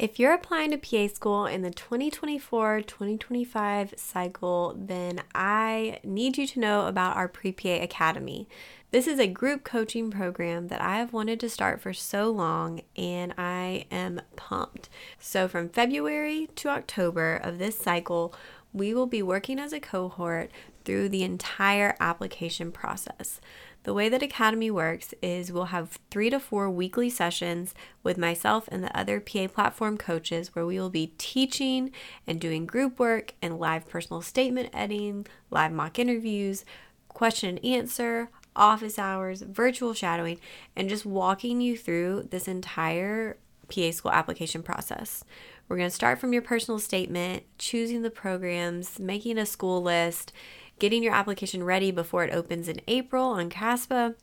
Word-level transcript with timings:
If 0.00 0.18
you're 0.18 0.32
applying 0.32 0.70
to 0.70 0.78
PA 0.78 1.12
school 1.14 1.44
in 1.44 1.60
the 1.60 1.70
2024 1.70 2.80
2025 2.80 3.92
cycle, 3.98 4.74
then 4.74 5.20
I 5.34 6.00
need 6.02 6.38
you 6.38 6.46
to 6.46 6.58
know 6.58 6.86
about 6.86 7.18
our 7.18 7.28
Pre 7.28 7.52
PA 7.52 7.68
Academy. 7.68 8.48
This 8.92 9.06
is 9.06 9.18
a 9.18 9.26
group 9.26 9.62
coaching 9.62 10.10
program 10.10 10.68
that 10.68 10.80
I 10.80 10.96
have 10.96 11.12
wanted 11.12 11.38
to 11.40 11.50
start 11.50 11.82
for 11.82 11.92
so 11.92 12.30
long, 12.30 12.80
and 12.96 13.34
I 13.36 13.84
am 13.90 14.22
pumped. 14.36 14.88
So, 15.18 15.46
from 15.46 15.68
February 15.68 16.48
to 16.56 16.70
October 16.70 17.36
of 17.36 17.58
this 17.58 17.78
cycle, 17.78 18.32
we 18.72 18.94
will 18.94 19.06
be 19.06 19.22
working 19.22 19.58
as 19.58 19.74
a 19.74 19.80
cohort 19.80 20.50
through 20.86 21.10
the 21.10 21.24
entire 21.24 21.94
application 22.00 22.72
process. 22.72 23.38
The 23.82 23.94
way 23.94 24.10
that 24.10 24.22
Academy 24.22 24.70
works 24.70 25.14
is 25.22 25.50
we'll 25.50 25.66
have 25.66 25.98
three 26.10 26.28
to 26.28 26.38
four 26.38 26.68
weekly 26.68 27.08
sessions 27.08 27.74
with 28.02 28.18
myself 28.18 28.68
and 28.70 28.84
the 28.84 28.96
other 28.96 29.20
PA 29.20 29.46
platform 29.46 29.96
coaches 29.96 30.54
where 30.54 30.66
we 30.66 30.78
will 30.78 30.90
be 30.90 31.14
teaching 31.16 31.90
and 32.26 32.38
doing 32.38 32.66
group 32.66 32.98
work 32.98 33.32
and 33.40 33.58
live 33.58 33.88
personal 33.88 34.20
statement 34.20 34.68
editing, 34.74 35.26
live 35.50 35.72
mock 35.72 35.98
interviews, 35.98 36.66
question 37.08 37.56
and 37.56 37.64
answer, 37.64 38.28
office 38.54 38.98
hours, 38.98 39.40
virtual 39.40 39.94
shadowing, 39.94 40.38
and 40.76 40.90
just 40.90 41.06
walking 41.06 41.62
you 41.62 41.76
through 41.76 42.28
this 42.30 42.46
entire 42.46 43.38
PA 43.74 43.90
school 43.92 44.12
application 44.12 44.62
process. 44.62 45.24
We're 45.68 45.76
going 45.76 45.88
to 45.88 45.94
start 45.94 46.18
from 46.18 46.32
your 46.32 46.42
personal 46.42 46.80
statement, 46.80 47.44
choosing 47.56 48.02
the 48.02 48.10
programs, 48.10 48.98
making 48.98 49.38
a 49.38 49.46
school 49.46 49.80
list, 49.80 50.32
getting 50.80 51.04
your 51.04 51.14
application 51.14 51.62
ready 51.62 51.92
before 51.92 52.24
it 52.24 52.34
opens 52.34 52.66
in 52.68 52.80
April 52.88 53.26
on 53.26 53.48
CASPA 53.48 54.16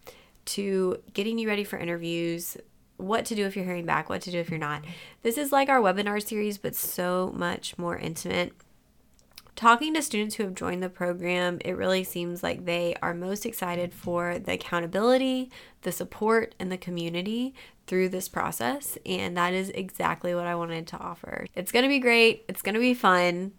to 0.46 1.02
getting 1.14 1.38
you 1.38 1.48
ready 1.48 1.64
for 1.64 1.78
interviews, 1.78 2.58
what 2.98 3.26
to 3.26 3.36
do 3.36 3.46
if 3.46 3.56
you're 3.56 3.64
hearing 3.64 3.86
back, 3.86 4.10
what 4.10 4.22
to 4.24 4.32
do 4.32 4.40
if 4.40 4.50
you're 4.50 4.60
not. 4.60 4.84
This 5.22 5.38
is 5.38 5.52
like 5.52 5.70
our 5.70 5.80
webinar 5.80 6.22
series, 6.22 6.58
but 6.58 6.76
so 6.76 7.32
much 7.36 7.78
more 7.78 7.98
intimate. 7.98 8.54
Talking 9.56 9.94
to 9.94 10.02
students 10.02 10.36
who 10.36 10.44
have 10.44 10.54
joined 10.56 10.84
the 10.84 10.90
program, 10.90 11.60
it 11.64 11.72
really 11.72 12.04
seems 12.04 12.44
like 12.44 12.66
they 12.66 12.96
are 13.02 13.14
most 13.14 13.46
excited 13.46 13.94
for 13.94 14.38
the 14.38 14.54
accountability, 14.54 15.52
the 15.82 15.92
support, 15.92 16.54
and 16.60 16.72
the 16.72 16.78
community 16.78 17.54
through 17.88 18.10
this 18.10 18.30
process. 18.30 18.98
And 19.06 19.38
that 19.38 19.54
is 19.54 19.70
exactly 19.70 20.36
what 20.36 20.46
I 20.46 20.56
wanted 20.56 20.88
to 20.88 20.98
offer. 20.98 21.48
It's 21.56 21.72
going 21.72 21.84
to 21.84 21.90
be 21.90 22.00
great. 22.00 22.46
It's 22.48 22.62
going 22.62 22.76
to 22.76 22.82
be 22.82 22.94
fun. 22.94 23.54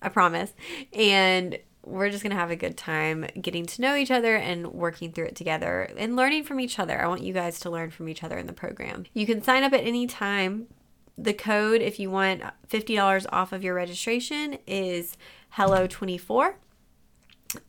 I 0.00 0.08
promise. 0.08 0.52
And 0.92 1.58
we're 1.88 2.10
just 2.10 2.22
going 2.22 2.30
to 2.30 2.36
have 2.36 2.50
a 2.50 2.56
good 2.56 2.76
time 2.76 3.26
getting 3.40 3.64
to 3.66 3.80
know 3.80 3.96
each 3.96 4.10
other 4.10 4.36
and 4.36 4.72
working 4.72 5.12
through 5.12 5.26
it 5.26 5.36
together 5.36 5.90
and 5.96 6.16
learning 6.16 6.44
from 6.44 6.60
each 6.60 6.78
other. 6.78 7.02
I 7.02 7.08
want 7.08 7.22
you 7.22 7.32
guys 7.32 7.58
to 7.60 7.70
learn 7.70 7.90
from 7.90 8.08
each 8.08 8.22
other 8.22 8.36
in 8.36 8.46
the 8.46 8.52
program. 8.52 9.06
You 9.14 9.26
can 9.26 9.42
sign 9.42 9.62
up 9.62 9.72
at 9.72 9.84
any 9.84 10.06
time. 10.06 10.66
The 11.16 11.34
code, 11.34 11.80
if 11.80 11.98
you 11.98 12.10
want 12.10 12.42
$50 12.68 13.26
off 13.32 13.52
of 13.52 13.64
your 13.64 13.74
registration, 13.74 14.58
is 14.66 15.16
Hello24. 15.56 16.54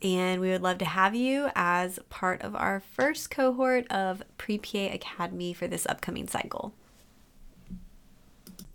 And 0.02 0.40
we 0.40 0.50
would 0.50 0.62
love 0.62 0.78
to 0.78 0.84
have 0.84 1.14
you 1.14 1.48
as 1.56 1.98
part 2.10 2.42
of 2.42 2.54
our 2.54 2.80
first 2.80 3.30
cohort 3.30 3.90
of 3.90 4.22
Pre 4.36 4.58
PA 4.58 4.92
Academy 4.92 5.54
for 5.54 5.66
this 5.66 5.86
upcoming 5.86 6.28
cycle. 6.28 6.74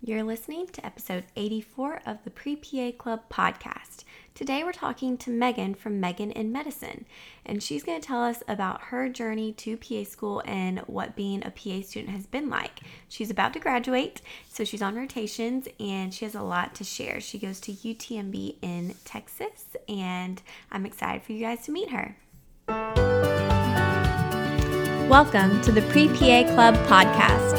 You're 0.02 0.24
listening 0.24 0.66
to 0.68 0.84
episode 0.84 1.24
84 1.36 2.02
of 2.04 2.18
the 2.24 2.30
Pre 2.30 2.56
PA 2.56 2.90
Club 2.98 3.22
podcast. 3.30 4.04
Today 4.36 4.62
we're 4.64 4.72
talking 4.72 5.16
to 5.16 5.30
Meghan 5.30 5.74
from 5.74 5.98
Meghan 5.98 6.30
in 6.32 6.52
Medicine, 6.52 7.06
and 7.46 7.62
she's 7.62 7.82
going 7.82 7.98
to 7.98 8.06
tell 8.06 8.22
us 8.22 8.42
about 8.46 8.82
her 8.82 9.08
journey 9.08 9.50
to 9.52 9.78
PA 9.78 10.04
school 10.04 10.42
and 10.44 10.80
what 10.80 11.16
being 11.16 11.42
a 11.42 11.50
PA 11.50 11.80
student 11.80 12.10
has 12.10 12.26
been 12.26 12.50
like. 12.50 12.80
She's 13.08 13.30
about 13.30 13.54
to 13.54 13.58
graduate, 13.58 14.20
so 14.46 14.62
she's 14.62 14.82
on 14.82 14.94
rotations 14.94 15.68
and 15.80 16.12
she 16.12 16.26
has 16.26 16.34
a 16.34 16.42
lot 16.42 16.74
to 16.74 16.84
share. 16.84 17.18
She 17.18 17.38
goes 17.38 17.60
to 17.60 17.72
UTMB 17.72 18.56
in 18.60 18.94
Texas, 19.06 19.74
and 19.88 20.42
I'm 20.70 20.84
excited 20.84 21.22
for 21.22 21.32
you 21.32 21.40
guys 21.40 21.64
to 21.64 21.72
meet 21.72 21.88
her. 21.88 22.18
Welcome 25.08 25.62
to 25.62 25.72
the 25.72 25.80
Pre 25.88 26.08
PA 26.08 26.42
Club 26.52 26.74
podcast. 26.88 27.54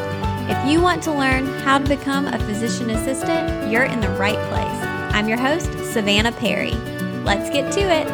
If 0.48 0.72
you 0.72 0.80
want 0.80 1.02
to 1.06 1.12
learn 1.12 1.48
how 1.62 1.80
to 1.80 1.90
become 1.90 2.28
a 2.28 2.38
physician 2.38 2.92
assistant, 2.92 3.72
you're 3.72 3.86
in 3.86 4.00
the 4.00 4.10
right 4.10 4.38
place. 4.52 4.77
I'm 5.18 5.28
your 5.28 5.40
host, 5.40 5.72
Savannah 5.94 6.32
Perry. 6.32 6.74
Let's 7.24 7.50
get 7.50 7.74
to 7.74 7.80
it. 7.80 8.08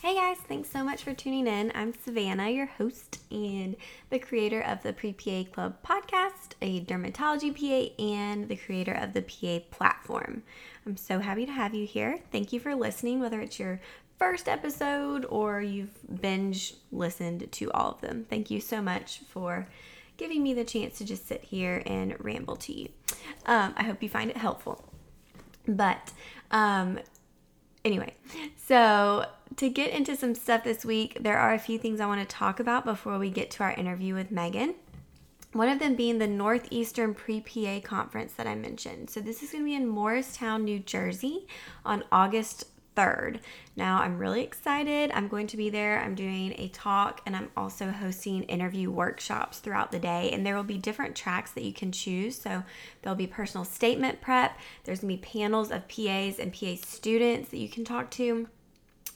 Hey 0.00 0.14
guys, 0.14 0.38
thanks 0.38 0.70
so 0.70 0.82
much 0.82 1.04
for 1.04 1.12
tuning 1.12 1.46
in. 1.46 1.72
I'm 1.74 1.92
Savannah, 1.92 2.48
your 2.48 2.64
host 2.64 3.20
and 3.30 3.76
the 4.08 4.18
creator 4.18 4.62
of 4.62 4.82
the 4.82 4.94
Pre 4.94 5.12
PA 5.12 5.44
Club 5.52 5.76
podcast, 5.84 6.54
a 6.62 6.80
dermatology 6.86 7.54
PA, 7.54 8.02
and 8.02 8.48
the 8.48 8.56
creator 8.56 8.94
of 8.94 9.12
the 9.12 9.20
PA 9.20 9.58
platform. 9.70 10.42
I'm 10.86 10.96
so 10.96 11.18
happy 11.18 11.44
to 11.44 11.52
have 11.52 11.74
you 11.74 11.86
here. 11.86 12.20
Thank 12.32 12.50
you 12.54 12.60
for 12.60 12.74
listening, 12.74 13.20
whether 13.20 13.42
it's 13.42 13.60
your 13.60 13.78
first 14.18 14.48
episode 14.48 15.26
or 15.26 15.60
you've 15.60 16.22
binge 16.22 16.72
listened 16.90 17.52
to 17.52 17.70
all 17.72 17.90
of 17.90 18.00
them. 18.00 18.24
Thank 18.30 18.50
you 18.50 18.58
so 18.58 18.80
much 18.80 19.20
for 19.28 19.66
giving 20.16 20.42
me 20.42 20.54
the 20.54 20.64
chance 20.64 20.98
to 20.98 21.04
just 21.04 21.26
sit 21.26 21.44
here 21.44 21.82
and 21.86 22.16
ramble 22.24 22.56
to 22.56 22.72
you. 22.72 22.88
Um, 23.46 23.74
I 23.76 23.84
hope 23.84 24.02
you 24.02 24.08
find 24.08 24.30
it 24.30 24.36
helpful. 24.36 24.84
But 25.66 26.12
um, 26.50 26.98
anyway, 27.84 28.14
so 28.56 29.26
to 29.56 29.68
get 29.68 29.90
into 29.90 30.16
some 30.16 30.34
stuff 30.34 30.64
this 30.64 30.84
week, 30.84 31.18
there 31.20 31.38
are 31.38 31.54
a 31.54 31.58
few 31.58 31.78
things 31.78 32.00
I 32.00 32.06
want 32.06 32.26
to 32.26 32.36
talk 32.36 32.60
about 32.60 32.84
before 32.84 33.18
we 33.18 33.30
get 33.30 33.50
to 33.52 33.62
our 33.62 33.72
interview 33.72 34.14
with 34.14 34.30
Meghan. 34.30 34.74
One 35.52 35.68
of 35.68 35.78
them 35.78 35.94
being 35.94 36.18
the 36.18 36.26
Northeastern 36.26 37.14
Pre 37.14 37.40
PA 37.40 37.80
conference 37.80 38.34
that 38.34 38.46
I 38.46 38.54
mentioned. 38.54 39.08
So, 39.08 39.20
this 39.20 39.42
is 39.42 39.52
going 39.52 39.62
to 39.62 39.66
be 39.66 39.74
in 39.74 39.86
Morristown, 39.86 40.64
New 40.64 40.80
Jersey 40.80 41.46
on 41.84 42.04
August 42.12 42.64
3rd. 42.96 43.40
Now, 43.76 44.00
I'm 44.00 44.18
really 44.18 44.42
excited. 44.42 45.10
I'm 45.12 45.28
going 45.28 45.46
to 45.48 45.56
be 45.56 45.70
there. 45.70 46.00
I'm 46.00 46.14
doing 46.14 46.54
a 46.56 46.68
talk 46.68 47.20
and 47.26 47.36
I'm 47.36 47.50
also 47.56 47.90
hosting 47.90 48.44
interview 48.44 48.90
workshops 48.90 49.58
throughout 49.58 49.92
the 49.92 49.98
day. 49.98 50.30
And 50.32 50.44
there 50.44 50.56
will 50.56 50.64
be 50.64 50.78
different 50.78 51.14
tracks 51.14 51.50
that 51.52 51.64
you 51.64 51.72
can 51.72 51.92
choose. 51.92 52.38
So, 52.38 52.64
there'll 53.02 53.16
be 53.16 53.26
personal 53.26 53.64
statement 53.64 54.20
prep, 54.20 54.58
there's 54.84 55.00
going 55.00 55.16
to 55.16 55.22
be 55.22 55.38
panels 55.38 55.70
of 55.70 55.88
PAs 55.88 56.38
and 56.38 56.52
PA 56.52 56.74
students 56.84 57.50
that 57.50 57.58
you 57.58 57.68
can 57.68 57.84
talk 57.84 58.10
to, 58.12 58.48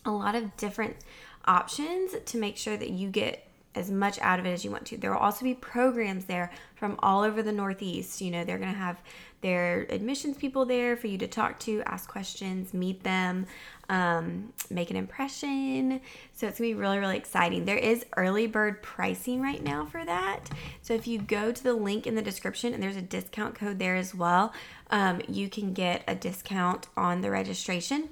a 0.04 0.10
lot 0.10 0.34
of 0.34 0.56
different 0.56 0.96
options 1.44 2.14
to 2.24 2.38
make 2.38 2.56
sure 2.56 2.76
that 2.76 2.90
you 2.90 3.08
get 3.08 3.46
as 3.74 3.90
much 3.90 4.18
out 4.20 4.40
of 4.40 4.46
it 4.46 4.50
as 4.50 4.64
you 4.64 4.70
want 4.70 4.84
to. 4.86 4.96
There 4.96 5.12
will 5.12 5.18
also 5.18 5.44
be 5.44 5.54
programs 5.54 6.24
there 6.24 6.50
from 6.74 6.98
all 7.02 7.22
over 7.22 7.42
the 7.42 7.52
Northeast. 7.52 8.20
You 8.20 8.30
know, 8.30 8.44
they're 8.44 8.58
going 8.58 8.72
to 8.72 8.78
have 8.78 9.00
their 9.40 9.86
admissions 9.88 10.36
people 10.36 10.64
there 10.64 10.96
for 10.96 11.06
you 11.06 11.18
to 11.18 11.26
talk 11.26 11.58
to, 11.60 11.82
ask 11.86 12.08
questions, 12.08 12.74
meet 12.74 13.02
them, 13.02 13.46
um, 13.88 14.52
make 14.70 14.90
an 14.90 14.96
impression. 14.96 16.00
So 16.32 16.46
it's 16.46 16.58
going 16.58 16.70
to 16.70 16.74
be 16.76 16.80
really, 16.80 16.98
really 16.98 17.16
exciting. 17.16 17.64
There 17.64 17.76
is 17.76 18.04
early 18.16 18.46
bird 18.46 18.82
pricing 18.82 19.40
right 19.40 19.62
now 19.62 19.86
for 19.86 20.04
that. 20.04 20.50
So 20.82 20.94
if 20.94 21.06
you 21.06 21.18
go 21.18 21.52
to 21.52 21.62
the 21.62 21.74
link 21.74 22.06
in 22.06 22.14
the 22.14 22.22
description 22.22 22.74
and 22.74 22.82
there's 22.82 22.96
a 22.96 23.02
discount 23.02 23.54
code 23.54 23.78
there 23.78 23.96
as 23.96 24.14
well, 24.14 24.52
um, 24.90 25.22
you 25.28 25.48
can 25.48 25.72
get 25.72 26.04
a 26.06 26.14
discount 26.14 26.88
on 26.96 27.20
the 27.20 27.30
registration. 27.30 28.10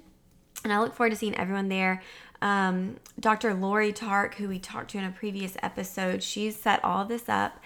And 0.65 0.73
I 0.73 0.81
look 0.81 0.95
forward 0.95 1.11
to 1.11 1.17
seeing 1.17 1.37
everyone 1.37 1.69
there. 1.69 2.03
Um, 2.41 2.97
Dr. 3.19 3.55
Lori 3.55 3.93
Tark, 3.93 4.37
who 4.37 4.49
we 4.49 4.59
talked 4.59 4.91
to 4.93 4.99
in 4.99 5.05
a 5.05 5.11
previous 5.11 5.57
episode, 5.63 6.23
she's 6.23 6.57
set 6.57 6.85
all 6.85 7.05
this 7.05 7.29
up. 7.29 7.61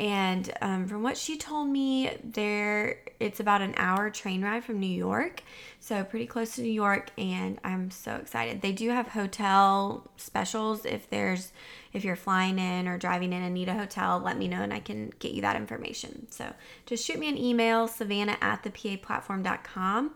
And 0.00 0.52
um, 0.60 0.88
from 0.88 1.02
what 1.02 1.16
she 1.16 1.36
told 1.36 1.68
me, 1.68 2.10
there 2.22 2.98
it's 3.20 3.38
about 3.38 3.62
an 3.62 3.74
hour 3.76 4.10
train 4.10 4.42
ride 4.42 4.64
from 4.64 4.80
New 4.80 4.86
York, 4.86 5.42
so 5.78 6.02
pretty 6.02 6.26
close 6.26 6.56
to 6.56 6.62
New 6.62 6.72
York. 6.72 7.10
And 7.16 7.60
I'm 7.62 7.90
so 7.90 8.16
excited. 8.16 8.60
They 8.60 8.72
do 8.72 8.90
have 8.90 9.08
hotel 9.08 10.10
specials 10.16 10.84
if 10.84 11.08
there's 11.08 11.52
if 11.92 12.04
you're 12.04 12.16
flying 12.16 12.58
in 12.58 12.88
or 12.88 12.98
driving 12.98 13.32
in 13.32 13.42
and 13.42 13.54
need 13.54 13.68
a 13.68 13.74
hotel. 13.74 14.18
Let 14.18 14.36
me 14.36 14.48
know 14.48 14.62
and 14.62 14.74
I 14.74 14.80
can 14.80 15.12
get 15.20 15.32
you 15.32 15.42
that 15.42 15.54
information. 15.54 16.26
So 16.30 16.52
just 16.86 17.04
shoot 17.04 17.18
me 17.18 17.28
an 17.28 17.38
email, 17.38 17.86
Savannah 17.86 18.36
at 18.40 18.64
thepaplatform.com 18.64 20.12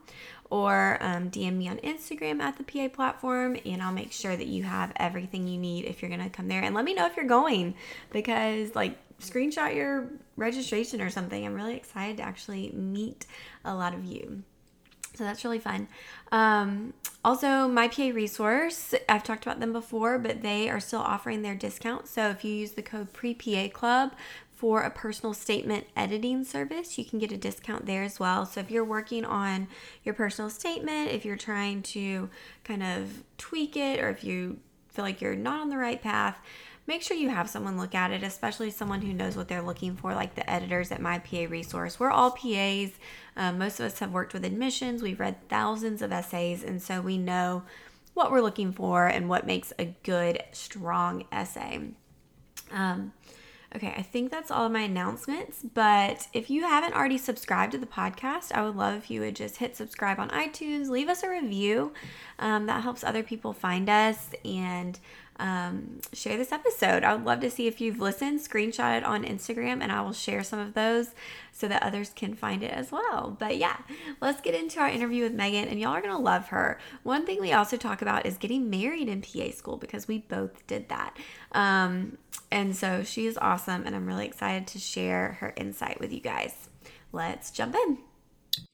or 0.51 0.99
um, 1.01 1.31
DM 1.31 1.57
me 1.57 1.69
on 1.69 1.77
Instagram 1.79 2.41
at 2.41 2.57
the 2.57 2.65
PA 2.65 2.89
platform, 2.89 3.57
and 3.67 3.83
I'll 3.83 3.93
make 3.93 4.13
sure 4.13 4.35
that 4.35 4.47
you 4.47 4.63
have 4.63 4.93
everything 4.97 5.47
you 5.47 5.59
need 5.59 5.85
if 5.85 6.01
you're 6.01 6.11
gonna 6.11 6.31
come 6.31 6.49
there. 6.49 6.63
And 6.63 6.75
let 6.75 6.85
me 6.85 6.95
know 6.95 7.07
if 7.07 7.17
you're 7.17 7.27
going 7.27 7.75
because, 8.11 8.75
like, 8.75 8.99
screenshot 9.21 9.75
your 9.75 10.09
registration 10.37 11.01
or 11.01 11.11
something. 11.11 11.45
I'm 11.45 11.55
really 11.55 11.77
excited 11.77 12.19
to 12.19 12.23
actually 12.23 12.71
meet 12.73 13.27
a 13.65 13.75
lot 13.75 13.95
of 13.95 14.05
you. 14.05 14.43
So 15.15 15.25
that's 15.25 15.45
really 15.45 15.59
fun. 15.59 15.89
Um, 16.31 16.95
also, 17.25 17.67
my 17.67 17.89
PA 17.89 18.11
resource, 18.15 18.95
I've 19.09 19.25
talked 19.25 19.45
about 19.45 19.59
them 19.59 19.73
before, 19.73 20.19
but 20.19 20.43
they 20.43 20.71
are 20.71 20.79
still 20.79 21.01
offering 21.01 21.43
their 21.43 21.57
discount. 21.57 22.07
So 22.07 22.29
if 22.29 22.45
you 22.45 22.55
use 22.55 22.73
the 22.73 22.83
code 22.83 23.13
PREPA 23.13 23.73
Club 23.73 24.13
for 24.59 24.83
a 24.83 24.91
personal 24.91 25.33
statement 25.33 25.87
editing 25.97 26.43
service. 26.43 26.99
You 26.99 27.05
can 27.05 27.21
get 27.21 27.31
a 27.31 27.37
discount 27.37 27.87
there 27.87 28.03
as 28.03 28.19
well. 28.19 28.45
So 28.45 28.59
if 28.59 28.73
you're 28.73 28.85
working 28.85 29.25
on 29.25 29.69
your 30.03 30.17
personal 30.17 30.51
statement, 30.51 31.13
if 31.13 31.25
you're 31.25 31.37
trying 31.37 31.83
to 31.83 32.29
kind 32.65 32.83
of 32.83 33.23
tweak 33.39 33.77
it, 33.77 34.01
or 34.01 34.09
if 34.09 34.25
you 34.25 34.59
feel 34.89 35.05
like 35.05 35.21
you're 35.21 35.37
not 35.37 35.61
on 35.61 35.69
the 35.69 35.77
right 35.77 36.03
path, 36.03 36.41
make 36.89 37.03
sure 37.03 37.17
you 37.17 37.29
have 37.29 37.51
someone 37.51 37.77
look 37.77 37.95
at 37.95 38.11
it, 38.11 38.23
especially 38.23 38.71
someone 38.71 39.03
who 39.03 39.13
knows 39.13 39.37
what 39.37 39.47
they're 39.47 39.63
looking 39.63 39.95
for, 39.95 40.15
like 40.15 40.35
the 40.35 40.51
editors 40.51 40.91
at 40.91 41.03
My 41.03 41.19
PA 41.19 41.45
Resource. 41.49 42.01
We're 42.01 42.11
all 42.11 42.31
PAs. 42.31 42.93
Um, 43.37 43.59
most 43.59 43.79
of 43.79 43.85
us 43.85 43.99
have 43.99 44.11
worked 44.11 44.33
with 44.33 44.45
admissions. 44.45 45.03
We've 45.03 45.21
read 45.21 45.49
thousands 45.51 46.01
of 46.01 46.13
essays, 46.13 46.65
and 46.65 46.83
so 46.83 47.03
we 47.03 47.19
know 47.19 47.63
what 48.15 48.33
we're 48.33 48.41
looking 48.41 48.73
for 48.73 49.07
and 49.07 49.29
what 49.29 49.47
makes 49.47 49.73
a 49.79 49.95
good, 50.03 50.43
strong 50.53 51.27
essay. 51.31 51.91
Um, 52.73 53.13
okay, 53.77 53.93
I 53.95 54.03
think 54.03 54.31
that's 54.31 54.51
all 54.51 54.65
of 54.65 54.73
my 54.73 54.81
announcements. 54.81 55.63
But 55.63 56.27
if 56.33 56.49
you 56.49 56.63
haven't 56.63 56.95
already 56.95 57.19
subscribed 57.19 57.73
to 57.73 57.79
the 57.79 57.87
podcast, 57.87 58.51
I 58.51 58.65
would 58.65 58.77
love 58.77 58.97
if 58.97 59.11
you 59.11 59.21
would 59.21 59.37
just 59.37 59.59
hit 59.59 59.77
subscribe 59.77 60.19
on 60.19 60.31
iTunes, 60.31 60.89
leave 60.89 61.09
us 61.09 61.23
a 61.23 61.29
review. 61.29 61.93
Um, 62.39 62.65
that 62.65 62.83
helps 62.83 63.05
other 63.05 63.23
people 63.23 63.53
find 63.53 63.91
us 63.91 64.31
and 64.43 64.99
um, 65.39 66.01
share 66.13 66.37
this 66.37 66.53
episode. 66.53 67.05
I 67.05 67.15
would 67.15 67.25
love 67.25 67.41
to 67.41 67.51
see 67.51 67.67
if 67.67 67.81
you've 67.81 68.01
listened, 68.01 68.41
screenshot 68.41 68.99
it 68.99 69.05
on 69.05 69.25
Instagram, 69.25 69.83
and 69.83 69.93
I 69.93 70.01
will 70.01 70.13
share 70.13 70.43
some 70.43 70.59
of 70.59 70.75
those 70.75 71.11
so 71.53 71.69
that 71.69 71.83
others 71.83 72.13
can 72.15 72.35
find 72.35 72.63
it 72.63 72.73
as 72.73 72.91
well. 72.93 73.37
But 73.39 73.57
yeah, 73.57 73.79
let's 74.21 74.41
get 74.41 74.55
into 74.55 74.81
our 74.81 74.89
interview 74.89 75.23
with 75.23 75.37
Meghan, 75.37 75.71
and 75.71 75.81
y'all 75.81 75.93
are 75.93 76.01
gonna 76.01 76.19
love 76.19 76.49
her. 76.49 76.79
One 77.03 77.25
thing 77.27 77.41
we 77.41 77.53
also 77.53 77.77
talk 77.77 78.03
about 78.03 78.27
is 78.27 78.37
getting 78.37 78.69
married 78.71 79.09
in 79.09 79.23
PA 79.23 79.51
school 79.51 79.77
because 79.77 80.09
we 80.09 80.19
both 80.19 80.67
did 80.67 80.89
that. 80.89 81.17
Um, 81.53 82.19
and 82.51 82.75
so 82.75 83.03
she 83.03 83.27
is 83.27 83.39
awesome, 83.41 83.85
and 83.87 83.95
I'm 83.95 84.07
really 84.07 84.27
excited 84.27 84.67
to 84.69 84.79
share 84.79 85.39
her 85.41 85.53
insight 85.57 86.01
with 86.01 86.13
you 86.13 86.21
guys. 86.21 86.69
Let's 87.13 87.51
jump 87.51 87.75
in. 87.75 87.99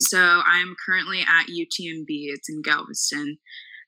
So 0.01 0.19
I'm 0.19 0.75
currently 0.85 1.21
at 1.21 1.47
UTMB. 1.47 2.07
It's 2.09 2.49
in 2.49 2.63
Galveston. 2.63 3.39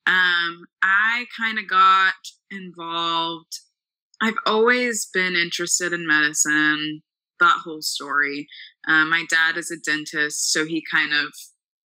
Um, 0.07 0.67
I 0.83 1.27
kind 1.37 1.59
of 1.59 1.69
got 1.69 2.15
involved. 2.51 3.61
I've 4.21 4.39
always 4.47 5.09
been 5.13 5.35
interested 5.35 5.93
in 5.93 6.07
medicine, 6.07 7.03
that 7.41 7.61
whole 7.65 7.83
story. 7.83 8.47
Um, 8.89 9.11
my 9.11 9.25
dad 9.29 9.57
is 9.57 9.71
a 9.71 9.77
dentist, 9.79 10.53
so 10.53 10.65
he 10.65 10.83
kind 10.91 11.13
of, 11.13 11.35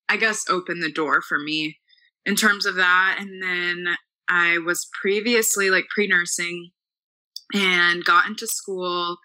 I 0.08 0.18
guess, 0.18 0.46
opened 0.50 0.84
the 0.84 0.92
door 0.92 1.22
for 1.22 1.40
me 1.40 1.78
in 2.26 2.36
terms 2.36 2.66
of 2.66 2.76
that. 2.76 3.18
And 3.20 3.42
then 3.42 3.96
I 4.30 4.60
was 4.60 4.88
previously 5.02 5.70
like 5.70 5.86
pre 5.94 6.08
nursing 6.08 6.72
and 7.54 8.06
got 8.06 8.28
into 8.28 8.48
school 8.48 9.18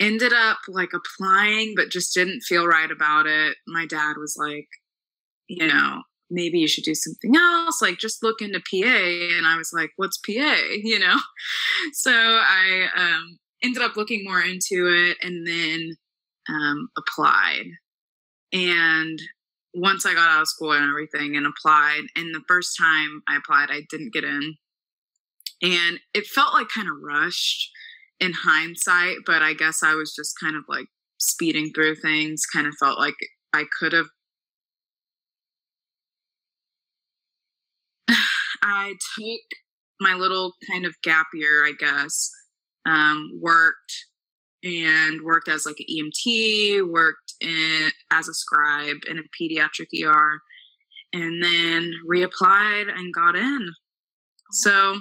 ended 0.00 0.32
up 0.32 0.58
like 0.66 0.90
applying 0.94 1.74
but 1.76 1.90
just 1.90 2.14
didn't 2.14 2.40
feel 2.40 2.66
right 2.66 2.90
about 2.90 3.26
it 3.26 3.56
my 3.66 3.84
dad 3.86 4.14
was 4.16 4.34
like 4.38 4.66
you 5.46 5.66
know 5.66 6.00
maybe 6.30 6.58
you 6.58 6.68
should 6.68 6.84
do 6.84 6.94
something 6.94 7.34
else 7.36 7.82
like 7.82 7.98
just 7.98 8.22
look 8.22 8.40
into 8.40 8.60
pa 8.60 8.86
and 9.36 9.46
i 9.46 9.56
was 9.56 9.72
like 9.72 9.90
what's 9.96 10.18
pa 10.18 10.32
you 10.82 10.98
know? 10.98 11.18
So 11.92 12.12
i 12.12 12.88
um, 12.96 13.38
ended 13.62 13.82
up 13.82 13.96
looking 13.96 14.24
more 14.24 14.40
into 14.40 14.86
it 14.88 15.16
and 15.22 15.46
then 15.46 15.96
um, 16.48 16.88
applied. 16.96 17.66
And 18.52 19.20
once 19.74 20.04
i 20.04 20.14
got 20.14 20.28
out 20.28 20.42
of 20.42 20.48
school 20.48 20.72
and 20.72 20.88
everything 20.88 21.36
and 21.36 21.46
applied 21.46 22.02
and 22.16 22.34
the 22.34 22.42
first 22.48 22.76
time 22.76 23.22
i 23.28 23.36
applied 23.36 23.70
i 23.70 23.82
didn't 23.90 24.12
get 24.12 24.24
in. 24.24 24.56
And 25.62 26.00
it 26.14 26.26
felt 26.26 26.54
like 26.54 26.68
kind 26.68 26.88
of 26.88 26.96
rushed 27.02 27.70
in 28.18 28.32
hindsight 28.44 29.18
but 29.24 29.42
i 29.42 29.54
guess 29.54 29.82
i 29.82 29.94
was 29.94 30.14
just 30.14 30.38
kind 30.40 30.56
of 30.56 30.64
like 30.68 30.86
speeding 31.18 31.70
through 31.74 31.94
things 31.94 32.42
kind 32.52 32.66
of 32.66 32.74
felt 32.80 32.98
like 32.98 33.14
i 33.54 33.64
could 33.78 33.92
have 33.92 34.08
I 38.62 38.94
took 39.18 39.40
my 40.00 40.14
little 40.14 40.54
kind 40.70 40.86
of 40.86 40.94
gap 41.02 41.26
year, 41.34 41.64
I 41.64 41.72
guess, 41.78 42.30
um, 42.86 43.30
worked 43.40 43.92
and 44.62 45.22
worked 45.22 45.48
as 45.48 45.66
like 45.66 45.76
an 45.78 45.86
EMT, 45.90 46.90
worked 46.90 47.34
in 47.40 47.90
as 48.10 48.28
a 48.28 48.34
scribe 48.34 48.98
in 49.08 49.18
a 49.18 49.22
pediatric 49.40 49.88
ER, 50.04 50.40
and 51.12 51.42
then 51.42 51.92
reapplied 52.08 52.88
and 52.92 53.14
got 53.14 53.36
in. 53.36 53.68
So 54.52 54.98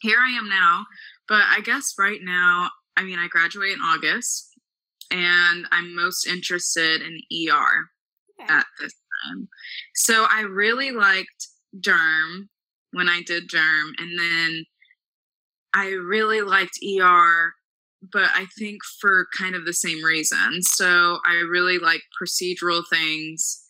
here 0.00 0.18
I 0.18 0.30
am 0.30 0.48
now. 0.48 0.84
But 1.28 1.42
I 1.48 1.60
guess 1.60 1.94
right 1.98 2.20
now, 2.22 2.68
I 2.96 3.04
mean, 3.04 3.18
I 3.18 3.28
graduate 3.28 3.72
in 3.72 3.80
August, 3.80 4.50
and 5.10 5.66
I'm 5.70 5.94
most 5.94 6.26
interested 6.26 7.00
in 7.00 7.20
ER 7.48 7.88
okay. 8.40 8.52
at 8.52 8.66
this 8.80 8.92
time. 9.24 9.48
So 9.94 10.26
I 10.28 10.42
really 10.42 10.90
liked 10.90 11.48
derm 11.78 12.48
when 12.92 13.08
I 13.08 13.22
did 13.26 13.48
derm. 13.48 13.92
And 13.98 14.18
then 14.18 14.64
I 15.74 15.88
really 15.88 16.42
liked 16.42 16.78
ER, 16.84 17.54
but 18.02 18.30
I 18.34 18.46
think 18.58 18.82
for 19.00 19.26
kind 19.36 19.54
of 19.54 19.64
the 19.64 19.72
same 19.72 20.04
reason. 20.04 20.62
So 20.62 21.18
I 21.26 21.34
really 21.48 21.78
like 21.78 22.02
procedural 22.20 22.82
things. 22.88 23.60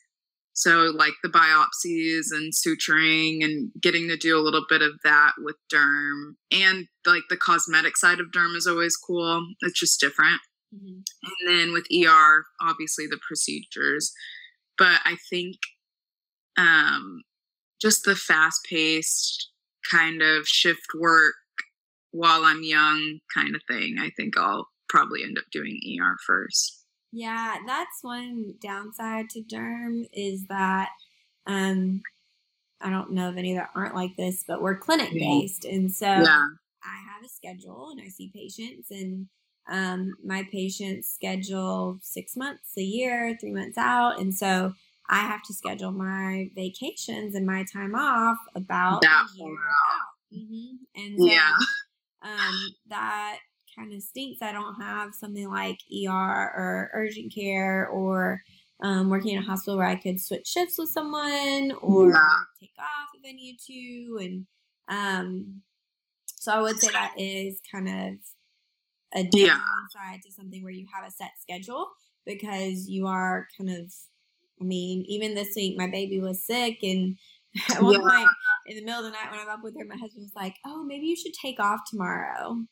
So, 0.55 0.93
like 0.95 1.15
the 1.23 1.31
biopsies 1.31 2.27
and 2.31 2.53
suturing, 2.53 3.43
and 3.43 3.71
getting 3.81 4.07
to 4.09 4.19
do 4.19 4.37
a 4.37 4.43
little 4.43 4.67
bit 4.69 4.83
of 4.83 4.93
that 5.03 5.33
with 5.39 5.57
derm. 5.73 6.35
And 6.51 6.89
like 7.07 7.23
the 7.31 7.39
cosmetic 7.39 7.97
side 7.97 8.21
of 8.21 8.33
derm 8.37 8.55
is 8.55 8.67
always 8.67 8.95
cool. 8.97 9.47
It's 9.63 9.81
just 9.81 9.99
different. 9.99 10.41
Mm-hmm. 10.75 11.01
And 11.25 11.49
then 11.49 11.73
with 11.73 11.87
ER, 11.91 12.45
obviously 12.61 13.07
the 13.07 13.19
procedures. 13.27 14.13
But 14.77 15.01
I 15.05 15.17
think 15.31 15.57
um, 16.59 17.23
just 17.83 18.05
the 18.05 18.15
fast 18.15 18.65
paced 18.65 19.51
kind 19.91 20.23
of 20.23 20.47
shift 20.47 20.87
work 20.99 21.35
while 22.13 22.45
I'm 22.45 22.63
young 22.63 23.19
kind 23.35 23.57
of 23.57 23.63
thing. 23.67 23.97
I 24.01 24.11
think 24.17 24.39
I'll 24.39 24.69
probably 24.89 25.25
end 25.25 25.37
up 25.37 25.45
doing 25.53 25.81
ER 26.01 26.17
first. 26.25 26.85
Yeah, 27.11 27.57
that's 27.67 27.99
one 28.03 28.55
downside 28.63 29.29
to 29.31 29.43
derm 29.43 30.05
is 30.13 30.47
that 30.47 30.91
um 31.47 32.01
I 32.81 32.91
don't 32.91 33.13
know 33.13 33.31
if 33.31 33.37
any 33.37 33.55
that 33.55 33.71
aren't 33.75 33.95
like 33.95 34.17
this, 34.17 34.45
but 34.47 34.63
we're 34.63 34.79
clinic 34.79 35.13
based 35.13 35.65
and 35.65 35.93
so 35.93 36.07
yeah. 36.07 36.47
I 36.85 36.97
have 37.13 37.25
a 37.25 37.29
schedule 37.29 37.91
and 37.91 38.01
I 38.01 38.09
see 38.09 38.31
patients 38.35 38.91
and 38.91 39.27
um 39.69 40.15
my 40.25 40.47
patients 40.51 41.09
schedule 41.09 41.99
6 42.01 42.37
months 42.37 42.77
a 42.79 42.83
year, 42.83 43.37
3 43.41 43.53
months 43.53 43.79
out 43.79 44.21
and 44.21 44.35
so 44.35 44.73
I 45.09 45.21
have 45.21 45.43
to 45.45 45.55
schedule 45.55 45.93
my 45.93 46.49
vacations 46.55 47.35
and 47.35 47.47
my 47.47 47.65
time 47.73 47.95
off 47.95 48.39
about 48.55 49.03
that 49.03 49.27
a 49.35 49.39
year 49.39 49.53
out. 49.53 50.35
Mm-hmm. 50.35 51.01
And 51.01 51.19
so, 51.19 51.27
yeah, 51.27 51.57
um, 52.23 52.55
that 52.89 53.39
kind 53.77 53.93
of 53.93 54.03
stinks. 54.03 54.43
I 54.43 54.53
don't 54.53 54.81
have 54.81 55.15
something 55.15 55.49
like 55.49 55.79
ER 55.93 56.11
or 56.11 56.91
urgent 56.95 57.35
care 57.35 57.89
or 57.89 58.43
um, 58.83 59.11
working 59.11 59.37
in 59.37 59.43
a 59.43 59.47
hospital 59.47 59.79
where 59.79 59.87
I 59.87 59.97
could 59.97 60.21
switch 60.21 60.47
shifts 60.47 60.77
with 60.79 60.91
someone 60.91 61.73
or 61.81 62.11
yeah. 62.11 62.29
take 62.61 62.73
off 62.79 63.09
if 63.15 63.29
I 63.29 63.33
need 63.33 63.59
to. 63.67 64.19
And 64.21 64.47
um, 64.89 65.63
so 66.27 66.53
I 66.53 66.61
would 66.61 66.79
say 66.79 66.91
that 66.93 67.15
is 67.17 67.61
kind 67.71 67.89
of 67.89 68.15
a 69.15 69.23
downside 69.25 69.41
yeah. 69.45 70.19
to 70.25 70.33
something 70.33 70.63
where 70.63 70.73
you 70.73 70.87
have 70.93 71.07
a 71.07 71.11
set 71.11 71.33
schedule 71.41 71.89
because 72.27 72.89
you 72.89 73.07
are 73.07 73.47
kind 73.57 73.71
of 73.71 73.93
I 74.63 74.65
mean, 74.65 75.05
even 75.09 75.35
this 75.35 75.55
week, 75.57 75.77
my 75.77 75.89
baby 75.89 76.21
was 76.21 76.47
sick, 76.47 76.79
and 76.83 77.17
at 77.71 77.83
one 77.83 77.95
yeah. 77.95 78.09
point 78.09 78.29
in 78.67 78.77
the 78.77 78.85
middle 78.85 79.01
of 79.01 79.05
the 79.05 79.11
night 79.11 79.31
when 79.31 79.41
I'm 79.41 79.49
up 79.49 79.61
with 79.63 79.75
her, 79.77 79.85
my 79.85 79.97
husband 79.97 80.23
was 80.23 80.33
like, 80.37 80.57
"Oh, 80.65 80.85
maybe 80.85 81.07
you 81.07 81.17
should 81.17 81.35
take 81.35 81.61
off 81.61 81.81
tomorrow." 81.91 82.65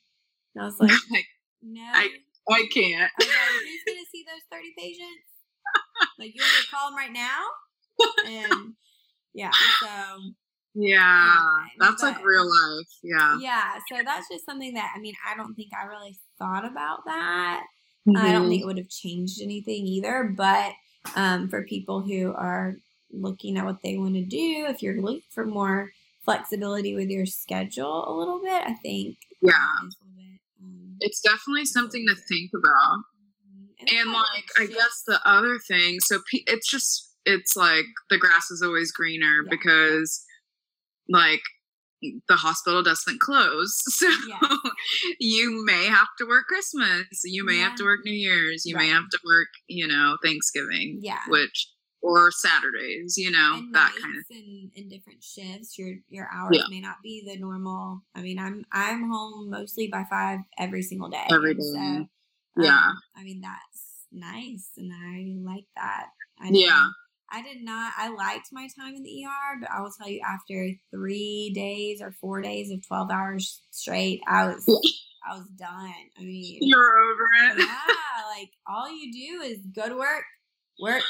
And 0.55 0.63
I 0.63 0.65
was 0.65 0.77
like, 0.81 1.27
"No, 1.63 1.83
I, 1.83 2.09
I 2.49 2.67
can't." 2.73 3.11
I 3.21 3.25
like, 3.25 3.67
"Who's 3.67 3.85
gonna 3.87 4.07
see 4.11 4.25
those 4.25 4.47
thirty 4.51 4.73
patients? 4.79 5.27
like, 6.19 6.35
you 6.35 6.41
want 6.41 6.53
me 6.53 6.63
to 6.63 6.71
call 6.71 6.91
them 6.91 6.97
right 6.97 7.13
now?" 7.13 7.45
And 8.27 8.75
yeah, 9.35 9.51
so 9.83 9.89
yeah, 10.75 11.35
anyway, 11.35 11.73
that's 11.79 12.03
but, 12.03 12.15
like 12.15 12.25
real 12.25 12.45
life. 12.45 12.89
Yeah, 13.03 13.39
yeah. 13.41 13.73
So 13.93 14.03
that's 14.05 14.29
just 14.31 14.47
something 14.47 14.75
that 14.75 14.93
I 14.97 15.01
mean, 15.01 15.15
I 15.29 15.37
don't 15.37 15.55
think 15.55 15.71
I 15.75 15.87
really 15.87 16.17
thought 16.39 16.65
about 16.65 17.01
that. 17.07 17.65
Mm-hmm. 18.09 18.17
I 18.17 18.33
don't 18.33 18.49
think 18.49 18.63
mm-hmm. 18.63 18.63
it 18.63 18.67
would 18.67 18.79
have 18.79 18.89
changed 18.89 19.43
anything 19.43 19.87
either, 19.87 20.33
but 20.35 20.73
um, 21.15 21.49
for 21.49 21.63
people 21.63 22.01
who 22.01 22.33
are 22.35 22.77
looking 23.13 23.57
at 23.57 23.65
what 23.65 23.83
they 23.83 23.97
want 23.97 24.15
to 24.15 24.25
do. 24.25 24.67
If 24.69 24.83
you're 24.83 25.01
looking 25.01 25.23
for 25.31 25.45
more 25.45 25.91
flexibility 26.25 26.95
with 26.95 27.09
your 27.09 27.27
schedule 27.27 28.09
a 28.09 28.13
little 28.13 28.41
bit, 28.41 28.63
I 28.65 28.75
think 28.75 29.17
yeah, 29.41 29.53
um, 29.81 30.97
it's 31.01 31.21
definitely 31.21 31.65
something 31.65 32.07
to 32.09 32.15
think 32.15 32.51
about. 32.55 32.99
Mm-hmm. 33.49 33.81
And, 33.81 33.91
and 33.91 34.13
like, 34.13 34.45
I 34.59 34.67
guess 34.67 35.03
the 35.07 35.21
other 35.25 35.59
thing, 35.67 35.99
so 36.01 36.21
it's 36.33 36.71
just 36.71 37.11
it's 37.27 37.57
like 37.57 37.87
the 38.09 38.19
grass 38.19 38.51
is 38.51 38.63
always 38.63 38.93
greener 38.93 39.43
yeah. 39.45 39.51
because 39.51 40.25
like 41.09 41.43
the 42.03 42.37
hospital 42.37 42.83
doesn't 42.83 43.21
close. 43.21 43.81
So 44.01 44.09
yes. 44.29 44.57
you 45.19 45.65
may 45.65 45.85
have 45.87 46.09
to 46.19 46.27
work 46.27 46.47
Christmas. 46.47 47.07
You 47.25 47.45
may 47.45 47.57
yeah. 47.57 47.69
have 47.69 47.77
to 47.77 47.85
work 47.85 48.01
New 48.05 48.13
Year's. 48.13 48.65
You 48.65 48.77
right. 48.77 48.87
may 48.87 48.89
have 48.89 49.09
to 49.11 49.19
work, 49.27 49.49
you 49.69 49.87
know, 49.87 50.17
Thanksgiving. 50.25 51.01
Yeah. 51.03 51.19
Which 51.29 51.69
or 52.03 52.31
Saturdays, 52.31 53.17
you 53.19 53.31
know, 53.31 53.57
and 53.59 53.75
that 53.75 53.93
kind 54.01 54.17
of 54.17 54.25
and, 54.31 54.71
and 54.77 54.91
different 54.91 55.23
shifts. 55.23 55.79
Your 55.79 55.97
your 56.09 56.29
hours 56.33 56.57
Yeah. 56.57 56.63
may 56.71 56.81
not 56.81 56.97
be 57.03 57.23
the 57.27 57.39
normal. 57.39 58.03
I 58.15 58.23
mean, 58.23 58.39
I'm 58.39 58.65
I'm 58.73 59.11
home 59.11 59.51
mostly 59.51 59.89
by 59.89 60.05
five 60.09 60.41
every 60.59 60.83
single 60.83 61.09
day. 61.11 61.27
Every 61.31 61.55
day. 61.55 61.61
So, 61.61 62.07
Yeah. 62.57 62.87
um, 62.89 62.99
I 63.17 63.23
mean 63.23 63.41
that's 63.41 64.07
nice, 64.11 64.71
and 64.77 64.93
I 64.93 65.35
like 65.45 65.67
that. 65.77 66.07
I 66.39 66.49
Yeah. 66.51 66.87
I 67.33 67.43
did 67.43 67.63
not. 67.63 67.93
I 67.97 68.09
liked 68.09 68.49
my 68.53 68.69
time 68.79 68.95
in 68.97 69.03
the 69.03 69.25
ER, 69.25 69.59
but 69.61 69.71
I 69.71 69.81
will 69.81 69.93
tell 69.97 70.09
you, 70.09 70.21
after 70.27 70.69
three 70.91 71.53
days 71.55 72.01
or 72.03 72.13
four 72.21 72.43
days 72.43 72.71
of 72.71 72.87
twelve 72.87 73.11
hours 73.11 73.63
straight, 73.71 74.21
I 74.27 74.47
was 74.49 74.67
I 75.29 75.37
was 75.37 75.47
done. 75.57 75.93
I 76.19 76.23
mean, 76.23 76.59
You're 76.61 76.99
over 76.99 77.23
it. 77.53 77.59
yeah, 77.59 78.39
like 78.39 78.51
all 78.69 78.91
you 78.91 79.13
do 79.13 79.43
is 79.43 79.59
go 79.75 79.89
to 79.89 79.97
work, 79.97 80.25
work, 80.81 81.03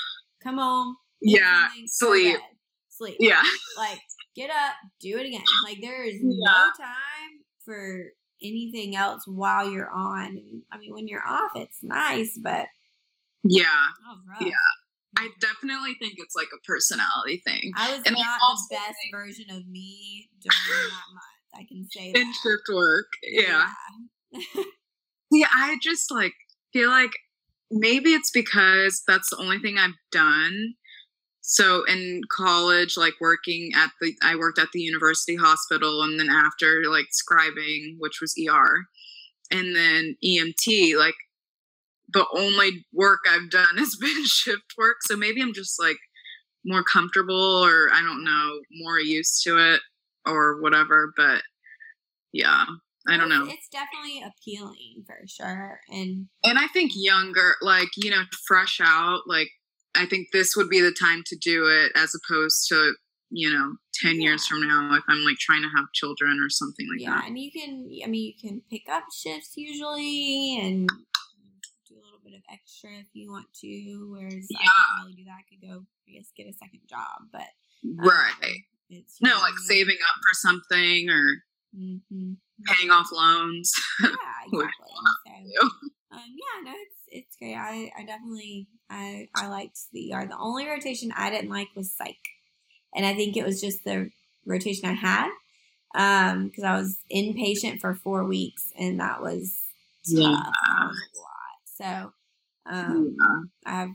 come 0.43 0.59
home, 0.59 0.97
Yeah, 1.23 1.69
something, 1.69 1.83
go 1.83 1.85
to 1.85 1.89
sleep. 2.23 2.35
bed, 2.37 2.43
sleep. 2.91 3.17
Yeah. 3.21 3.43
Like 3.79 4.00
get 4.37 4.50
up, 4.50 4.75
do 5.00 5.17
it 5.19 5.27
again. 5.27 5.43
Like 5.65 5.79
there 5.81 6.05
is 6.05 6.17
Yeah. 6.17 6.29
no 6.53 6.71
time 6.77 7.45
for 7.65 8.05
anything 8.43 8.97
else 8.97 9.23
while 9.27 9.71
you're 9.71 9.91
on. 9.91 10.39
I 10.73 10.79
mean, 10.79 10.93
when 10.95 11.09
you're 11.09 11.27
off, 11.27 11.53
it's 11.57 11.83
nice, 11.83 12.39
but 12.43 12.67
Yeah. 13.45 13.65
oh. 14.09 14.17
Yeah. 14.47 14.50
I 15.17 15.29
definitely 15.40 15.95
think 15.99 16.14
it's 16.19 16.35
like 16.37 16.49
a 16.55 16.61
personality 16.67 17.43
thing. 17.45 17.73
I 17.76 17.90
was 17.97 18.02
And 18.07 18.14
not 18.17 18.40
the 18.40 18.75
best 18.76 18.95
think- 19.02 19.12
version 19.14 19.50
of 19.50 19.67
me 19.69 20.29
during 20.40 20.88
that 20.88 21.05
month. 21.12 21.26
I 21.55 21.64
can 21.69 21.88
say 21.90 22.09
In 22.14 22.29
that. 22.29 22.35
shift 22.43 22.62
work. 22.75 23.07
Yeah. 23.23 23.69
Yeah. 24.33 24.40
Yeah, 25.33 25.47
I 25.52 25.76
just 25.81 26.11
like 26.11 26.33
feel 26.73 26.88
like 26.90 27.12
maybe 27.71 28.11
it's 28.14 28.33
because 28.33 29.00
that's 29.07 29.31
the 29.31 29.37
only 29.37 29.61
thing 29.61 29.79
I've 29.79 29.95
done. 30.11 30.75
So 31.40 31.85
in 31.85 32.23
college, 32.33 32.97
like 32.97 33.14
working 33.21 33.71
at 33.76 33.90
the, 34.00 34.12
I 34.25 34.35
worked 34.35 34.59
at 34.59 34.73
the 34.73 34.81
university 34.81 35.37
hospital, 35.37 36.02
and 36.02 36.19
then 36.19 36.31
after 36.31 36.83
like 36.88 37.07
scribing, 37.12 37.95
which 37.99 38.19
was 38.21 38.35
ER, 38.45 38.87
and 39.52 39.75
then 39.76 40.17
EMT, 40.25 40.97
like 40.99 41.14
the 42.12 42.26
only 42.37 42.87
work 42.93 43.21
I've 43.29 43.50
done 43.50 43.76
has 43.76 43.97
been 44.00 44.25
shift 44.26 44.75
work. 44.79 44.97
So 45.02 45.17
maybe 45.17 45.40
I'm 45.40 45.55
just 45.55 45.81
like 45.81 45.99
more 46.64 46.85
comfortable, 46.85 47.64
or 47.64 47.90
I 47.93 48.02
don't 48.02 48.25
know, 48.25 48.61
more 48.73 49.00
used 49.00 49.43
to 49.45 49.59
it, 49.59 49.81
or 50.26 50.61
whatever. 50.61 51.12
But 51.17 51.43
yeah, 52.33 52.64
I 53.09 53.17
don't 53.17 53.29
know. 53.29 53.47
It's 53.49 53.69
definitely 53.69 54.23
appealing 54.23 55.05
for 55.07 55.19
sure. 55.26 55.81
And 55.90 56.29
And 56.45 56.59
I 56.59 56.67
think 56.69 56.93
younger, 56.95 57.55
like, 57.62 57.88
you 57.97 58.11
know, 58.11 58.23
fresh 58.47 58.81
out, 58.83 59.21
like, 59.26 59.49
I 59.97 60.07
think 60.07 60.29
this 60.33 60.55
would 60.57 60.69
be 60.69 60.81
the 60.81 60.93
time 60.93 61.23
to 61.26 61.37
do 61.37 61.67
it 61.67 61.93
as 61.97 62.14
opposed 62.14 62.69
to, 62.69 62.95
you 63.31 63.50
know, 63.50 63.75
10 63.95 64.21
years 64.21 64.47
from 64.47 64.61
now 64.67 64.95
if 64.95 65.02
I'm 65.09 65.25
like 65.25 65.38
trying 65.38 65.62
to 65.62 65.69
have 65.76 65.87
children 65.95 66.38
or 66.40 66.49
something 66.49 66.87
like 66.88 67.00
yeah, 67.00 67.11
that. 67.11 67.23
Yeah 67.23 67.26
and 67.29 67.38
you 67.38 67.50
can, 67.50 67.90
I 68.05 68.07
mean, 68.07 68.35
you 68.35 68.49
can 68.49 68.62
pick 68.71 68.83
up 68.88 69.05
shifts 69.12 69.52
usually 69.57 70.59
and 70.61 70.88
do 70.88 70.95
a 70.95 70.97
little 70.97 71.10
bit 72.30 72.38
of 72.38 72.42
extra 72.52 72.90
if 72.90 73.06
you 73.12 73.30
want 73.30 73.46
to. 73.60 74.08
Whereas 74.10 74.49
I 74.56 74.62
can't 74.62 75.02
really 75.04 75.14
do 75.14 75.25
that. 75.25 75.38
I 75.38 75.44
could 75.49 75.60
go, 75.60 75.84
I 76.08 76.12
guess, 76.12 76.30
get 76.37 76.46
a 76.46 76.52
second 76.52 76.80
job, 76.88 77.28
but 77.32 77.42
um, 77.84 77.96
Right. 77.96 78.58
It's 78.88 79.20
No, 79.20 79.38
like 79.38 79.56
saving 79.66 79.96
up 79.96 80.16
for 80.16 80.34
something 80.34 81.08
or 81.10 81.42
Mhm. 81.76 82.37
paying 82.66 82.90
off 82.90 83.06
loans. 83.12 83.72
Yeah, 84.02 84.08
exactly. 84.46 84.88
So, 85.26 85.68
um, 86.10 86.20
yeah, 86.26 86.64
no, 86.64 86.72
it's 86.75 86.96
it's 87.12 87.37
great. 87.37 87.54
I, 87.54 87.90
I 87.96 88.04
definitely 88.04 88.66
I 88.88 89.28
I 89.37 89.46
liked 89.46 89.78
the 89.92 90.12
ER. 90.12 90.26
The 90.26 90.37
only 90.37 90.66
rotation 90.66 91.12
I 91.16 91.30
didn't 91.30 91.50
like 91.50 91.68
was 91.76 91.92
psych, 91.94 92.18
and 92.94 93.06
I 93.06 93.14
think 93.14 93.37
it 93.37 93.46
was 93.46 93.60
just 93.60 93.84
the 93.84 94.10
rotation 94.44 94.88
I 94.88 94.94
had 94.94 95.30
um 95.94 96.46
because 96.49 96.64
I 96.64 96.76
was 96.76 96.99
inpatient 97.14 97.80
for 97.80 97.94
four 97.94 98.25
weeks, 98.25 98.72
and 98.76 98.99
that 98.99 99.22
was 99.22 99.56
tough. 100.04 100.18
Yeah. 100.18 100.32
That 100.32 100.88
was 100.88 100.99
a 101.14 101.18
lot. 101.20 101.56
So 101.64 102.12
um, 102.71 103.17
Yeah. 103.21 103.71
I 103.73 103.81
have 103.81 103.91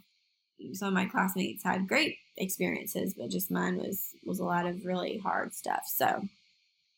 some 0.74 0.90
of 0.90 0.94
my 0.94 1.06
classmates 1.06 1.64
had 1.64 1.88
great 1.88 2.18
experiences, 2.38 3.14
but 3.18 3.30
just 3.30 3.50
mine 3.52 3.78
was 3.78 4.10
was 4.26 4.40
a 4.40 4.46
lot 4.46 4.66
of 4.66 4.86
really 4.86 5.18
hard 5.18 5.54
stuff. 5.54 5.82
So 5.86 6.22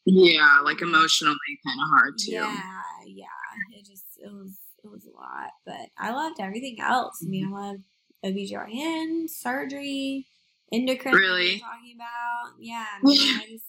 Yeah, 0.06 0.60
like 0.64 0.82
emotionally 0.82 1.36
kind 1.66 1.80
of 1.82 1.90
hard 1.90 2.14
too. 2.20 2.32
Yeah, 2.32 2.62
yeah. 3.06 3.26
It 3.78 3.86
just 3.86 4.06
it 4.20 4.32
was 4.32 4.58
it 4.84 4.90
was 4.92 5.06
a 5.06 5.16
lot, 5.16 5.52
but 5.66 5.90
I 5.98 6.12
loved 6.14 6.40
everything 6.40 6.80
else. 6.80 7.20
I 7.24 7.28
mean, 7.30 7.46
Mm-hmm. 7.46 7.54
I 7.56 7.68
loved 7.72 7.84
OBGYN, 8.24 9.30
surgery, 9.30 10.26
endocrine. 10.72 11.14
like 11.14 11.22
we 11.22 11.28
were 11.28 11.36
Really? 11.36 11.60
Talking 11.60 11.96
about 11.96 12.54
yeah. 12.60 12.86
I 12.96 13.00
mean, 13.04 13.40
I 13.40 13.46
just 13.50 13.66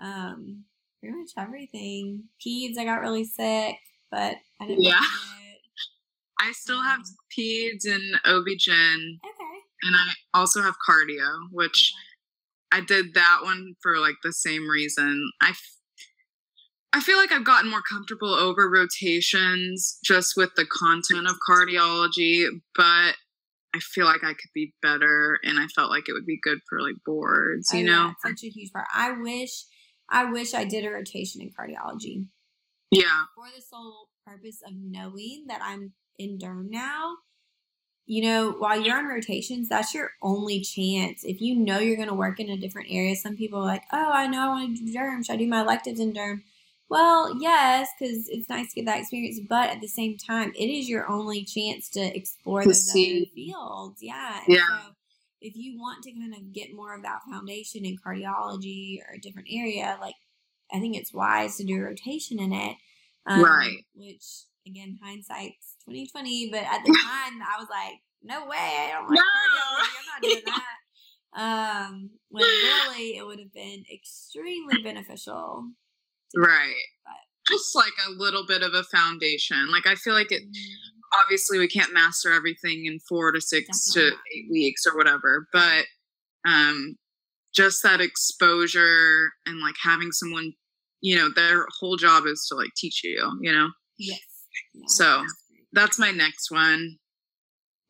um 0.00 0.64
pretty 1.00 1.16
much 1.16 1.30
everything. 1.36 2.24
Peds, 2.44 2.78
I 2.78 2.84
got 2.84 3.00
really 3.00 3.24
sick, 3.24 3.76
but 4.10 4.36
I 4.60 4.66
didn't. 4.66 4.82
Yeah. 4.82 5.00
I 6.44 6.52
still 6.52 6.82
have 6.82 7.00
Um, 7.00 7.04
peds 7.36 7.84
and 7.86 8.20
OB-GYN 8.24 9.18
Okay. 9.24 9.58
and 9.82 9.96
I 9.96 10.12
also 10.34 10.62
have 10.62 10.76
cardio, 10.86 11.48
which 11.50 11.92
I 12.72 12.80
did 12.80 13.14
that 13.14 13.40
one 13.42 13.74
for 13.82 13.98
like 13.98 14.16
the 14.22 14.32
same 14.32 14.68
reason. 14.68 15.30
I, 15.40 15.50
f- 15.50 15.76
I 16.92 17.00
feel 17.00 17.16
like 17.16 17.32
I've 17.32 17.44
gotten 17.44 17.70
more 17.70 17.82
comfortable 17.82 18.32
over 18.34 18.68
rotations 18.70 19.98
just 20.04 20.34
with 20.36 20.50
the 20.56 20.66
content 20.66 21.26
of 21.26 21.36
cardiology, 21.48 22.46
but 22.74 23.16
I 23.74 23.80
feel 23.80 24.04
like 24.06 24.22
I 24.22 24.34
could 24.34 24.50
be 24.54 24.74
better 24.82 25.38
and 25.44 25.58
I 25.58 25.66
felt 25.68 25.90
like 25.90 26.08
it 26.08 26.12
would 26.12 26.26
be 26.26 26.38
good 26.42 26.58
for 26.68 26.80
like 26.80 26.94
boards, 27.06 27.72
you 27.72 27.82
Oh, 27.82 27.86
know? 27.86 28.06
yeah, 28.06 28.12
such 28.30 28.44
a 28.44 28.48
huge 28.48 28.72
part. 28.72 28.86
I 28.94 29.12
wish, 29.12 29.64
I 30.08 30.24
wish 30.30 30.52
I 30.54 30.64
did 30.64 30.84
a 30.84 30.90
rotation 30.90 31.40
in 31.40 31.50
cardiology. 31.50 32.26
Yeah. 32.90 33.24
for 33.34 33.46
the 33.54 33.60
sole 33.60 34.08
purpose 34.24 34.60
of 34.64 34.72
knowing 34.76 35.46
that 35.48 35.60
I'm 35.62 35.94
in 36.18 36.38
derm 36.38 36.70
now. 36.70 37.16
You 38.06 38.22
know, 38.22 38.50
while 38.58 38.78
you're 38.78 38.98
on 38.98 39.06
rotations, 39.06 39.68
that's 39.70 39.94
your 39.94 40.10
only 40.20 40.60
chance. 40.60 41.24
If 41.24 41.40
you 41.40 41.56
know 41.56 41.78
you're 41.78 41.96
going 41.96 42.08
to 42.08 42.14
work 42.14 42.38
in 42.38 42.50
a 42.50 42.56
different 42.58 42.88
area, 42.90 43.16
some 43.16 43.34
people 43.34 43.60
are 43.60 43.64
like, 43.66 43.84
oh, 43.92 44.10
I 44.12 44.26
know 44.26 44.40
I 44.42 44.48
want 44.48 44.76
to 44.76 44.84
do 44.84 44.92
derm. 44.94 45.24
Should 45.24 45.32
I 45.34 45.36
do 45.38 45.46
my 45.48 45.62
electives 45.62 46.00
in 46.00 46.12
derm? 46.12 46.42
Well, 46.90 47.40
yes, 47.40 47.88
because 47.98 48.28
it's 48.28 48.50
nice 48.50 48.68
to 48.68 48.74
get 48.76 48.84
that 48.86 49.00
experience. 49.00 49.40
But 49.48 49.70
at 49.70 49.80
the 49.80 49.88
same 49.88 50.18
time, 50.18 50.52
it 50.54 50.66
is 50.66 50.86
your 50.86 51.08
only 51.10 51.44
chance 51.44 51.88
to 51.90 52.00
explore 52.00 52.60
To 52.60 52.68
those 52.68 52.92
see. 52.92 53.22
other 53.22 53.30
fields. 53.34 54.02
Yeah. 54.02 54.40
And 54.46 54.54
Yeah. 54.54 54.66
So 54.68 54.92
if 55.40 55.56
you 55.56 55.78
want 55.78 56.02
to 56.04 56.12
kind 56.12 56.34
of 56.34 56.52
get 56.52 56.74
more 56.74 56.94
of 56.94 57.02
that 57.02 57.20
foundation 57.30 57.86
in 57.86 57.96
cardiology 57.96 58.98
or 59.00 59.14
a 59.14 59.18
different 59.18 59.48
area, 59.50 59.96
like 59.98 60.14
I 60.70 60.78
think 60.78 60.94
it's 60.94 61.12
wise 61.12 61.56
to 61.56 61.64
do 61.64 61.76
a 61.76 61.84
rotation 61.84 62.38
in 62.38 62.52
it. 62.52 62.76
Um, 63.26 63.42
Right. 63.42 63.78
Which 63.94 64.24
again, 64.66 64.98
hindsight's 65.02 65.73
twenty 65.84 66.06
twenty, 66.06 66.48
but 66.50 66.62
at 66.62 66.80
the 66.84 66.92
time 67.06 67.40
I 67.42 67.58
was 67.58 67.68
like, 67.70 67.94
no 68.22 68.46
way, 68.46 68.56
I 68.58 68.92
don't 68.92 69.08
like 69.08 69.18
No. 69.18 69.22
cardiology. 69.22 69.88
I'm 69.98 70.06
not 70.06 70.22
doing 70.22 70.42
that. 70.46 70.76
Um, 71.36 72.10
when 72.30 72.44
really 72.44 73.16
it 73.16 73.26
would 73.26 73.38
have 73.40 73.52
been 73.52 73.84
extremely 73.92 74.82
beneficial. 74.82 75.64
Right. 76.36 76.74
But- 77.04 77.52
Just 77.54 77.74
like 77.74 77.92
a 78.06 78.10
little 78.12 78.46
bit 78.46 78.62
of 78.62 78.72
a 78.74 78.84
foundation. 78.84 79.70
Like 79.70 79.86
I 79.86 79.94
feel 79.96 80.14
like 80.14 80.30
it 80.32 80.42
Mm, 80.42 81.20
obviously 81.22 81.58
we 81.58 81.68
can't 81.68 81.92
master 81.92 82.32
everything 82.32 82.86
in 82.86 82.98
four 83.08 83.30
to 83.32 83.40
six 83.40 83.92
Definitely 83.92 84.10
to 84.10 84.16
eight 84.36 84.50
weeks 84.50 84.84
or 84.86 84.96
whatever 84.96 85.46
but 85.52 85.84
um 86.44 86.96
just 87.54 87.82
that 87.84 88.00
exposure 88.00 89.30
and 89.46 89.60
like 89.60 89.76
having 89.80 90.10
someone 90.10 90.52
you 91.02 91.14
know 91.14 91.28
their 91.36 91.66
whole 91.78 91.96
job 91.96 92.24
is 92.26 92.44
to 92.48 92.56
like 92.56 92.70
teach 92.76 93.04
you 93.04 93.38
you 93.42 93.52
know 93.52 93.68
Yes. 93.98 94.18
No, 94.74 94.84
So- 94.88 95.24
that's 95.74 95.98
my 95.98 96.10
next 96.10 96.50
one 96.50 96.96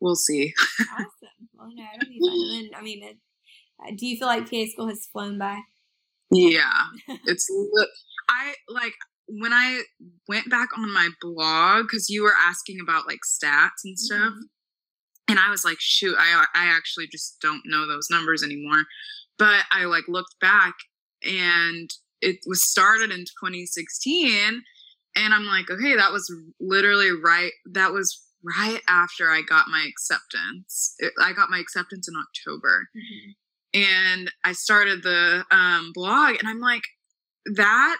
we'll 0.01 0.15
see 0.15 0.53
awesome. 0.93 1.09
Well, 1.57 1.69
no, 1.73 1.83
it'll 1.95 2.09
be 2.09 2.19
fun. 2.19 2.65
And 2.65 2.75
I 2.75 2.81
mean, 2.81 3.01
it, 3.03 3.17
uh, 3.81 3.91
do 3.97 4.05
you 4.05 4.17
feel 4.17 4.27
like 4.27 4.49
PA 4.49 4.65
school 4.71 4.87
has 4.89 5.07
flown 5.11 5.37
by? 5.37 5.57
yeah 6.31 6.85
it's 7.25 7.47
i 8.29 8.53
like 8.67 8.93
when 9.27 9.53
i 9.53 9.81
went 10.27 10.49
back 10.49 10.69
on 10.77 10.91
my 10.93 11.09
blog 11.21 11.83
because 11.85 12.09
you 12.09 12.23
were 12.23 12.33
asking 12.47 12.77
about 12.81 13.05
like 13.07 13.19
stats 13.25 13.83
and 13.85 13.97
stuff 13.97 14.33
Mhm. 14.33 14.49
and 15.29 15.39
I 15.39 15.49
was 15.49 15.63
like, 15.65 15.77
shoot, 15.79 16.15
I 16.19 16.45
I 16.55 16.65
actually 16.77 17.07
just 17.07 17.37
don't 17.41 17.61
know 17.65 17.87
those 17.87 18.07
numbers 18.11 18.43
anymore. 18.43 18.83
But 19.39 19.65
I 19.71 19.85
like 19.85 20.03
looked 20.07 20.35
back 20.39 20.73
and 21.23 21.89
it 22.21 22.37
was 22.45 22.63
started 22.63 23.09
in 23.11 23.25
2016 23.41 24.61
and 25.15 25.33
I'm 25.33 25.45
like, 25.45 25.69
okay, 25.69 25.95
that 25.95 26.11
was 26.11 26.31
literally 26.59 27.11
right 27.11 27.51
that 27.73 27.91
was 27.91 28.21
right 28.43 28.81
after 28.87 29.29
I 29.29 29.41
got 29.41 29.67
my 29.67 29.87
acceptance. 29.89 30.95
It, 30.99 31.13
I 31.21 31.33
got 31.33 31.49
my 31.49 31.59
acceptance 31.59 32.07
in 32.07 32.15
October 32.15 32.87
Mhm. 32.95 33.35
and 33.73 34.31
I 34.43 34.53
started 34.53 35.03
the 35.03 35.45
um, 35.51 35.91
blog, 35.93 36.35
and 36.39 36.47
I'm 36.47 36.59
like, 36.59 36.83
that 37.55 37.97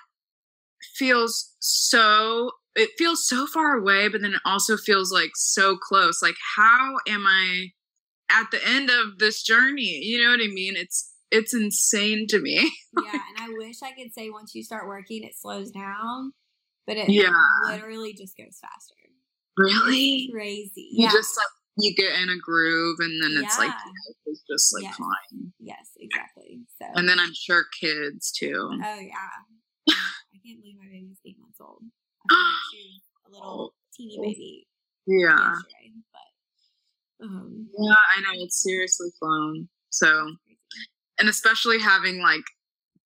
feels 0.96 1.56
so. 1.60 2.52
It 2.78 2.90
feels 2.98 3.26
so 3.26 3.48
far 3.48 3.78
away, 3.78 4.10
but 4.10 4.22
then 4.22 4.34
it 4.34 4.42
also 4.46 4.76
feels 4.76 5.10
like 5.10 5.32
so 5.36 5.78
close. 5.78 6.22
Like, 6.22 6.36
how 6.58 6.98
am 7.08 7.26
I 7.26 7.72
at 8.30 8.52
the 8.52 8.66
end 8.68 8.90
of 8.90 9.20
this 9.20 9.44
journey. 9.44 10.00
You 10.04 10.24
know 10.24 10.32
what 10.32 10.42
I 10.44 10.48
mean? 10.48 10.76
It's 10.76 11.12
it's 11.32 11.54
insane 11.54 12.28
to 12.30 12.40
me. 12.40 12.72
yeah, 13.04 13.12
and 13.14 13.38
I 13.40 13.50
wish 13.58 13.78
I 13.84 13.92
could 13.92 14.14
say 14.14 14.30
once 14.30 14.54
you 14.56 14.64
start 14.64 14.88
working, 14.88 15.24
it 15.24 15.34
slows 15.36 15.72
down, 15.72 16.34
but 16.88 16.98
it 16.98 17.10
Yeah. 17.10 17.32
literally 17.68 18.14
just 18.14 18.38
goes 18.38 18.58
faster. 18.62 18.96
Really? 19.58 20.24
It's 20.26 20.34
crazy. 20.34 20.90
You 20.92 21.06
yeah. 21.06 21.12
just 21.12 21.36
like 21.38 21.48
you 21.78 21.94
get 21.96 22.20
in 22.22 22.30
a 22.30 22.38
groove 22.38 22.98
and 23.00 23.22
then 23.22 23.44
it's 23.44 23.58
like 23.60 23.70
Yeah. 23.70 23.92
it's 24.28 24.42
just 24.50 24.74
like 24.74 24.84
Yes. 24.84 24.96
fine. 24.98 25.54
yes, 25.60 25.90
exactly. 25.98 26.62
So. 26.80 26.86
And 26.96 27.08
then 27.08 27.20
I'm 27.20 27.34
sure 27.34 27.66
kids 27.80 28.32
too. 28.32 28.70
oh 28.72 29.00
yeah. 29.00 29.30
I 29.90 30.38
can't 30.46 30.60
believe 30.62 30.78
my 30.78 30.86
baby's 30.86 31.20
eight 31.26 31.38
months 31.40 31.60
old. 31.60 31.84
I 32.30 32.34
thought 32.34 32.72
she 32.72 33.02
a 33.28 33.30
little 33.32 33.74
teeny 33.96 34.18
baby 34.22 34.68
Yeah. 35.08 35.56
but 36.12 37.26
um, 37.26 37.70
Yeah, 37.78 37.96
I 38.18 38.22
know 38.22 38.44
it's 38.44 38.62
seriously 38.62 39.10
flown. 39.20 39.70
So 39.90 40.36
and 41.20 41.30
especially 41.30 41.80
having 41.80 42.22
like 42.22 42.44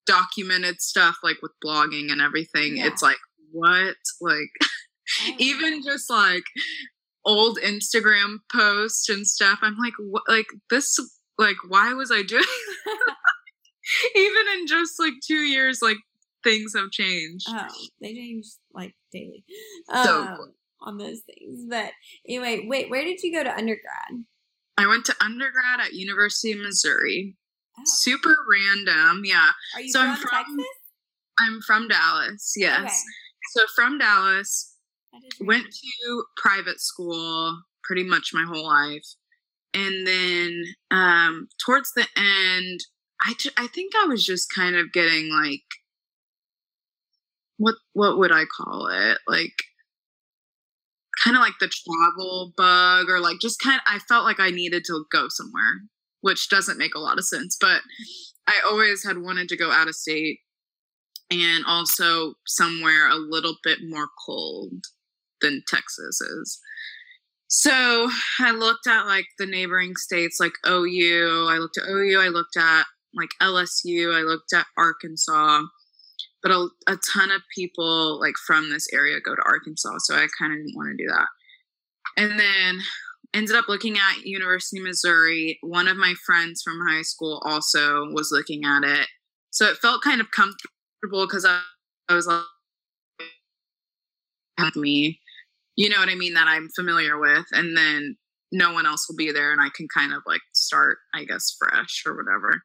documented 0.07 0.81
stuff 0.81 1.17
like 1.24 1.38
with 1.43 1.51
blogging 1.63 2.12
and 2.12 2.21
everything, 2.21 2.77
Yeah. 2.77 2.88
it's 2.88 3.01
like 3.03 3.17
what? 3.51 3.96
Like 4.22 4.50
I 5.24 5.36
even 5.39 5.82
just 5.84 6.10
like 6.10 6.44
old 7.25 7.60
Instagram 7.60 8.38
posts 8.53 9.10
and 9.10 9.25
stuff. 9.27 9.60
I'm 9.62 9.77
like, 9.77 9.94
what? 10.00 10.24
Like 10.27 10.48
this? 10.70 10.98
Like, 11.38 11.58
why 11.68 11.94
was 11.94 12.12
I 12.12 12.22
doing? 12.27 12.44
even 14.15 14.44
in 14.60 14.68
just 14.68 15.00
like 15.00 15.13
two 15.25 15.39
years, 15.41 15.79
like 15.82 15.98
things 16.44 16.74
have 16.75 16.91
changed. 16.91 17.46
Oh, 17.50 17.68
they 18.01 18.13
change 18.13 18.46
like 18.74 18.94
daily 19.12 19.44
So 20.03 20.22
um, 20.24 20.53
on 20.82 20.98
those 20.98 21.22
things. 21.22 21.65
But 21.70 21.91
anyway, 22.27 22.65
wait, 22.68 22.89
where 22.89 23.03
did 23.03 23.22
you 23.24 23.34
go 23.34 23.44
to 23.44 23.50
undergrad? 23.56 24.24
I 24.77 24.88
went 24.88 25.06
to 25.06 25.15
undergrad 25.22 25.82
at 25.82 25.94
University 25.94 26.53
of 26.53 26.60
Missouri. 26.60 27.36
Oh, 27.77 27.82
Super 27.86 28.36
random, 28.50 29.24
yeah. 29.25 29.50
are 29.75 29.82
you 29.82 29.91
so 29.91 30.00
from, 30.00 30.10
I'm 30.10 30.18
from- 30.18 30.29
Texas? 30.32 30.65
I'm 31.39 31.62
from 31.65 31.88
Dallas. 31.88 32.53
Yes. 32.58 32.79
Okay. 32.82 32.94
So 33.53 33.65
from 33.75 33.98
Dallas, 33.98 34.75
went 35.41 35.65
to 35.65 36.24
private 36.38 36.79
school 36.79 37.62
pretty 37.84 38.03
much 38.03 38.31
my 38.34 38.46
whole 38.48 38.65
life. 38.65 39.05
And 39.74 40.05
then 40.08 40.63
um 40.91 41.48
towards 41.63 41.91
the 41.96 42.08
end 42.17 42.79
i 43.24 43.34
ju- 43.38 43.51
i 43.58 43.67
think 43.67 43.93
i 43.96 44.05
was 44.05 44.25
just 44.25 44.48
kind 44.53 44.75
of 44.75 44.91
getting 44.91 45.29
like 45.29 45.62
what 47.58 47.75
what 47.93 48.17
would 48.17 48.31
i 48.31 48.46
call 48.46 48.88
it? 48.88 49.19
Like 49.27 49.53
kind 51.24 51.36
of 51.36 51.41
like 51.41 51.53
the 51.60 51.67
travel 51.69 52.53
bug 52.55 53.10
or 53.10 53.19
like 53.19 53.39
just 53.41 53.60
kind 53.60 53.75
of 53.75 53.81
i 53.93 54.00
felt 54.00 54.24
like 54.24 54.39
i 54.39 54.50
needed 54.50 54.84
to 54.86 55.05
go 55.12 55.27
somewhere 55.29 55.81
which 56.22 56.50
doesn't 56.50 56.77
make 56.77 56.96
a 56.96 57.00
lot 57.00 57.17
of 57.17 57.25
sense 57.25 57.58
but 57.60 57.81
i 58.48 58.53
always 58.65 59.03
had 59.03 59.17
wanted 59.17 59.50
to 59.50 59.58
go 59.58 59.72
out 59.72 59.88
of 59.89 59.96
state 59.96 60.39
and 61.31 61.63
also 61.65 62.33
somewhere 62.48 63.07
a 63.09 63.15
little 63.15 63.55
bit 63.63 63.79
more 63.83 64.07
cold 64.25 64.83
than 65.41 65.63
Texas 65.67 66.21
is. 66.21 66.59
So 67.48 68.09
I 68.39 68.51
looked 68.51 68.88
at 68.88 69.05
like 69.05 69.25
the 69.38 69.45
neighboring 69.45 69.95
states 69.95 70.39
like 70.39 70.53
OU, 70.67 71.48
I 71.50 71.57
looked 71.57 71.77
at 71.77 71.89
OU, 71.89 72.19
I 72.19 72.27
looked 72.27 72.57
at 72.57 72.83
like 73.15 73.29
LSU, 73.41 74.15
I 74.15 74.21
looked 74.21 74.53
at 74.53 74.67
Arkansas, 74.77 75.63
but 76.43 76.51
a, 76.51 76.67
a 76.88 76.98
ton 77.13 77.31
of 77.31 77.41
people 77.55 78.19
like 78.19 78.36
from 78.45 78.69
this 78.69 78.88
area 78.93 79.19
go 79.19 79.36
to 79.36 79.41
Arkansas, 79.45 79.98
so 80.00 80.15
I 80.15 80.27
kind 80.39 80.53
of 80.53 80.59
didn't 80.59 80.75
want 80.75 80.95
to 80.95 81.03
do 81.03 81.09
that. 81.09 81.27
And 82.17 82.39
then 82.39 82.81
ended 83.33 83.55
up 83.55 83.65
looking 83.67 83.98
at 83.98 84.25
University 84.25 84.79
of 84.79 84.86
Missouri. 84.86 85.57
One 85.62 85.88
of 85.88 85.98
my 85.98 86.13
friends 86.25 86.62
from 86.62 86.79
high 86.88 87.03
school 87.03 87.41
also 87.45 88.05
was 88.12 88.29
looking 88.31 88.63
at 88.65 88.83
it. 88.83 89.07
So 89.51 89.65
it 89.65 89.77
felt 89.77 90.03
kind 90.03 90.21
of 90.21 90.31
comfortable 90.31 90.74
because 91.01 91.46
I, 91.46 91.62
I 92.10 92.15
was 92.15 92.27
like, 92.27 92.44
with 94.60 94.75
me, 94.75 95.20
you 95.75 95.89
know 95.89 96.00
what 96.00 96.10
I 96.10 96.15
mean, 96.15 96.34
that 96.34 96.48
I'm 96.48 96.70
familiar 96.75 97.18
with. 97.18 97.46
And 97.51 97.77
then 97.77 98.18
no 98.51 98.74
one 98.74 98.86
else 98.86 99.08
will 99.08 99.15
be 99.15 99.32
there 99.32 99.51
and 99.51 99.62
I 99.62 99.70
can 99.75 99.88
kind 99.94 100.13
of 100.13 100.22
like 100.25 100.41
start, 100.53 100.98
I 101.14 101.24
guess, 101.24 101.55
fresh 101.57 102.03
or 102.05 102.16
whatever. 102.16 102.64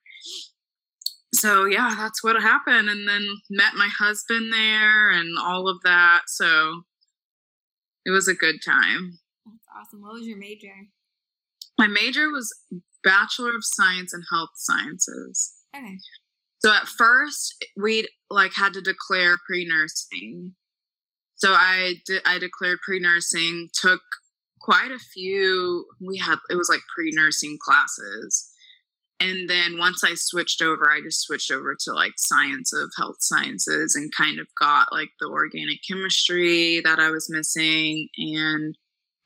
So 1.34 1.64
yeah, 1.64 1.94
that's 1.96 2.22
what 2.22 2.40
happened. 2.40 2.88
And 2.88 3.08
then 3.08 3.26
met 3.50 3.74
my 3.74 3.88
husband 3.88 4.52
there 4.52 5.10
and 5.10 5.36
all 5.38 5.68
of 5.68 5.78
that. 5.84 6.22
So 6.26 6.82
it 8.04 8.10
was 8.10 8.28
a 8.28 8.34
good 8.34 8.56
time. 8.64 9.18
That's 9.44 9.66
awesome. 9.78 10.02
What 10.02 10.14
was 10.14 10.26
your 10.26 10.38
major? 10.38 10.74
My 11.78 11.86
major 11.86 12.30
was 12.30 12.54
Bachelor 13.02 13.50
of 13.50 13.62
Science 13.64 14.14
in 14.14 14.22
Health 14.32 14.50
Sciences. 14.54 15.54
Okay. 15.76 15.98
So 16.64 16.72
at 16.72 16.88
first 16.88 17.62
we 17.76 18.08
like 18.30 18.54
had 18.54 18.72
to 18.72 18.80
declare 18.80 19.36
pre-nursing. 19.46 20.54
So 21.34 21.52
I 21.52 21.96
did 22.06 22.22
I 22.24 22.38
declared 22.38 22.78
pre-nursing, 22.82 23.68
took 23.74 24.00
quite 24.62 24.90
a 24.90 24.98
few 24.98 25.84
we 26.00 26.16
had 26.16 26.38
it 26.48 26.54
was 26.54 26.70
like 26.70 26.80
pre-nursing 26.94 27.58
classes. 27.60 28.50
And 29.20 29.46
then 29.46 29.76
once 29.76 30.02
I 30.02 30.14
switched 30.14 30.62
over, 30.62 30.90
I 30.90 31.02
just 31.02 31.20
switched 31.20 31.50
over 31.50 31.76
to 31.80 31.92
like 31.92 32.14
science 32.16 32.72
of 32.72 32.90
health 32.96 33.16
sciences 33.20 33.94
and 33.94 34.10
kind 34.16 34.40
of 34.40 34.46
got 34.58 34.90
like 34.90 35.10
the 35.20 35.28
organic 35.28 35.80
chemistry 35.86 36.80
that 36.82 36.98
I 36.98 37.10
was 37.10 37.28
missing 37.28 38.08
and 38.16 38.74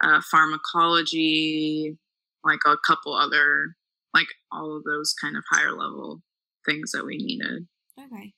uh, 0.03 0.21
pharmacology, 0.29 1.97
like 2.43 2.61
a 2.67 2.77
couple 2.85 3.15
other, 3.15 3.77
like 4.13 4.27
all 4.51 4.77
of 4.77 4.83
those 4.83 5.15
kind 5.23 5.37
of 5.37 5.45
higher 5.53 5.73
level 5.73 6.21
things 6.65 6.93
that 6.93 7.05
we 7.05 7.17
needed. 7.17 7.67
Okay. 7.99 8.35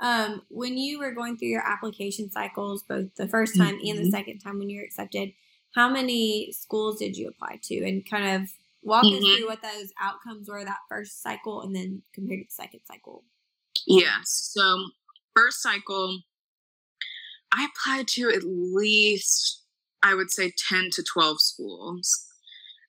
Um, 0.00 0.42
when 0.48 0.78
you 0.78 0.98
were 0.98 1.12
going 1.12 1.36
through 1.36 1.48
your 1.48 1.66
application 1.66 2.30
cycles, 2.30 2.82
both 2.84 3.14
the 3.16 3.28
first 3.28 3.56
time 3.56 3.78
and 3.84 3.98
the 3.98 4.04
Mhm. 4.04 4.10
second 4.10 4.38
time 4.38 4.58
when 4.58 4.70
you 4.70 4.78
were 4.78 4.84
accepted, 4.84 5.34
how 5.74 5.88
many 5.90 6.50
schools 6.52 6.98
did 6.98 7.16
you 7.16 7.28
apply 7.28 7.60
to? 7.64 7.84
And 7.86 8.08
kind 8.08 8.42
of 8.42 8.50
walk 8.82 9.04
us 9.04 9.12
Mhm. 9.12 9.36
through 9.36 9.46
what 9.46 9.62
those 9.62 9.92
outcomes 10.00 10.48
were 10.48 10.64
that 10.64 10.80
first 10.88 11.20
cycle 11.22 11.60
and 11.60 11.76
then 11.76 12.02
compared 12.14 12.40
to 12.40 12.44
the 12.46 12.50
second 12.50 12.80
cycle. 12.86 13.24
Yes. 13.86 14.30
So 14.30 14.90
first 15.36 15.60
cycle, 15.60 16.22
I 17.52 17.66
applied 17.66 18.08
to 18.08 18.30
at 18.30 18.44
least 18.44 19.64
I 20.02 20.14
would 20.14 20.30
say 20.30 20.50
ten 20.56 20.88
to 20.92 21.02
twelve 21.02 21.42
schools. 21.42 22.26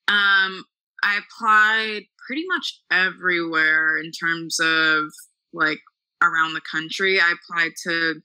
Um, 0.08 0.64
I 1.02 1.18
applied 1.18 2.06
pretty 2.26 2.44
much 2.46 2.80
everywhere 2.90 3.98
in 3.98 4.10
terms 4.12 4.58
of 4.60 5.04
like 5.52 5.80
around 6.22 6.54
the 6.54 6.62
country. 6.70 7.20
I 7.20 7.32
applied 7.32 7.72
to 7.84 8.20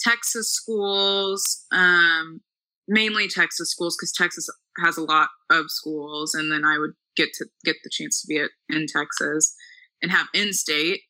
Texas 0.00 0.52
schools, 0.52 1.64
um, 1.72 2.40
mainly 2.86 3.28
Texas 3.28 3.70
schools 3.70 3.96
because 3.96 4.12
Texas 4.12 4.48
has 4.84 4.96
a 4.96 5.02
lot 5.02 5.28
of 5.50 5.66
schools, 5.68 6.34
and 6.34 6.50
then 6.52 6.64
I 6.64 6.78
would 6.78 6.92
get 7.16 7.32
to 7.34 7.46
get 7.64 7.76
the 7.82 7.90
chance 7.90 8.22
to 8.22 8.26
be 8.28 8.38
at, 8.38 8.50
in 8.68 8.86
Texas 8.86 9.54
and 10.02 10.12
have 10.12 10.26
in-state. 10.32 11.00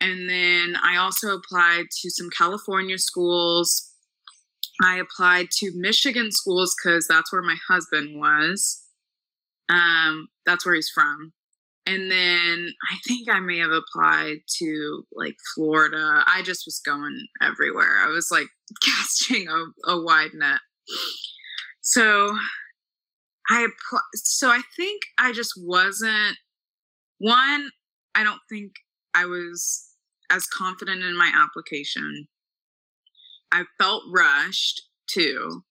And 0.00 0.28
then 0.28 0.76
I 0.82 0.96
also 0.96 1.34
applied 1.34 1.86
to 2.02 2.10
some 2.10 2.28
California 2.30 2.98
schools. 2.98 3.90
I 4.82 4.98
applied 4.98 5.50
to 5.58 5.72
Michigan 5.74 6.30
schools 6.30 6.76
because 6.76 7.08
that's 7.08 7.32
where 7.32 7.42
my 7.42 7.56
husband 7.68 8.20
was. 8.20 8.84
Um, 9.68 10.28
that's 10.46 10.64
where 10.64 10.74
he's 10.74 10.90
from. 10.90 11.32
And 11.88 12.10
then 12.10 12.74
I 12.92 12.96
think 13.06 13.30
I 13.30 13.40
may 13.40 13.58
have 13.60 13.70
applied 13.70 14.40
to 14.58 15.06
like 15.14 15.36
Florida. 15.54 16.22
I 16.26 16.42
just 16.44 16.66
was 16.66 16.82
going 16.84 17.18
everywhere. 17.40 17.96
I 18.02 18.08
was 18.08 18.28
like 18.30 18.48
casting 18.84 19.48
a, 19.48 19.90
a 19.90 20.02
wide 20.02 20.34
net. 20.34 20.60
So 21.80 22.36
I 23.48 23.66
appl- 23.66 24.00
so 24.14 24.50
I 24.50 24.60
think 24.76 25.00
I 25.18 25.32
just 25.32 25.54
wasn't 25.56 26.36
one, 27.16 27.70
I 28.14 28.22
don't 28.22 28.40
think 28.50 28.72
I 29.14 29.24
was 29.24 29.86
as 30.30 30.46
confident 30.46 31.02
in 31.02 31.16
my 31.16 31.32
application. 31.34 32.28
I 33.50 33.64
felt 33.78 34.02
rushed 34.12 34.82
too. 35.08 35.62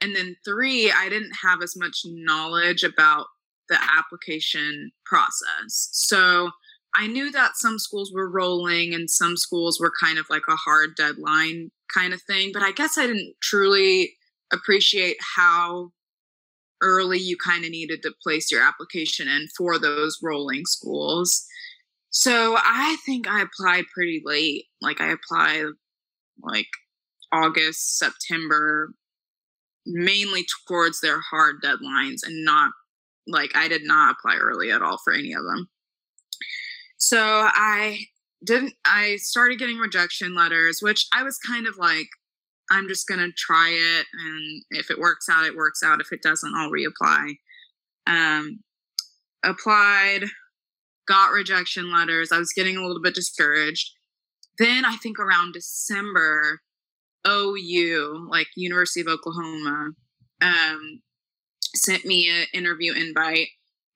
And 0.00 0.16
then 0.16 0.36
three, 0.42 0.90
I 0.90 1.10
didn't 1.10 1.32
have 1.42 1.60
as 1.62 1.76
much 1.76 2.00
knowledge 2.06 2.82
about 2.82 3.26
the 3.70 3.78
application 3.96 4.90
process. 5.06 5.88
So 5.92 6.50
I 6.94 7.06
knew 7.06 7.30
that 7.30 7.56
some 7.56 7.78
schools 7.78 8.12
were 8.12 8.30
rolling 8.30 8.92
and 8.92 9.08
some 9.08 9.36
schools 9.36 9.78
were 9.80 9.92
kind 10.02 10.18
of 10.18 10.26
like 10.28 10.42
a 10.48 10.56
hard 10.56 10.90
deadline 10.96 11.70
kind 11.94 12.12
of 12.12 12.20
thing, 12.22 12.50
but 12.52 12.62
I 12.62 12.72
guess 12.72 12.98
I 12.98 13.06
didn't 13.06 13.34
truly 13.42 14.12
appreciate 14.52 15.16
how 15.36 15.92
early 16.82 17.18
you 17.18 17.36
kind 17.36 17.64
of 17.64 17.70
needed 17.70 18.02
to 18.02 18.12
place 18.22 18.50
your 18.50 18.62
application 18.62 19.28
in 19.28 19.46
for 19.56 19.78
those 19.78 20.18
rolling 20.22 20.64
schools. 20.66 21.44
So 22.10 22.56
I 22.58 22.96
think 23.06 23.28
I 23.28 23.42
applied 23.42 23.84
pretty 23.94 24.20
late. 24.24 24.64
Like 24.80 25.00
I 25.00 25.12
applied 25.12 25.66
like 26.42 26.66
August, 27.32 27.98
September, 27.98 28.90
mainly 29.86 30.44
towards 30.66 31.00
their 31.00 31.20
hard 31.30 31.56
deadlines 31.62 32.20
and 32.24 32.44
not 32.44 32.72
Like 33.26 33.50
I 33.54 33.68
did 33.68 33.82
not 33.84 34.16
apply 34.18 34.36
early 34.36 34.70
at 34.70 34.82
all 34.82 34.98
for 35.02 35.12
any 35.12 35.32
of 35.32 35.44
them. 35.44 35.68
So 36.98 37.18
I 37.20 37.98
didn't 38.44 38.74
I 38.84 39.16
started 39.16 39.58
getting 39.58 39.78
rejection 39.78 40.34
letters, 40.34 40.80
which 40.80 41.06
I 41.14 41.22
was 41.22 41.38
kind 41.38 41.66
of 41.66 41.76
like 41.78 42.06
I'm 42.70 42.88
just 42.88 43.08
going 43.08 43.20
to 43.20 43.32
try 43.36 43.70
it 43.70 44.06
and 44.12 44.62
if 44.70 44.90
it 44.90 44.98
works 44.98 45.28
out 45.28 45.46
it 45.46 45.56
works 45.56 45.82
out. 45.82 46.00
If 46.00 46.12
it 46.12 46.22
doesn't, 46.22 46.54
I'll 46.54 46.70
reapply. 46.70 47.34
Um 48.06 48.60
applied, 49.44 50.24
got 51.08 51.32
rejection 51.32 51.92
letters. 51.92 52.30
I 52.32 52.38
was 52.38 52.52
getting 52.52 52.76
a 52.76 52.86
little 52.86 53.02
bit 53.02 53.14
discouraged. 53.14 53.90
Then 54.58 54.84
I 54.84 54.96
think 54.96 55.18
around 55.18 55.54
December, 55.54 56.60
OU, 57.26 58.28
like 58.30 58.48
University 58.56 59.00
of 59.00 59.08
Oklahoma, 59.08 59.90
um, 60.42 61.00
sent 61.74 62.04
me 62.04 62.28
an 62.28 62.46
interview 62.52 62.92
invite 62.94 63.48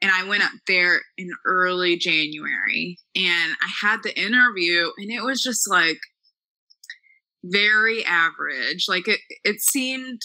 and 0.05 0.13
I 0.15 0.29
went 0.29 0.45
up 0.45 0.53
there 0.69 1.01
in 1.17 1.31
early 1.47 1.97
January 1.97 2.99
and 3.17 3.55
I 3.63 3.87
had 3.87 4.03
the 4.03 4.15
interview 4.21 4.91
and 4.99 5.11
it 5.11 5.23
was 5.23 5.43
just 5.43 5.69
like 5.69 5.99
very 7.43 8.05
average. 8.05 8.85
Like 8.87 9.09
it 9.09 9.21
it 9.45 9.61
seemed 9.61 10.21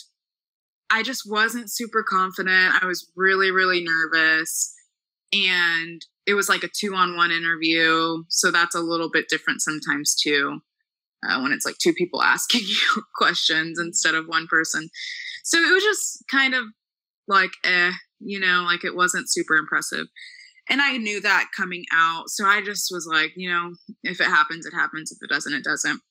I 0.89 1.01
just 1.01 1.23
wasn't 1.25 1.71
super 1.71 2.03
confident. 2.03 2.81
I 2.81 2.85
was 2.85 3.09
really 3.15 3.51
really 3.51 3.81
nervous 3.81 4.73
and 5.31 6.05
it 6.25 6.33
was 6.33 6.49
like 6.49 6.63
a 6.63 6.69
two 6.69 6.93
on 6.93 7.15
one 7.15 7.31
interview, 7.31 8.23
so 8.27 8.51
that's 8.51 8.75
a 8.75 8.81
little 8.81 9.09
bit 9.09 9.29
different 9.29 9.61
sometimes 9.61 10.15
too. 10.15 10.59
Uh, 11.27 11.39
when 11.41 11.51
it's 11.51 11.65
like 11.65 11.77
two 11.77 11.93
people 11.93 12.21
asking 12.23 12.61
you 12.61 13.03
questions 13.15 13.79
instead 13.79 14.13
of 14.13 14.27
one 14.27 14.47
person. 14.47 14.89
So 15.43 15.57
it 15.57 15.73
was 15.73 15.83
just 15.83 16.23
kind 16.29 16.53
of 16.53 16.65
like 17.29 17.51
eh, 17.63 17.91
you 18.19 18.39
know, 18.39 18.63
like 18.65 18.83
it 18.83 18.95
wasn't 18.95 19.31
super 19.31 19.55
impressive. 19.55 20.07
And 20.69 20.81
I 20.81 20.97
knew 20.97 21.19
that 21.21 21.47
coming 21.55 21.85
out. 21.93 22.29
So 22.29 22.45
I 22.45 22.61
just 22.61 22.89
was 22.91 23.07
like, 23.11 23.31
you 23.35 23.49
know, 23.49 23.73
if 24.03 24.21
it 24.21 24.27
happens, 24.27 24.65
it 24.65 24.73
happens. 24.73 25.11
If 25.11 25.17
it 25.21 25.33
doesn't, 25.33 25.53
it 25.53 25.63
doesn't. 25.63 26.01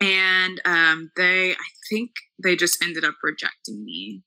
And 0.00 0.60
um, 0.64 1.10
they, 1.16 1.52
I 1.52 1.68
think 1.90 2.10
they 2.42 2.56
just 2.56 2.82
ended 2.82 3.04
up 3.04 3.14
rejecting 3.22 3.84
me. 3.84 4.22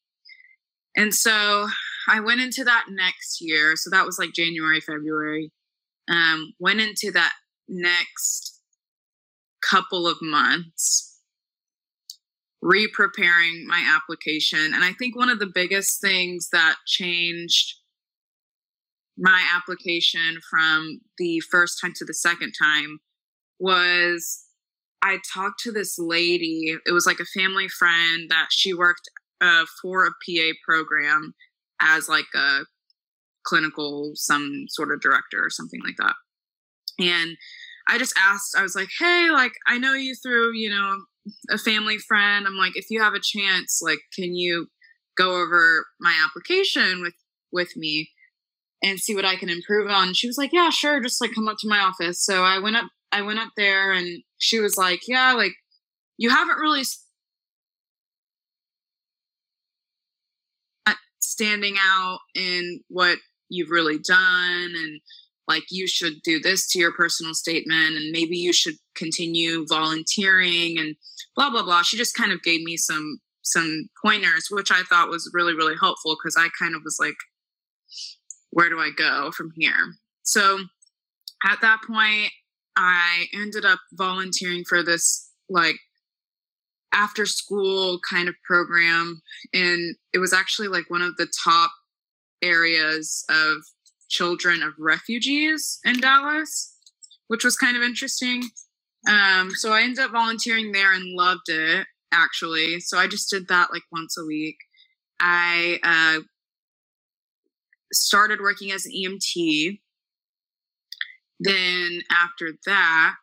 And 0.95 1.13
so 1.13 1.67
I 2.08 2.19
went 2.19 2.41
into 2.41 2.63
that 2.65 2.86
next 2.89 3.39
year. 3.41 3.75
So 3.75 3.89
that 3.89 4.06
was 4.06 4.19
like 4.19 4.34
January, 4.34 4.80
February. 4.80 5.51
Um, 6.10 6.53
went 6.60 6.80
into 6.80 7.12
that 7.13 7.34
next 7.67 8.60
couple 9.62 10.08
of 10.08 10.17
months 10.21 11.07
re-preparing 12.62 13.65
my 13.67 13.84
application. 13.96 14.74
And 14.74 14.84
i 14.84 14.93
think 14.93 15.15
one 15.15 15.30
of 15.30 15.39
the 15.39 15.52
biggest 15.54 16.02
things 16.02 16.50
that 16.52 16.76
changed 16.86 17.76
my 19.17 19.43
application 19.56 20.39
from 20.50 21.02
the 21.17 21.39
first 21.39 21.80
time 21.82 21.93
to 21.96 22.06
the 22.06 22.13
second 22.13 22.54
time 22.60 23.00
was 23.60 24.43
i 25.04 25.17
talked 25.34 25.60
to 25.62 25.72
this 25.72 25.98
lady. 25.98 26.76
It 26.86 26.91
was 26.91 27.06
like 27.06 27.20
a 27.20 27.39
family 27.39 27.67
friend 27.67 28.30
that 28.30 28.48
she 28.52 28.74
worked 28.74 29.10
uh, 29.39 29.65
for 29.82 30.06
a 30.06 30.10
pa 30.10 30.54
program 30.67 31.34
as 31.80 32.10
like 32.10 32.26
a 32.36 32.62
clinical 33.46 34.12
some 34.15 34.65
sort 34.67 34.91
of 34.91 35.00
director 35.00 35.43
or 35.43 35.50
something 35.50 35.80
like 35.84 35.98
that. 35.98 36.15
And 37.00 37.38
i 37.89 37.98
just 37.98 38.13
asked 38.17 38.56
i 38.58 38.62
was 38.62 38.76
like 38.76 38.89
hey 39.00 39.30
like 39.32 39.54
i 39.67 39.78
know 39.78 39.93
you 39.93 40.15
through 40.15 40.54
you 40.54 40.70
know 40.70 40.98
a 41.50 41.58
family 41.58 41.98
friend. 41.98 42.46
I'm 42.48 42.58
like, 42.58 42.74
if 42.76 42.86
you 42.90 43.02
have 43.02 43.13
a 43.13 43.22
chance, 43.22 43.80
like, 43.82 44.00
can 44.13 44.34
you 44.36 44.68
go 45.18 45.42
over 45.42 45.86
my 46.00 46.13
application 46.26 47.02
with 47.02 47.13
with 47.52 47.76
me 47.76 48.10
and 48.84 49.00
see 49.00 49.16
what 49.16 49.26
I 49.26 49.36
can 49.36 49.50
improve 49.50 49.90
on? 49.90 50.13
She 50.13 50.28
was 50.28 50.38
like, 50.38 50.52
yeah, 50.54 50.70
sure, 50.70 51.02
just 51.02 51.22
like 51.22 51.34
come 51.34 51.48
up 51.48 51.58
to 51.60 51.70
my 51.70 51.80
office. 51.80 52.24
So 52.24 52.44
I 52.44 52.60
went 52.60 52.76
up. 52.76 52.88
I 53.12 53.22
went 53.22 53.40
up 53.40 53.52
there, 53.56 53.94
and 53.94 54.24
she 54.38 54.60
was 54.60 54.78
like, 54.78 55.02
yeah, 55.08 55.34
like 55.34 55.54
you 56.18 56.30
haven't 56.30 56.58
really 56.58 56.84
standing 61.20 61.76
out 61.80 62.20
in 62.36 62.82
what 62.90 63.20
you've 63.50 63.70
really 63.70 64.00
done 64.00 64.72
and 64.76 65.00
like 65.47 65.63
you 65.69 65.88
should 65.88 66.21
do 66.23 66.39
this 66.39 66.67
to 66.71 66.79
your 66.79 66.91
personal 66.91 67.33
statement 67.33 67.95
and 67.95 68.12
maybe 68.12 68.38
you 68.38 68.51
should 68.51 68.75
continue 68.95 69.65
volunteering 69.67 70.77
and 70.77 70.95
blah 71.36 71.49
blah 71.49 71.63
blah. 71.63 71.81
She 71.81 71.97
just 71.97 72.15
kind 72.15 72.31
of 72.31 72.43
gave 72.43 72.62
me 72.63 72.77
some 72.77 73.19
some 73.43 73.88
pointers 74.03 74.47
which 74.49 74.71
i 74.71 74.81
thought 74.89 75.07
was 75.07 75.31
really 75.33 75.53
really 75.53 75.75
helpful 75.79 76.17
because 76.17 76.36
i 76.38 76.49
kind 76.60 76.75
of 76.75 76.81
was 76.83 76.97
like 76.99 77.15
where 78.49 78.69
do 78.69 78.79
i 78.79 78.89
go 78.95 79.31
from 79.31 79.51
here? 79.55 79.93
So 80.23 80.60
at 81.45 81.62
that 81.62 81.79
point 81.88 82.31
i 82.75 83.25
ended 83.33 83.65
up 83.65 83.79
volunteering 83.93 84.63
for 84.67 84.83
this 84.83 85.31
like 85.49 85.77
after 86.93 87.25
school 87.25 87.99
kind 88.10 88.27
of 88.27 88.36
program 88.45 89.21
and 89.53 89.95
it 90.13 90.19
was 90.19 90.33
actually 90.33 90.67
like 90.67 90.89
one 90.89 91.01
of 91.01 91.15
the 91.17 91.31
top 91.43 91.71
areas 92.41 93.23
of 93.29 93.57
children 94.10 94.63
of 94.63 94.74
refugees 94.80 95.80
in 95.86 96.00
Dallas, 96.00 96.76
which 97.28 97.43
was 97.43 97.56
kind 97.56 97.78
of 97.78 97.84
interesting. 97.84 98.43
Um, 99.08 99.52
so 99.52 99.74
I 99.74 99.82
ended 99.82 100.00
up 100.00 100.12
volunteering 100.12 100.72
there 100.72 100.93
and 100.93 101.15
loved 101.15 101.50
it 101.50 101.88
actually. 102.12 102.80
So 102.80 102.98
I 102.98 103.08
just 103.08 103.30
did 103.30 103.48
that 103.48 103.72
like 103.72 103.84
once 103.91 104.17
a 104.17 104.26
week. 104.26 104.58
I 105.20 105.80
uh, 105.84 106.22
started 107.91 108.39
working 108.41 108.72
as 108.72 108.86
an 108.86 108.93
EMT. 108.93 109.80
Then 111.39 112.02
after 112.12 112.54
that, 112.65 113.15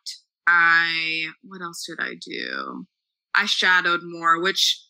I 0.47 1.27
what 1.43 1.61
else 1.61 1.85
did 1.85 1.99
I 1.99 2.15
do? 2.15 2.85
I 3.33 3.45
shadowed 3.45 4.01
more, 4.03 4.41
which 4.41 4.81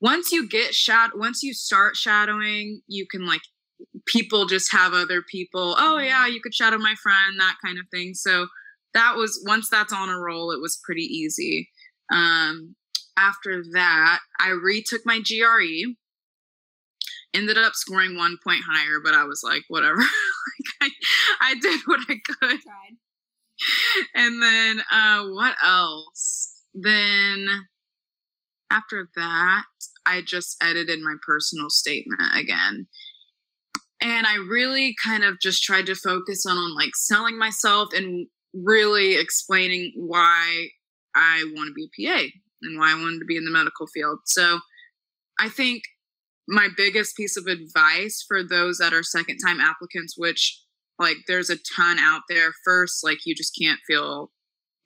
once 0.00 0.32
you 0.32 0.48
get 0.48 0.74
shad 0.74 1.10
once 1.14 1.42
you 1.42 1.54
start 1.54 1.96
shadowing, 1.96 2.82
you 2.86 3.06
can 3.06 3.26
like 3.26 3.40
people 4.06 4.46
just 4.46 4.72
have 4.72 4.92
other 4.92 5.22
people 5.30 5.74
oh 5.78 5.98
yeah 5.98 6.26
you 6.26 6.40
could 6.40 6.54
shadow 6.54 6.78
my 6.78 6.94
friend 7.02 7.38
that 7.38 7.56
kind 7.64 7.78
of 7.78 7.86
thing. 7.90 8.14
So 8.14 8.46
that 8.92 9.16
was 9.16 9.42
once 9.46 9.68
that's 9.68 9.92
on 9.92 10.08
a 10.08 10.18
roll 10.18 10.52
it 10.52 10.60
was 10.60 10.80
pretty 10.84 11.02
easy. 11.02 11.70
Um, 12.12 12.76
after 13.16 13.62
that 13.72 14.18
i 14.40 14.50
retook 14.50 15.02
my 15.04 15.20
gre 15.20 15.94
ended 17.32 17.56
up 17.56 17.74
scoring 17.74 18.16
one 18.16 18.36
point 18.44 18.60
higher 18.68 18.98
but 19.02 19.14
i 19.14 19.24
was 19.24 19.42
like 19.44 19.62
whatever. 19.68 20.02
Like 20.80 20.92
I, 21.40 21.50
I 21.50 21.54
did 21.60 21.80
what 21.86 22.00
i 22.08 22.14
could. 22.14 22.60
Tried. 22.60 22.96
and 24.14 24.42
then 24.42 24.82
uh, 24.90 25.24
what 25.28 25.54
else? 25.64 26.62
Then 26.74 27.46
after 28.74 29.08
that 29.16 29.64
i 30.06 30.20
just 30.20 30.56
edited 30.62 31.00
my 31.00 31.14
personal 31.24 31.70
statement 31.70 32.20
again 32.34 32.86
and 34.04 34.26
i 34.26 34.36
really 34.36 34.94
kind 35.04 35.24
of 35.24 35.40
just 35.40 35.62
tried 35.62 35.86
to 35.86 35.94
focus 35.94 36.46
on, 36.46 36.56
on 36.56 36.74
like 36.76 36.94
selling 36.94 37.38
myself 37.38 37.88
and 37.92 38.28
really 38.52 39.16
explaining 39.16 39.92
why 39.96 40.68
i 41.16 41.44
want 41.56 41.68
to 41.68 41.74
be 41.74 41.88
a 42.06 42.06
pa 42.06 42.28
and 42.62 42.78
why 42.78 42.92
i 42.92 42.94
wanted 42.94 43.18
to 43.18 43.24
be 43.24 43.36
in 43.36 43.44
the 43.44 43.50
medical 43.50 43.86
field. 43.88 44.18
So 44.26 44.60
i 45.40 45.48
think 45.48 45.82
my 46.46 46.68
biggest 46.76 47.16
piece 47.16 47.36
of 47.36 47.46
advice 47.46 48.22
for 48.26 48.42
those 48.42 48.78
that 48.78 48.92
are 48.92 49.02
second 49.02 49.38
time 49.38 49.60
applicants 49.60 50.14
which 50.16 50.60
like 50.98 51.16
there's 51.26 51.50
a 51.50 51.56
ton 51.76 51.98
out 51.98 52.22
there. 52.28 52.52
First 52.64 53.02
like 53.04 53.18
you 53.24 53.34
just 53.34 53.56
can't 53.60 53.80
feel 53.86 54.30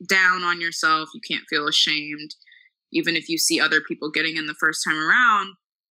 down 0.08 0.42
on 0.42 0.60
yourself. 0.60 1.08
You 1.14 1.20
can't 1.28 1.44
feel 1.48 1.68
ashamed 1.68 2.34
even 2.92 3.16
if 3.16 3.28
you 3.28 3.36
see 3.36 3.60
other 3.60 3.82
people 3.82 4.10
getting 4.10 4.36
in 4.36 4.46
the 4.46 4.54
first 4.58 4.82
time 4.86 4.96
around. 4.96 5.54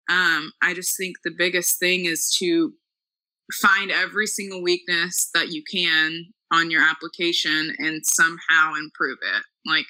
Um, 0.10 0.52
i 0.62 0.74
just 0.74 0.98
think 0.98 1.18
the 1.24 1.34
biggest 1.36 1.80
thing 1.80 2.06
is 2.06 2.36
to 2.40 2.74
find 3.54 3.92
every 3.92 4.28
single 4.28 4.62
weakness 4.62 5.30
that 5.34 5.50
you 5.50 5.64
can 5.72 6.26
on 6.52 6.70
your 6.70 6.84
application 6.84 7.74
and 7.80 8.02
somehow 8.06 8.74
improve 8.76 9.18
it. 9.22 9.44
Like 9.66 9.86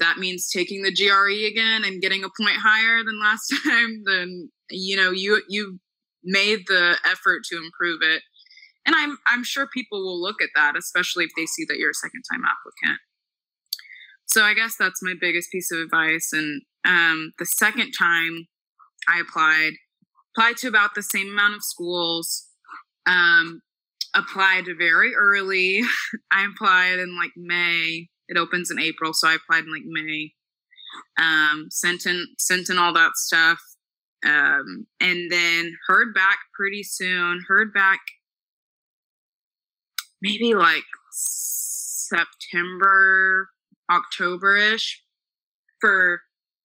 that 0.00 0.18
means 0.18 0.50
taking 0.50 0.82
the 0.82 0.94
GRE 0.94 1.46
again 1.46 1.84
and 1.84 2.00
getting 2.00 2.24
a 2.24 2.28
point 2.40 2.56
higher 2.56 3.02
than 3.04 3.20
last 3.20 3.52
time, 3.64 4.02
then 4.06 4.50
you 4.70 4.96
know 4.96 5.10
you 5.10 5.42
you 5.48 5.78
made 6.24 6.66
the 6.66 6.96
effort 7.04 7.42
to 7.50 7.56
improve 7.56 8.00
it. 8.02 8.22
And 8.86 8.94
I'm 8.96 9.18
I'm 9.26 9.44
sure 9.44 9.66
people 9.66 10.00
will 10.00 10.20
look 10.20 10.40
at 10.42 10.50
that, 10.54 10.76
especially 10.76 11.24
if 11.24 11.30
they 11.36 11.46
see 11.46 11.64
that 11.68 11.78
you're 11.78 11.90
a 11.90 11.94
second 11.94 12.22
time 12.30 12.42
applicant. 12.44 13.00
So 14.26 14.42
I 14.42 14.54
guess 14.54 14.74
that's 14.78 15.02
my 15.02 15.14
biggest 15.18 15.50
piece 15.50 15.72
of 15.72 15.78
advice. 15.78 16.30
And 16.32 16.62
um, 16.84 17.32
the 17.38 17.46
second 17.46 17.92
time 17.98 18.46
I 19.08 19.20
applied, 19.20 19.72
applied 20.36 20.58
to 20.58 20.68
about 20.68 20.94
the 20.94 21.02
same 21.02 21.28
amount 21.28 21.54
of 21.54 21.64
schools 21.64 22.47
um, 23.08 23.62
applied 24.14 24.64
very 24.78 25.14
early. 25.14 25.80
I 26.30 26.46
applied 26.46 26.98
in 26.98 27.16
like 27.16 27.32
May. 27.36 28.08
It 28.28 28.36
opens 28.36 28.70
in 28.70 28.78
April, 28.78 29.12
so 29.12 29.28
I 29.28 29.34
applied 29.34 29.64
in 29.64 29.72
like 29.72 29.84
May. 29.86 30.32
Um, 31.18 31.68
sent 31.70 32.06
in 32.06 32.26
sent 32.38 32.70
in 32.70 32.78
all 32.78 32.92
that 32.92 33.16
stuff. 33.16 33.58
Um, 34.24 34.86
and 35.00 35.30
then 35.30 35.76
heard 35.86 36.12
back 36.14 36.38
pretty 36.54 36.82
soon. 36.82 37.44
Heard 37.46 37.72
back 37.72 38.00
maybe 40.20 40.54
like 40.54 40.84
September, 42.08 43.48
October 43.90 44.56
ish. 44.56 45.02
For 45.80 46.20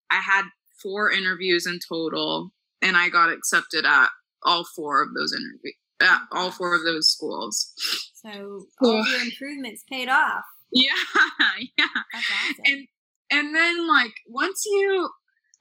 I 0.09 0.15
had 0.15 0.45
four 0.81 1.11
interviews 1.11 1.67
in 1.67 1.79
total, 1.87 2.51
and 2.81 2.97
I 2.97 3.09
got 3.09 3.31
accepted 3.31 3.85
at 3.85 4.09
all 4.43 4.65
four 4.75 5.03
of 5.03 5.13
those 5.13 5.31
interviews. 5.33 5.75
At 6.03 6.21
all 6.31 6.51
four 6.51 6.75
of 6.75 6.83
those 6.83 7.09
schools. 7.09 7.73
So 8.15 8.65
all 8.81 9.07
your 9.07 9.21
improvements 9.21 9.83
paid 9.89 10.09
off. 10.09 10.43
Yeah, 10.71 10.89
yeah. 11.77 11.85
Awesome. 12.13 12.63
And 12.65 12.87
and 13.31 13.55
then 13.55 13.87
like 13.87 14.13
once 14.27 14.63
you 14.65 15.09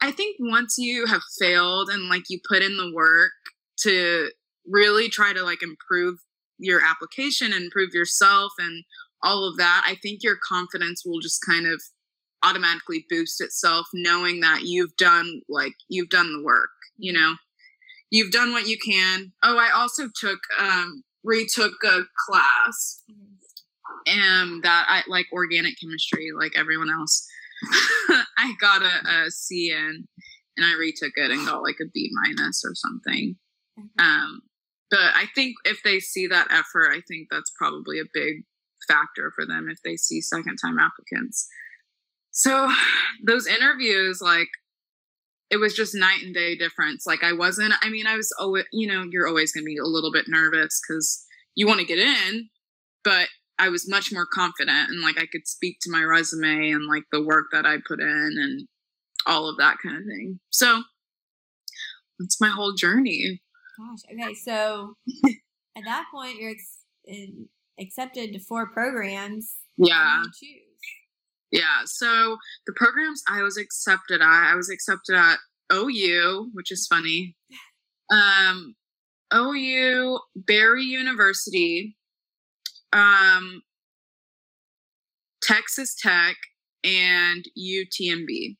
I 0.00 0.10
think 0.10 0.36
once 0.40 0.76
you 0.78 1.06
have 1.06 1.22
failed 1.40 1.88
and 1.88 2.08
like 2.08 2.24
you 2.28 2.40
put 2.48 2.62
in 2.62 2.76
the 2.76 2.92
work 2.92 3.30
to 3.80 4.30
really 4.66 5.08
try 5.08 5.32
to 5.32 5.42
like 5.42 5.62
improve 5.62 6.18
your 6.58 6.80
application 6.82 7.52
and 7.52 7.64
improve 7.64 7.90
yourself 7.94 8.52
and 8.58 8.84
all 9.22 9.48
of 9.48 9.56
that, 9.58 9.84
I 9.86 9.96
think 10.02 10.20
your 10.22 10.36
confidence 10.48 11.02
will 11.04 11.20
just 11.20 11.40
kind 11.48 11.66
of 11.66 11.80
automatically 12.44 13.06
boost 13.08 13.40
itself 13.40 13.86
knowing 13.94 14.40
that 14.40 14.62
you've 14.62 14.96
done 14.96 15.42
like 15.48 15.74
you've 15.88 16.08
done 16.08 16.32
the 16.32 16.42
work, 16.42 16.70
you 16.96 17.12
mm-hmm. 17.12 17.22
know. 17.22 17.34
You've 18.12 18.30
done 18.30 18.52
what 18.52 18.68
you 18.68 18.76
can. 18.78 19.32
Oh, 19.42 19.56
I 19.58 19.70
also 19.74 20.04
took 20.14 20.38
um 20.60 21.02
retook 21.24 21.72
a 21.82 22.02
class 22.28 23.02
and 24.06 24.62
that 24.62 24.86
I 24.86 25.02
like 25.08 25.26
organic 25.32 25.74
chemistry 25.80 26.28
like 26.38 26.52
everyone 26.56 26.90
else. 26.90 27.26
I 28.36 28.52
got 28.60 28.82
a, 28.82 29.26
a 29.26 29.30
C 29.30 29.72
in 29.72 30.06
and 30.56 30.66
I 30.66 30.74
retook 30.74 31.12
it 31.16 31.30
and 31.30 31.46
got 31.46 31.62
like 31.62 31.78
a 31.80 31.88
B 31.92 32.10
minus 32.12 32.62
or 32.66 32.74
something. 32.74 33.36
Um, 33.98 34.42
but 34.90 35.00
I 35.14 35.24
think 35.34 35.54
if 35.64 35.82
they 35.82 35.98
see 35.98 36.26
that 36.26 36.48
effort, 36.50 36.90
I 36.90 37.00
think 37.08 37.28
that's 37.30 37.50
probably 37.56 37.98
a 37.98 38.12
big 38.12 38.42
factor 38.86 39.32
for 39.34 39.46
them 39.46 39.68
if 39.70 39.78
they 39.82 39.96
see 39.96 40.20
second 40.20 40.58
time 40.62 40.76
applicants. 40.78 41.48
So 42.30 42.70
those 43.26 43.46
interviews, 43.46 44.20
like, 44.20 44.48
it 45.52 45.58
was 45.58 45.74
just 45.74 45.94
night 45.94 46.22
and 46.22 46.34
day 46.34 46.56
difference. 46.56 47.06
Like, 47.06 47.22
I 47.22 47.34
wasn't, 47.34 47.74
I 47.82 47.90
mean, 47.90 48.06
I 48.06 48.16
was 48.16 48.34
always, 48.40 48.64
you 48.72 48.88
know, 48.88 49.04
you're 49.10 49.28
always 49.28 49.52
going 49.52 49.62
to 49.64 49.66
be 49.66 49.76
a 49.76 49.84
little 49.84 50.10
bit 50.10 50.24
nervous 50.26 50.80
because 50.80 51.24
you 51.54 51.66
want 51.66 51.78
to 51.78 51.86
get 51.86 51.98
in, 51.98 52.48
but 53.04 53.28
I 53.58 53.68
was 53.68 53.88
much 53.88 54.10
more 54.10 54.26
confident 54.26 54.88
and 54.88 55.02
like 55.02 55.18
I 55.18 55.26
could 55.26 55.46
speak 55.46 55.76
to 55.82 55.90
my 55.90 56.02
resume 56.02 56.70
and 56.70 56.86
like 56.86 57.04
the 57.12 57.22
work 57.22 57.48
that 57.52 57.66
I 57.66 57.76
put 57.86 58.00
in 58.00 58.34
and 58.38 58.66
all 59.26 59.46
of 59.46 59.58
that 59.58 59.76
kind 59.84 59.98
of 59.98 60.04
thing. 60.04 60.40
So 60.48 60.82
that's 62.18 62.40
my 62.40 62.48
whole 62.48 62.72
journey. 62.72 63.42
Gosh. 63.78 63.98
Okay. 64.10 64.34
So 64.34 64.94
at 65.76 65.84
that 65.84 66.06
point, 66.12 66.36
you're 66.36 66.50
ex- 66.50 66.78
accepted 67.78 68.32
to 68.32 68.38
four 68.38 68.70
programs. 68.70 69.56
Yeah. 69.76 70.22
Yeah. 71.52 71.82
So 71.84 72.38
the 72.66 72.72
programs 72.72 73.22
I 73.28 73.42
was 73.42 73.58
accepted 73.58 74.22
at, 74.22 74.52
I 74.52 74.54
was 74.54 74.70
accepted 74.70 75.14
at 75.14 75.38
OU, 75.72 76.50
which 76.54 76.72
is 76.72 76.86
funny. 76.86 77.36
Um, 78.10 78.74
OU, 79.34 80.18
Barry 80.34 80.82
University, 80.82 81.96
um, 82.92 83.62
Texas 85.42 85.94
Tech, 85.94 86.36
and 86.84 87.44
UTMB. 87.58 88.56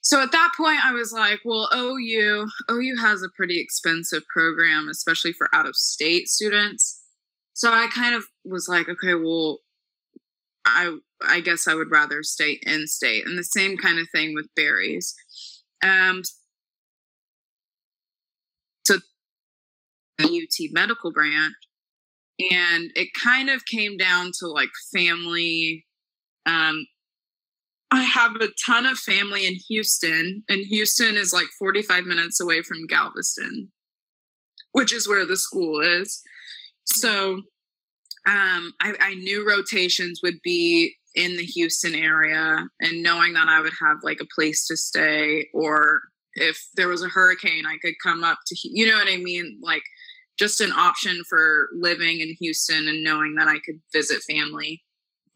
So 0.00 0.22
at 0.22 0.32
that 0.32 0.50
point, 0.56 0.84
I 0.84 0.92
was 0.92 1.12
like, 1.12 1.40
well, 1.44 1.68
OU, 1.74 2.48
OU 2.70 2.96
has 3.00 3.22
a 3.22 3.28
pretty 3.36 3.60
expensive 3.60 4.22
program, 4.32 4.88
especially 4.88 5.32
for 5.32 5.48
out 5.54 5.68
of 5.68 5.76
state 5.76 6.28
students. 6.28 7.02
So 7.52 7.72
I 7.72 7.88
kind 7.94 8.14
of 8.14 8.24
was 8.44 8.68
like, 8.68 8.88
okay, 8.88 9.14
well, 9.14 9.58
I 10.68 10.96
I 11.22 11.40
guess 11.40 11.66
I 11.66 11.74
would 11.74 11.90
rather 11.90 12.22
stay 12.22 12.60
in 12.62 12.86
state, 12.86 13.26
and 13.26 13.38
the 13.38 13.44
same 13.44 13.76
kind 13.76 13.98
of 13.98 14.08
thing 14.10 14.34
with 14.34 14.46
Barry's. 14.54 15.14
Um, 15.82 16.22
so 18.84 18.96
UT 20.20 20.72
medical 20.72 21.12
branch, 21.12 21.54
and 22.50 22.90
it 22.94 23.08
kind 23.22 23.50
of 23.50 23.64
came 23.66 23.96
down 23.96 24.32
to 24.40 24.48
like 24.48 24.70
family. 24.92 25.86
Um, 26.46 26.86
I 27.90 28.02
have 28.02 28.36
a 28.36 28.48
ton 28.66 28.84
of 28.84 28.98
family 28.98 29.46
in 29.46 29.54
Houston, 29.68 30.44
and 30.48 30.60
Houston 30.66 31.16
is 31.16 31.32
like 31.32 31.46
45 31.58 32.04
minutes 32.04 32.38
away 32.38 32.62
from 32.62 32.86
Galveston, 32.86 33.72
which 34.72 34.92
is 34.92 35.08
where 35.08 35.24
the 35.24 35.36
school 35.36 35.80
is. 35.80 36.22
So 36.84 37.42
um, 38.28 38.74
I, 38.80 38.94
I 39.00 39.14
knew 39.14 39.48
rotations 39.48 40.20
would 40.22 40.40
be 40.42 40.94
in 41.14 41.36
the 41.36 41.44
Houston 41.44 41.94
area, 41.94 42.68
and 42.80 43.02
knowing 43.02 43.32
that 43.32 43.48
I 43.48 43.60
would 43.60 43.72
have 43.80 43.98
like 44.02 44.20
a 44.20 44.34
place 44.34 44.66
to 44.66 44.76
stay, 44.76 45.48
or 45.54 46.02
if 46.34 46.58
there 46.74 46.88
was 46.88 47.02
a 47.02 47.08
hurricane, 47.08 47.64
I 47.66 47.78
could 47.80 47.94
come 48.02 48.22
up 48.22 48.38
to, 48.46 48.56
you 48.62 48.86
know 48.86 48.98
what 48.98 49.08
I 49.08 49.16
mean? 49.16 49.58
Like 49.62 49.82
just 50.38 50.60
an 50.60 50.72
option 50.72 51.22
for 51.28 51.68
living 51.74 52.20
in 52.20 52.34
Houston 52.40 52.86
and 52.86 53.02
knowing 53.02 53.34
that 53.36 53.48
I 53.48 53.58
could 53.64 53.80
visit 53.92 54.22
family 54.28 54.84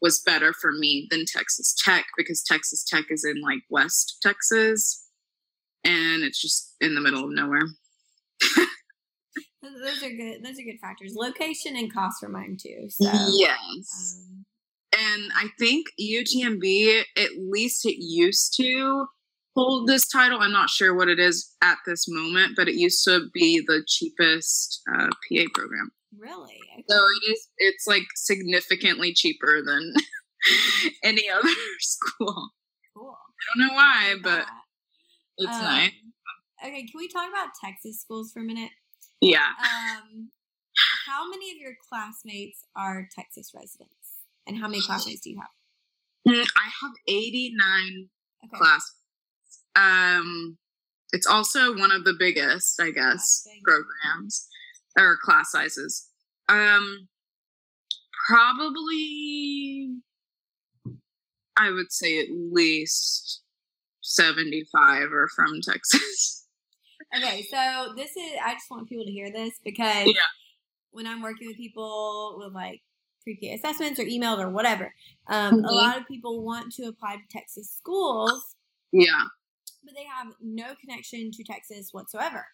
was 0.01 0.21
better 0.21 0.53
for 0.53 0.71
me 0.71 1.07
than 1.09 1.25
Texas 1.25 1.75
Tech 1.83 2.05
because 2.15 2.43
Texas 2.43 2.83
Tech 2.83 3.05
is 3.09 3.25
in 3.25 3.41
like 3.41 3.61
West 3.69 4.17
Texas 4.21 5.07
and 5.83 6.23
it's 6.23 6.41
just 6.41 6.75
in 6.79 6.95
the 6.95 7.01
middle 7.01 7.23
of 7.23 7.31
nowhere. 7.31 7.67
Those 9.63 10.03
are 10.03 10.09
good. 10.09 10.43
Those 10.43 10.59
are 10.59 10.63
good 10.63 10.79
factors. 10.81 11.15
Location 11.15 11.75
and 11.75 11.93
cost 11.93 12.19
for 12.19 12.29
mine 12.29 12.57
too. 12.61 12.87
So 12.89 13.05
yes, 13.05 14.19
um, 14.19 14.45
and 14.93 15.31
I 15.35 15.47
think 15.59 15.87
UTMB 15.99 17.03
at 17.17 17.29
least 17.37 17.85
it 17.85 17.97
used 17.97 18.55
to 18.57 19.07
hold 19.55 19.87
this 19.87 20.07
title. 20.07 20.39
I'm 20.41 20.51
not 20.51 20.69
sure 20.69 20.95
what 20.95 21.09
it 21.09 21.19
is 21.19 21.55
at 21.61 21.77
this 21.85 22.05
moment, 22.07 22.53
but 22.55 22.67
it 22.67 22.75
used 22.75 23.03
to 23.05 23.27
be 23.33 23.61
the 23.65 23.83
cheapest 23.87 24.81
uh, 24.93 25.07
PA 25.07 25.43
program. 25.53 25.91
Really? 26.17 26.59
Okay. 26.73 26.83
So 26.89 26.95
it 26.95 27.31
is. 27.31 27.49
It's 27.57 27.87
like 27.87 28.03
significantly 28.15 29.13
cheaper 29.13 29.61
than 29.65 29.93
any 31.03 31.29
other 31.29 31.49
school. 31.79 32.51
Cool. 32.95 33.15
I 33.15 33.59
don't 33.59 33.67
know 33.67 33.73
why, 33.73 34.15
but 34.21 34.45
it's 35.37 35.55
um, 35.55 35.63
nice. 35.63 35.91
Okay, 36.65 36.83
can 36.83 36.97
we 36.97 37.09
talk 37.09 37.27
about 37.29 37.49
Texas 37.61 37.99
schools 37.99 38.31
for 38.31 38.39
a 38.39 38.43
minute? 38.43 38.69
Yeah. 39.23 39.49
Um, 39.59 40.29
how 41.07 41.29
many 41.29 41.51
of 41.51 41.57
your 41.57 41.73
classmates 41.89 42.63
are 42.75 43.07
Texas 43.15 43.51
residents, 43.55 44.19
and 44.47 44.57
how 44.57 44.67
many 44.67 44.81
classmates 44.81 45.21
do 45.21 45.29
you 45.31 45.39
have? 45.39 45.49
Mm, 46.27 46.41
I 46.41 46.69
have 46.81 46.91
eighty 47.07 47.53
nine 47.55 48.09
okay. 48.45 48.57
class 48.57 48.91
um, 49.75 50.57
it's 51.11 51.27
also 51.27 51.75
one 51.77 51.91
of 51.91 52.03
the 52.03 52.15
biggest, 52.17 52.81
I 52.81 52.91
guess, 52.91 53.47
programs 53.63 54.47
or 54.97 55.17
class 55.23 55.51
sizes. 55.51 56.09
Um, 56.49 57.07
probably, 58.27 59.89
I 61.57 61.71
would 61.71 61.91
say 61.91 62.19
at 62.19 62.27
least 62.31 63.41
75 64.01 65.11
are 65.11 65.29
from 65.35 65.61
Texas. 65.61 66.42
okay, 67.15 67.45
so 67.49 67.93
this 67.95 68.11
is, 68.11 68.31
I 68.43 68.53
just 68.53 68.69
want 68.69 68.89
people 68.89 69.05
to 69.05 69.11
hear 69.11 69.31
this 69.31 69.59
because 69.63 70.07
yeah. 70.07 70.21
when 70.91 71.07
I'm 71.07 71.21
working 71.21 71.47
with 71.47 71.57
people 71.57 72.35
with 72.37 72.53
like 72.53 72.81
pre 73.23 73.35
P 73.35 73.53
assessments 73.53 73.99
or 73.99 74.03
emails 74.03 74.39
or 74.39 74.49
whatever, 74.49 74.93
um, 75.27 75.55
mm-hmm. 75.55 75.65
a 75.65 75.71
lot 75.71 75.97
of 75.97 76.07
people 76.07 76.43
want 76.43 76.73
to 76.73 76.83
apply 76.83 77.15
to 77.15 77.21
Texas 77.29 77.69
schools. 77.69 78.55
Yeah 78.91 79.23
but 79.83 79.95
they 79.95 80.05
have 80.05 80.33
no 80.41 80.75
connection 80.79 81.31
to 81.31 81.43
Texas 81.43 81.89
whatsoever. 81.91 82.45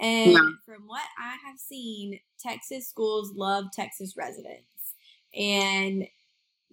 And 0.00 0.32
yeah. 0.32 0.48
from 0.64 0.86
what 0.86 1.04
I 1.18 1.36
have 1.46 1.58
seen, 1.58 2.18
Texas 2.40 2.88
schools 2.88 3.32
love 3.34 3.66
Texas 3.72 4.16
residents. 4.16 4.94
And 5.34 6.06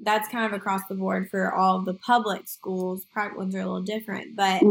that's 0.02 0.30
kind 0.30 0.46
of 0.46 0.54
across 0.54 0.82
the 0.88 0.96
board 0.96 1.30
for 1.30 1.54
all 1.54 1.82
the 1.82 1.96
public 1.96 2.48
schools. 2.48 3.06
Private 3.12 3.38
ones 3.38 3.56
are 3.56 3.60
a 3.60 3.66
little 3.66 3.82
different. 3.82 4.36
But 4.36 4.62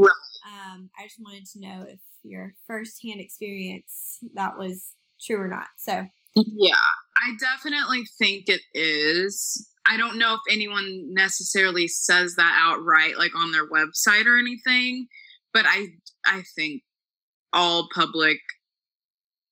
um, 0.48 0.90
I 0.98 1.04
just 1.04 1.20
wanted 1.20 1.46
to 1.52 1.60
know 1.60 1.86
if 1.88 2.00
your 2.22 2.54
firsthand 2.66 3.20
experience 3.20 4.18
that 4.34 4.58
was 4.58 4.92
true 5.20 5.40
or 5.40 5.48
not. 5.48 5.68
So, 5.76 6.06
yeah, 6.34 6.74
I 7.16 7.32
definitely 7.38 8.04
think 8.18 8.48
it 8.48 8.62
is. 8.74 9.68
I 9.86 9.96
don't 9.96 10.18
know 10.18 10.34
if 10.34 10.40
anyone 10.52 11.12
necessarily 11.12 11.88
says 11.88 12.34
that 12.36 12.60
outright, 12.62 13.18
like 13.18 13.34
on 13.36 13.52
their 13.52 13.68
website 13.68 14.26
or 14.26 14.38
anything 14.38 15.08
but 15.52 15.66
I 15.66 15.88
I 16.26 16.42
think 16.54 16.82
all 17.52 17.88
public 17.94 18.38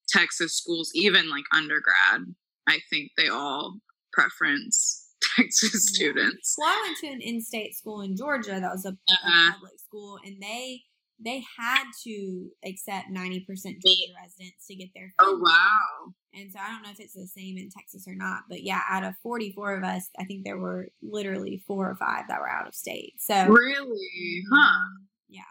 Texas 0.09 0.57
schools, 0.57 0.91
even 0.95 1.29
like 1.31 1.45
undergrad, 1.53 2.35
I 2.69 2.79
think 2.91 3.11
they 3.17 3.29
all 3.29 3.79
preference 4.13 5.06
Texas 5.37 5.93
yeah. 6.01 6.11
students. 6.11 6.55
Well, 6.59 6.69
I 6.69 6.83
went 6.87 6.99
to 6.99 7.07
an 7.09 7.21
in-state 7.21 7.75
school 7.75 8.03
in 8.03 8.17
Georgia 8.17 8.61
that 8.61 8.73
was 8.73 8.85
a, 8.85 8.91
uh-huh. 8.91 9.51
a 9.51 9.53
public 9.53 9.79
school, 9.81 10.19
and 10.25 10.41
they 10.41 10.83
they 11.19 11.43
had 11.59 11.85
to 12.05 12.51
accept 12.65 13.09
90% 13.11 13.47
Georgia 13.47 14.13
residents 14.23 14.67
to 14.67 14.77
get 14.77 14.91
their 14.95 15.13
Oh 15.19 15.39
wow. 15.43 16.13
And 16.35 16.53
so 16.53 16.59
I 16.59 16.69
don't 16.69 16.83
know 16.83 16.91
if 16.91 17.01
it's 17.01 17.15
the 17.15 17.27
same 17.27 17.57
in 17.57 17.71
Texas 17.71 18.07
or 18.07 18.15
not, 18.15 18.43
but 18.51 18.63
yeah, 18.63 18.81
out 18.91 19.05
of 19.05 19.15
44 19.23 19.79
of 19.79 19.85
us, 19.85 20.11
I 20.19 20.25
think 20.25 20.45
there 20.45 20.59
were 20.59 20.89
literally 21.03 21.63
four 21.67 21.89
or 21.89 21.95
five 21.97 22.25
that 22.29 22.41
were 22.41 22.51
out 22.51 22.69
of 22.69 22.75
state. 22.75 23.15
So, 23.19 23.47
Really? 23.47 24.43
Huh. 24.53 24.79
Mhm. 24.79 25.07
Yeah. 25.29 25.43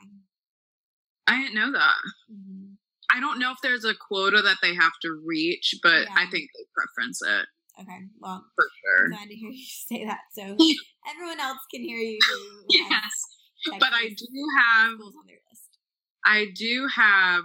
I 1.28 1.42
didn't 1.42 1.56
know 1.56 1.72
that. 1.72 1.96
hmm 2.30 2.74
I 3.14 3.20
don't 3.20 3.40
know 3.40 3.52
if 3.52 3.60
there's 3.62 3.86
a 3.86 3.94
quota 3.96 4.42
that 4.42 4.58
they 4.62 4.74
have 4.76 4.92
to 5.04 5.22
reach, 5.26 5.76
but 5.82 6.08
I 6.12 6.26
think 6.32 6.50
they 6.54 6.66
preference 6.74 7.22
it 7.22 7.46
Okay. 7.80 8.00
Well, 8.20 8.46
for 8.56 8.66
I'm 8.66 8.70
sure. 9.00 9.10
glad 9.10 9.30
to 9.30 9.36
hear 9.36 9.50
you 9.52 9.66
say 9.66 10.06
that. 10.06 10.20
So 10.34 10.42
everyone 11.10 11.40
else 11.40 11.60
can 11.74 11.82
hear 11.82 11.98
you. 11.98 12.20
Yes. 12.70 13.80
But 13.80 13.94
I 13.94 14.10
do 14.10 14.44
have 14.60 14.92
schools 14.94 15.16
on 15.20 15.26
their 15.28 15.38
list. 15.50 15.80
I 16.24 16.48
do 16.56 16.88
have 16.96 17.44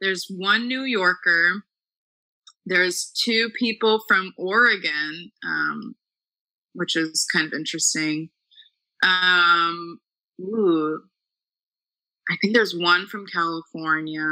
there's 0.00 0.26
one 0.30 0.68
New 0.68 0.82
Yorker. 0.82 1.64
There's 2.64 3.12
two 3.24 3.50
people 3.58 4.00
from 4.06 4.32
Oregon, 4.36 5.30
um, 5.44 5.94
which 6.74 6.96
is 6.96 7.26
kind 7.32 7.46
of 7.46 7.52
interesting. 7.54 8.28
Um, 9.02 9.98
ooh, 10.40 11.00
I 12.30 12.36
think 12.40 12.54
there's 12.54 12.76
one 12.76 13.06
from 13.06 13.26
California, 13.26 14.26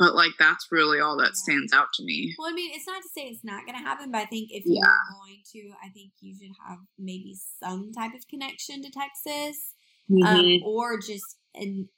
but 0.00 0.14
like 0.16 0.32
that's 0.38 0.66
really 0.72 0.98
all 0.98 1.16
that 1.18 1.36
stands 1.36 1.72
out 1.72 1.88
to 1.94 2.04
me. 2.04 2.34
Well, 2.38 2.48
I 2.50 2.52
mean, 2.54 2.70
it's 2.74 2.86
not 2.88 3.02
to 3.02 3.08
say 3.08 3.26
it's 3.28 3.44
not 3.44 3.66
going 3.66 3.78
to 3.78 3.84
happen, 3.84 4.10
but 4.10 4.18
I 4.22 4.24
think 4.24 4.50
if 4.50 4.64
Yeah. 4.66 4.80
you're 4.80 5.20
going 5.20 5.42
to, 5.52 5.72
I 5.84 5.90
think 5.90 6.10
you 6.20 6.34
should 6.34 6.50
have 6.66 6.78
maybe 6.98 7.36
some 7.62 7.92
type 7.92 8.14
of 8.14 8.26
connection 8.26 8.82
to 8.82 8.90
Texas. 8.90 9.74
Mm-hmm. 10.10 10.26
um, 10.26 10.62
or 10.64 10.98
just 10.98 11.36
an 11.54 11.88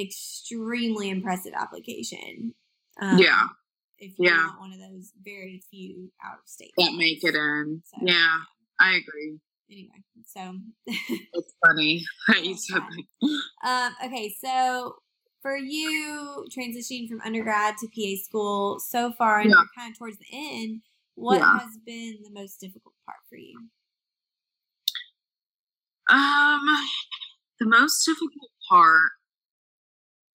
extremely 0.00 1.10
impressive 1.10 1.52
application. 1.54 2.54
Um, 3.00 3.18
Yeah. 3.18 3.42
If 3.98 4.12
you 4.18 4.26
Yeah. 4.26 4.36
not 4.46 4.60
one 4.60 4.72
of 4.72 4.78
those 4.78 5.12
very 5.20 5.60
few 5.70 6.10
out 6.24 6.38
of 6.38 6.48
state 6.48 6.72
that 6.78 6.94
make 6.94 7.22
it 7.24 7.34
in. 7.34 7.82
So, 7.84 7.96
Yeah, 8.06 8.38
I 8.80 8.92
agree. 8.96 9.38
Anyway, 9.70 10.02
so 10.24 10.54
It's 10.86 11.54
funny 11.66 12.04
that 12.28 12.44
you 12.44 12.56
said 12.56 12.80
that. 12.80 13.40
um, 13.64 13.96
okay, 14.06 14.34
so 14.42 14.96
for 15.42 15.56
you 15.56 16.46
transitioning 16.50 17.08
from 17.08 17.20
undergrad 17.20 17.76
to 17.78 17.88
PA 17.88 18.22
school 18.22 18.80
so 18.80 19.12
far, 19.12 19.40
and 19.40 19.50
Yeah. 19.50 19.62
kind 19.76 19.92
of 19.92 19.98
towards 19.98 20.18
the 20.18 20.26
end, 20.32 20.82
what 21.14 21.38
Yeah. 21.38 21.58
has 21.60 21.78
been 21.84 22.18
the 22.22 22.30
most 22.30 22.60
difficult 22.60 22.94
part 23.06 23.18
for 23.28 23.36
you? 23.36 23.68
Um, 26.10 26.60
the 27.60 27.66
most 27.66 28.04
difficult 28.04 28.50
part 28.68 29.10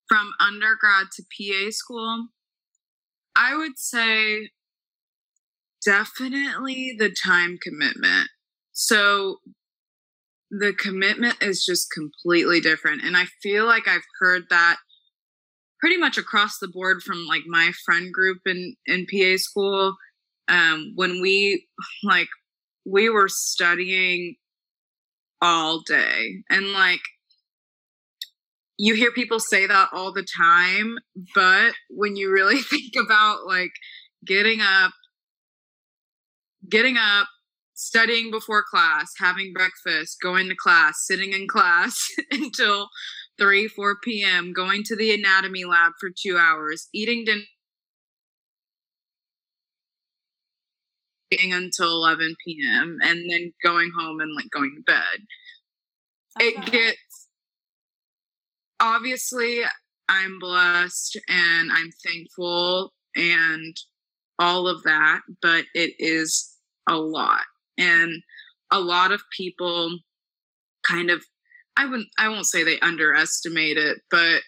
from 0.08 0.32
undergrad 0.40 1.08
to 1.16 1.24
PA 1.24 1.72
school, 1.72 2.28
I 3.36 3.56
would 3.56 3.80
say 3.80 4.52
definitely 5.84 6.96
the 6.98 7.10
time 7.26 7.58
commitment. 7.62 8.30
So 8.72 9.40
the 10.52 10.74
commitment 10.74 11.42
is 11.42 11.66
just 11.66 11.92
completely 11.92 12.62
different. 12.62 13.04
And 13.04 13.18
I 13.18 13.26
feel 13.42 13.66
like 13.66 13.88
I've 13.88 14.06
heard 14.20 14.44
that 14.50 14.78
pretty 15.84 15.98
much 15.98 16.18
across 16.18 16.60
the 16.60 16.68
board 16.70 17.04
from 17.04 17.26
like 17.26 17.42
my 17.46 17.70
friend 17.84 18.14
group 18.14 18.38
in, 18.46 18.74
in 18.86 19.06
PA 19.06 19.36
school. 19.36 19.98
Um, 20.48 20.94
when 20.96 21.22
we 21.22 21.68
like, 22.06 22.30
we 22.86 23.10
were 23.10 23.28
studying 23.28 24.36
all 25.42 25.82
day 25.86 26.42
and 26.50 26.72
like 26.72 27.02
you 28.78 28.96
hear 28.96 29.12
people 29.12 29.42
say 29.42 29.68
that 29.68 29.90
all 29.92 30.14
the 30.14 30.26
time 30.38 30.98
but 31.36 31.74
when 31.90 32.16
you 32.16 32.32
really 32.32 32.62
think 32.62 32.94
about 32.96 33.46
like 33.46 33.72
getting 34.26 34.62
up 34.62 34.92
getting 36.70 36.96
up 36.96 37.28
studying 37.74 38.32
before 38.32 38.64
class 38.64 39.12
having 39.20 39.52
breakfast 39.52 40.18
going 40.24 40.48
to 40.48 40.56
class 40.56 41.06
sitting 41.06 41.34
in 41.34 41.46
class 41.46 42.08
until 42.32 42.88
3 43.40 43.68
4 43.68 43.96
p.m 44.04 44.54
going 44.54 44.84
to 44.84 44.96
the 44.96 45.14
anatomy 45.14 45.66
lab 45.66 45.94
for 46.00 46.10
two 46.10 46.38
hours 46.38 46.88
eating 46.94 47.26
dinner 47.26 47.42
until 51.52 51.92
11 51.94 52.36
p.m 52.46 52.98
and 53.02 53.30
then 53.30 53.52
going 53.64 53.92
home 53.98 54.20
and 54.20 54.36
like 54.36 54.50
going 54.52 54.76
to 54.76 54.84
bed. 54.84 55.26
It 56.40 56.66
gets 56.72 57.28
obviously 58.80 59.62
i'm 60.10 60.40
blessed 60.40 61.18
and 61.30 61.72
i'm 61.72 61.90
thankful 62.06 62.92
and 63.16 63.76
all 64.40 64.68
of 64.68 64.84
that 64.84 65.22
but 65.42 65.64
it 65.74 65.94
is 66.00 66.58
a 66.90 66.96
lot 66.96 67.44
and 67.78 68.12
a 68.72 68.80
lot 68.80 69.12
of 69.12 69.22
people 69.36 70.00
kind 70.86 71.10
of 71.10 71.24
i 71.78 71.86
wouldn't 71.86 72.10
i 72.18 72.28
won't 72.28 72.46
say 72.46 72.64
they 72.64 72.80
underestimate 72.80 73.78
it 73.78 74.00
but 74.10 74.42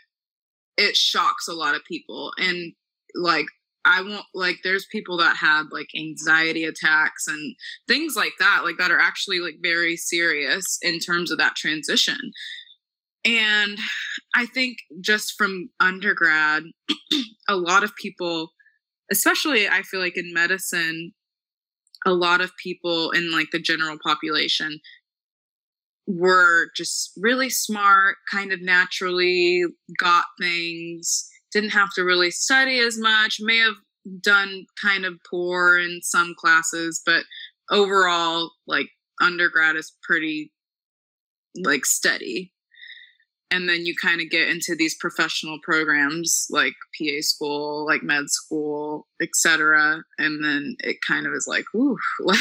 it 0.77 0.95
shocks 0.95 1.47
a 1.47 1.53
lot 1.53 1.75
of 1.75 1.83
people. 1.85 2.31
And 2.37 2.73
like 3.13 3.45
i 3.85 4.01
won't 4.01 4.25
like 4.33 4.57
there's 4.63 4.87
people 4.91 5.17
that 5.17 5.37
had 5.37 5.63
like 5.71 5.87
anxiety 5.95 6.65
attacks 6.65 7.27
and 7.27 7.55
things 7.87 8.15
like 8.15 8.33
that 8.39 8.61
like 8.63 8.75
that 8.77 8.91
are 8.91 8.99
actually 8.99 9.39
like 9.39 9.55
very 9.61 9.95
serious 9.95 10.77
in 10.81 10.99
terms 10.99 11.31
of 11.31 11.37
that 11.37 11.55
transition. 11.55 12.17
And 13.23 13.77
i 14.35 14.45
think 14.47 14.77
just 15.01 15.33
from 15.37 15.69
undergrad 15.79 16.63
a 17.47 17.55
lot 17.55 17.83
of 17.83 17.95
people 17.95 18.49
especially 19.11 19.67
i 19.67 19.81
feel 19.81 19.99
like 19.99 20.17
in 20.17 20.33
medicine 20.33 21.11
a 22.05 22.11
lot 22.11 22.41
of 22.41 22.51
people 22.61 23.11
in 23.11 23.31
like 23.31 23.47
the 23.51 23.59
general 23.59 23.97
population 24.03 24.79
were 26.07 26.67
just 26.75 27.11
really 27.17 27.49
smart 27.49 28.15
kind 28.31 28.51
of 28.51 28.61
naturally 28.61 29.63
got 29.97 30.25
things 30.39 31.27
didn't 31.51 31.71
have 31.71 31.89
to 31.95 32.03
really 32.03 32.31
study 32.31 32.79
as 32.79 32.97
much 32.97 33.37
may 33.39 33.57
have 33.57 33.75
done 34.21 34.65
kind 34.79 35.05
of 35.05 35.13
poor 35.29 35.79
in 35.79 35.99
some 36.03 36.35
classes 36.37 37.01
but 37.05 37.23
overall 37.71 38.51
like 38.67 38.87
undergrad 39.21 39.75
is 39.75 39.93
pretty 40.03 40.51
like 41.63 41.85
steady 41.85 42.51
and 43.51 43.69
then 43.69 43.85
you 43.85 43.95
kind 43.95 44.21
of 44.21 44.29
get 44.29 44.49
into 44.49 44.75
these 44.75 44.97
professional 44.99 45.59
programs 45.63 46.47
like 46.49 46.73
PA 46.97 47.21
school, 47.21 47.85
like 47.85 48.01
med 48.03 48.29
school, 48.29 49.07
etc. 49.21 50.03
And 50.17 50.43
then 50.43 50.75
it 50.79 50.97
kind 51.07 51.27
of 51.27 51.33
is 51.33 51.45
like, 51.47 51.63
ooh, 51.75 51.97
like 52.19 52.39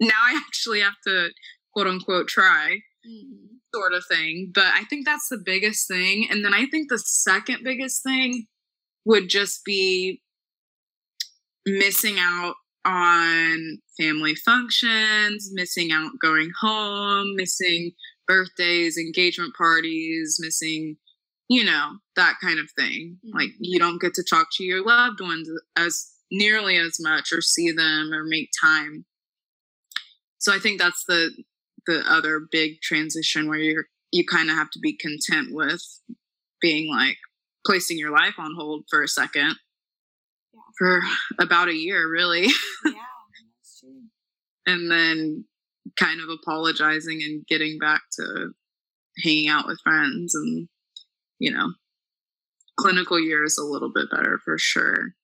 now 0.00 0.14
I 0.22 0.40
actually 0.46 0.80
have 0.80 0.94
to 1.06 1.28
quote 1.72 1.86
unquote 1.86 2.28
try 2.28 2.82
Mhm. 3.06 3.58
sort 3.74 3.92
of 3.94 4.04
thing. 4.06 4.50
But 4.54 4.66
I 4.74 4.84
think 4.84 5.06
that's 5.06 5.28
the 5.28 5.38
biggest 5.38 5.88
thing. 5.88 6.28
And 6.30 6.44
then 6.44 6.54
I 6.54 6.66
think 6.66 6.88
the 6.88 6.98
second 6.98 7.64
biggest 7.64 8.02
thing 8.02 8.46
would 9.04 9.28
just 9.28 9.64
be 9.64 10.22
missing 11.66 12.16
out 12.18 12.54
on 12.84 13.78
family 13.98 14.34
functions, 14.34 15.50
missing 15.52 15.92
out 15.92 16.12
going 16.20 16.50
home, 16.60 17.36
missing 17.36 17.92
birthdays, 18.26 18.96
engagement 18.98 19.54
parties, 19.54 20.38
missing, 20.40 20.96
you 21.48 21.64
know, 21.64 21.98
that 22.16 22.36
kind 22.40 22.58
of 22.58 22.70
thing. 22.72 23.18
Like 23.32 23.50
you 23.60 23.78
don't 23.78 24.00
get 24.00 24.14
to 24.14 24.24
talk 24.24 24.48
to 24.54 24.64
your 24.64 24.84
loved 24.84 25.20
ones 25.20 25.48
as 25.76 26.10
nearly 26.30 26.76
as 26.76 26.98
much 26.98 27.32
or 27.32 27.40
see 27.40 27.70
them 27.70 28.12
or 28.12 28.24
make 28.24 28.50
time. 28.60 29.04
So 30.38 30.52
I 30.52 30.58
think 30.58 30.80
that's 30.80 31.04
the 31.04 31.30
the 31.86 32.02
other 32.08 32.40
big 32.50 32.80
transition 32.80 33.48
where 33.48 33.58
you're 33.58 33.86
you 34.12 34.24
kind 34.26 34.50
of 34.50 34.56
have 34.56 34.70
to 34.70 34.78
be 34.78 34.96
content 34.96 35.48
with 35.50 35.82
being 36.60 36.90
like 36.90 37.16
placing 37.66 37.98
your 37.98 38.10
life 38.10 38.34
on 38.38 38.54
hold 38.56 38.84
for 38.90 39.02
a 39.02 39.08
second 39.08 39.56
Yeah. 40.52 40.60
for 40.78 41.02
about 41.38 41.68
a 41.68 41.74
year 41.74 42.08
really 42.10 42.42
yeah, 42.84 42.92
that's 42.92 43.80
true. 43.80 44.02
and 44.66 44.90
then 44.90 45.44
kind 45.98 46.20
of 46.20 46.28
apologizing 46.28 47.22
and 47.22 47.44
getting 47.46 47.78
back 47.78 48.02
to 48.18 48.50
hanging 49.24 49.48
out 49.48 49.66
with 49.66 49.80
friends 49.82 50.34
and 50.34 50.68
you 51.38 51.50
know 51.50 51.72
clinical 52.78 53.18
year 53.20 53.44
is 53.44 53.58
a 53.58 53.64
little 53.64 53.92
bit 53.92 54.10
better 54.10 54.38
for 54.44 54.56
sure 54.58 55.14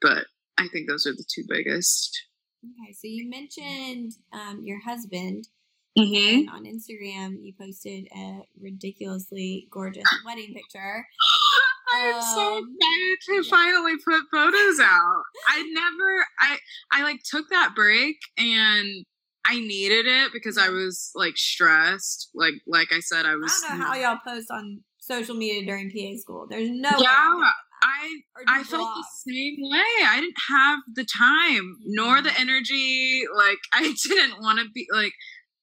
but 0.00 0.26
i 0.58 0.66
think 0.72 0.88
those 0.88 1.06
are 1.06 1.12
the 1.12 1.24
two 1.32 1.44
biggest 1.48 2.18
Okay, 2.64 2.92
so 2.92 3.06
you 3.06 3.28
mentioned 3.28 4.12
um, 4.32 4.60
your 4.62 4.80
husband, 4.80 5.48
mm-hmm. 5.98 6.48
on 6.54 6.64
Instagram 6.64 7.36
you 7.40 7.52
posted 7.58 8.06
a 8.14 8.42
ridiculously 8.60 9.66
gorgeous 9.70 10.04
wedding 10.24 10.54
picture. 10.54 11.06
i'm 11.92 12.22
so 12.22 12.58
Um, 12.58 12.76
excited 12.78 13.18
to 13.26 13.34
yeah. 13.34 13.50
finally 13.50 13.96
put 14.04 14.22
photos 14.30 14.78
out 14.78 15.22
i 15.48 15.60
never 15.72 16.24
i 16.38 16.56
i 16.92 17.02
like 17.02 17.20
took 17.24 17.48
that 17.50 17.72
break 17.74 18.16
and 18.38 18.86
i 18.86 19.04
I 19.44 19.58
needed 19.58 20.06
it 20.06 20.32
because 20.32 20.58
I 20.58 20.68
was 20.68 21.10
like 21.14 21.36
stressed. 21.36 22.30
Like 22.34 22.54
like 22.66 22.88
I 22.92 23.00
said, 23.00 23.26
I 23.26 23.34
was. 23.36 23.52
I 23.66 23.70
don't 23.70 23.80
know 23.80 23.86
how 23.86 23.94
y'all 23.96 24.18
post 24.24 24.48
on 24.50 24.82
social 24.98 25.34
media 25.34 25.64
during 25.64 25.90
PA 25.90 26.20
school. 26.20 26.46
There's 26.48 26.70
no. 26.70 26.90
Yeah, 26.98 27.50
I 27.82 28.20
I 28.48 28.62
felt 28.64 28.88
the 28.94 29.30
same 29.30 29.56
way. 29.60 30.06
I 30.06 30.20
didn't 30.20 30.36
have 30.48 30.80
the 30.94 31.04
time 31.04 31.76
mm-hmm. 31.76 31.94
nor 31.94 32.22
the 32.22 32.38
energy. 32.38 33.22
Like 33.34 33.58
I 33.72 33.94
didn't 34.02 34.40
want 34.40 34.60
to 34.60 34.66
be 34.74 34.86
like. 34.92 35.12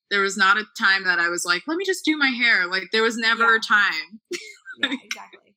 There 0.09 0.21
was 0.21 0.37
not 0.37 0.55
a 0.55 0.63
time 0.79 1.03
that 1.03 1.19
I 1.19 1.27
was 1.27 1.43
like, 1.43 1.63
let 1.67 1.75
me 1.75 1.83
just 1.83 2.05
do 2.05 2.15
my 2.15 2.29
hair. 2.29 2.65
Like 2.65 2.83
there 2.93 3.03
was 3.03 3.17
never 3.17 3.43
yeah. 3.43 3.57
a 3.57 3.59
time. 3.59 4.21
yeah, 4.79 4.93
exactly. 5.03 5.53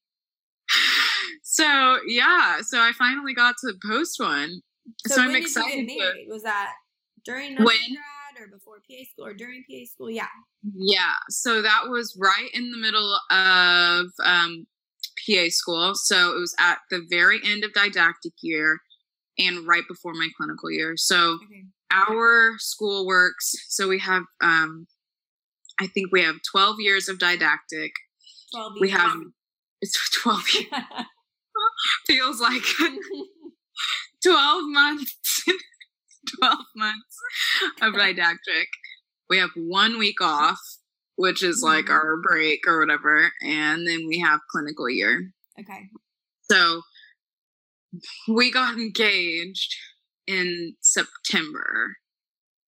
so 1.44 2.00
yeah, 2.04 2.58
so 2.62 2.80
I 2.80 2.90
finally 2.98 3.32
got 3.32 3.54
to 3.61 3.74
post 3.88 4.18
one. 4.18 4.62
So, 5.06 5.14
so 5.14 5.22
I'm 5.22 5.36
excited. 5.36 5.88
was 6.26 6.42
that 6.42 6.72
during 7.24 7.56
undergrad 7.56 7.96
or 8.40 8.48
before 8.48 8.78
PA 8.78 9.04
school 9.11 9.26
or 9.26 9.34
during 9.34 9.62
PA 9.70 9.84
school? 9.86 10.11
Yeah. 10.11 10.26
Yeah. 10.74 11.14
So 11.28 11.62
that 11.62 11.88
was 11.88 12.16
right 12.20 12.48
in 12.52 12.70
the 12.70 12.78
middle 12.78 13.18
of 13.30 14.06
um, 14.24 14.66
PA 15.26 15.46
school. 15.48 15.92
So 15.94 16.32
it 16.36 16.40
was 16.40 16.54
at 16.58 16.78
the 16.90 17.06
very 17.08 17.40
end 17.44 17.64
of 17.64 17.72
didactic 17.72 18.32
year 18.42 18.80
and 19.38 19.66
right 19.66 19.84
before 19.88 20.14
my 20.14 20.28
clinical 20.36 20.70
year. 20.70 20.94
So 20.96 21.34
okay. 21.34 21.64
our 21.92 22.52
school 22.58 23.06
works. 23.06 23.54
So 23.68 23.88
we 23.88 23.98
have, 24.00 24.24
um, 24.42 24.86
I 25.80 25.86
think 25.86 26.12
we 26.12 26.22
have 26.22 26.36
12 26.50 26.76
years 26.80 27.08
of 27.08 27.18
didactic. 27.18 27.92
12 28.54 28.72
years. 28.76 28.80
We 28.80 28.90
have, 28.90 29.16
it's 29.80 30.10
12 30.22 30.42
years. 30.54 30.66
Feels 32.06 32.40
like 32.40 32.62
12 34.24 34.62
months. 34.66 35.44
12 36.38 36.58
months 36.76 37.16
of 37.82 37.94
didactic. 37.94 38.68
We 39.28 39.38
have 39.38 39.50
one 39.56 39.98
week 39.98 40.20
off, 40.20 40.60
which 41.20 41.42
is 41.42 41.62
like 41.62 41.84
mm-hmm. 41.84 41.92
our 41.92 42.16
break 42.16 42.60
or 42.66 42.80
whatever. 42.80 43.30
And 43.42 43.86
then 43.86 44.06
we 44.08 44.20
have 44.20 44.40
clinical 44.50 44.88
year. 44.88 45.30
Okay. 45.60 45.88
So 46.50 46.80
we 48.26 48.50
got 48.50 48.78
engaged 48.78 49.76
in 50.26 50.76
September, 50.80 51.96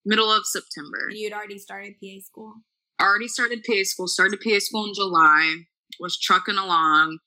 middle 0.05 0.31
of 0.31 0.43
September. 0.45 1.09
You'd 1.11 1.33
already 1.33 1.59
started 1.59 1.95
PA 1.95 2.21
school? 2.23 2.53
Already 3.01 3.27
started 3.27 3.65
PA 3.67 3.85
school, 3.85 4.07
started 4.07 4.41
PA 4.43 4.59
school 4.59 4.85
in 4.85 4.95
July, 4.95 5.63
was 5.99 6.19
trucking 6.19 6.59
along. 6.59 7.19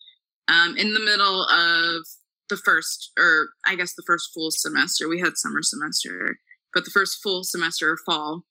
Um, 0.47 0.77
in 0.77 0.93
the 0.93 0.99
middle 0.99 1.41
of 1.41 2.05
the 2.49 2.57
first, 2.57 3.11
or 3.17 3.47
I 3.65 3.75
guess 3.75 3.95
the 3.95 4.03
first 4.05 4.29
full 4.31 4.51
semester. 4.51 5.09
We 5.09 5.19
had 5.19 5.37
summer 5.37 5.63
semester, 5.63 6.37
but 6.71 6.85
the 6.85 6.91
first 6.91 7.17
full 7.23 7.43
semester 7.43 7.91
of 7.91 7.99
fall. 8.05 8.43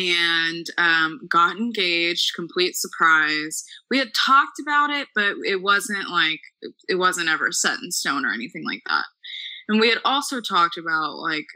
And 0.00 0.66
um, 0.78 1.20
got 1.28 1.56
engaged, 1.56 2.34
complete 2.34 2.74
surprise. 2.74 3.64
We 3.90 3.98
had 3.98 4.14
talked 4.14 4.58
about 4.60 4.88
it, 4.90 5.08
but 5.14 5.34
it 5.44 5.62
wasn't 5.62 6.08
like, 6.08 6.40
it 6.88 6.94
wasn't 6.94 7.28
ever 7.28 7.52
set 7.52 7.78
in 7.82 7.90
stone 7.90 8.24
or 8.24 8.32
anything 8.32 8.64
like 8.64 8.82
that. 8.88 9.04
And 9.68 9.78
we 9.78 9.88
had 9.88 9.98
also 10.04 10.40
talked 10.40 10.78
about 10.78 11.16
like, 11.16 11.46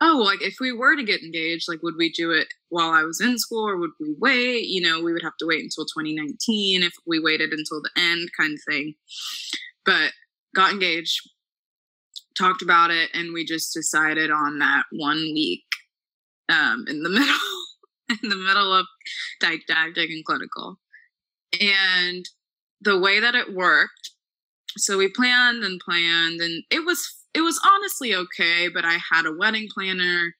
oh, 0.00 0.22
like 0.24 0.42
if 0.42 0.56
we 0.60 0.72
were 0.72 0.96
to 0.96 1.04
get 1.04 1.22
engaged, 1.22 1.68
like 1.68 1.82
would 1.82 1.96
we 1.96 2.10
do 2.10 2.30
it 2.30 2.48
while 2.68 2.90
I 2.90 3.02
was 3.02 3.20
in 3.20 3.38
school 3.38 3.68
or 3.68 3.76
would 3.76 3.90
we 4.00 4.14
wait? 4.18 4.66
You 4.66 4.82
know, 4.82 5.02
we 5.02 5.12
would 5.12 5.22
have 5.22 5.36
to 5.38 5.46
wait 5.46 5.62
until 5.62 5.84
2019 5.84 6.82
if 6.82 6.92
we 7.06 7.20
waited 7.20 7.52
until 7.52 7.82
the 7.82 7.90
end 7.96 8.28
kind 8.38 8.54
of 8.54 8.60
thing. 8.68 8.94
But 9.84 10.12
got 10.54 10.72
engaged, 10.72 11.20
talked 12.36 12.62
about 12.62 12.90
it, 12.90 13.10
and 13.14 13.32
we 13.32 13.44
just 13.44 13.74
decided 13.74 14.30
on 14.30 14.58
that 14.58 14.84
one 14.92 15.18
week 15.34 15.64
um, 16.48 16.84
in 16.88 17.02
the 17.02 17.08
middle, 17.10 17.57
in 18.22 18.28
the 18.28 18.36
middle 18.36 18.72
of 18.72 18.86
didactic 19.40 20.10
and 20.10 20.24
clinical. 20.24 20.78
And 21.60 22.24
the 22.80 22.98
way 22.98 23.20
that 23.20 23.34
it 23.34 23.54
worked, 23.54 24.10
so 24.76 24.98
we 24.98 25.08
planned 25.08 25.64
and 25.64 25.80
planned, 25.80 26.40
and 26.40 26.62
it 26.70 26.84
was 26.84 27.16
it 27.34 27.40
was 27.40 27.60
honestly 27.64 28.14
okay. 28.14 28.68
But 28.72 28.84
I 28.84 28.98
had 29.10 29.26
a 29.26 29.32
wedding 29.32 29.68
planner. 29.72 30.34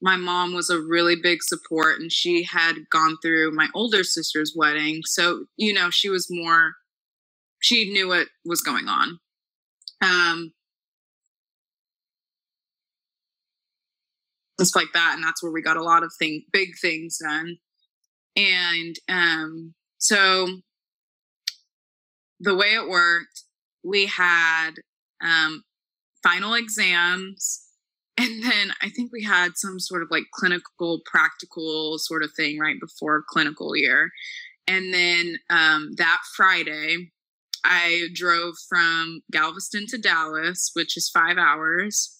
My 0.00 0.16
mom 0.16 0.54
was 0.54 0.70
a 0.70 0.80
really 0.80 1.16
big 1.20 1.42
support, 1.42 2.00
and 2.00 2.10
she 2.10 2.44
had 2.44 2.88
gone 2.90 3.16
through 3.22 3.52
my 3.52 3.68
older 3.74 4.04
sister's 4.04 4.54
wedding, 4.56 5.02
so 5.04 5.46
you 5.56 5.72
know 5.72 5.90
she 5.90 6.08
was 6.08 6.28
more. 6.30 6.74
She 7.60 7.92
knew 7.92 8.08
what 8.08 8.28
was 8.44 8.60
going 8.60 8.88
on 8.88 9.20
um, 10.02 10.52
just 14.62 14.76
like 14.76 14.92
that, 14.94 15.14
and 15.16 15.24
that's 15.24 15.42
where 15.42 15.50
we 15.50 15.60
got 15.60 15.76
a 15.76 15.82
lot 15.82 16.04
of 16.04 16.12
thing, 16.18 16.44
big 16.52 16.70
things 16.80 17.18
done. 17.18 17.56
And 18.36 18.96
um, 19.08 19.74
so 19.98 20.46
the 22.38 22.54
way 22.54 22.74
it 22.74 22.88
worked, 22.88 23.42
we 23.82 24.06
had 24.06 24.70
um, 25.20 25.64
final 26.22 26.54
exams 26.54 27.66
and 28.18 28.42
then 28.42 28.72
I 28.82 28.90
think 28.90 29.10
we 29.12 29.24
had 29.24 29.56
some 29.56 29.80
sort 29.80 30.02
of 30.02 30.08
like 30.10 30.24
clinical 30.32 31.00
practical 31.06 31.98
sort 31.98 32.22
of 32.22 32.30
thing 32.36 32.58
right 32.58 32.78
before 32.78 33.24
clinical 33.26 33.74
year. 33.74 34.10
And 34.68 34.92
then 34.92 35.38
um, 35.50 35.92
that 35.96 36.20
Friday, 36.36 37.10
I 37.64 38.08
drove 38.14 38.54
from 38.68 39.22
Galveston 39.30 39.86
to 39.88 39.98
Dallas, 39.98 40.70
which 40.74 40.96
is 40.96 41.08
five 41.08 41.38
hours. 41.38 42.18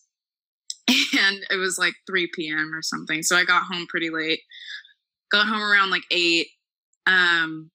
And 1.18 1.44
it 1.50 1.56
was 1.56 1.78
like 1.78 1.92
3 2.06 2.30
p.m. 2.34 2.72
or 2.74 2.82
something. 2.82 3.22
So 3.22 3.36
I 3.36 3.44
got 3.44 3.64
home 3.70 3.86
pretty 3.88 4.08
late. 4.10 4.40
Got 5.30 5.46
home 5.46 5.62
around 5.62 5.90
like 5.90 6.04
8. 6.10 6.46
Um, 7.06 7.70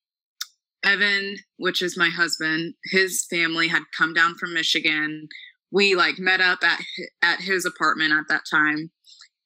Evan, 0.84 1.38
which 1.58 1.82
is 1.82 1.98
my 1.98 2.10
husband, 2.10 2.76
his 2.86 3.26
family 3.30 3.68
had 3.68 3.84
come 3.96 4.14
down 4.14 4.36
from 4.36 4.54
Michigan. 4.54 5.28
We 5.72 5.96
like 5.96 6.18
met 6.18 6.40
up 6.40 6.60
at 6.64 6.80
at 7.22 7.42
his 7.42 7.66
apartment 7.66 8.14
at 8.14 8.28
that 8.30 8.44
time, 8.50 8.92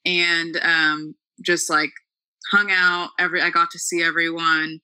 and 0.06 0.58
um, 0.62 1.16
just 1.44 1.70
like 1.70 1.90
hung 2.52 2.70
out. 2.72 3.10
Every 3.20 3.42
I 3.42 3.50
got 3.50 3.72
to 3.72 3.80
see 3.80 4.04
everyone, 4.04 4.80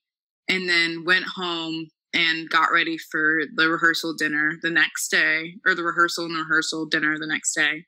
and 0.50 0.68
then 0.68 1.04
went 1.06 1.26
home 1.36 1.90
and 2.14 2.50
got 2.50 2.72
ready 2.74 2.98
for 2.98 3.42
the 3.56 3.70
rehearsal 3.70 4.16
dinner 4.16 4.54
the 4.62 4.72
next 4.72 5.10
day, 5.10 5.56
or 5.66 5.76
the 5.76 5.84
rehearsal 5.84 6.26
and 6.26 6.36
rehearsal 6.36 6.88
dinner 6.88 7.18
the 7.20 7.28
next 7.28 7.54
day. 7.54 7.86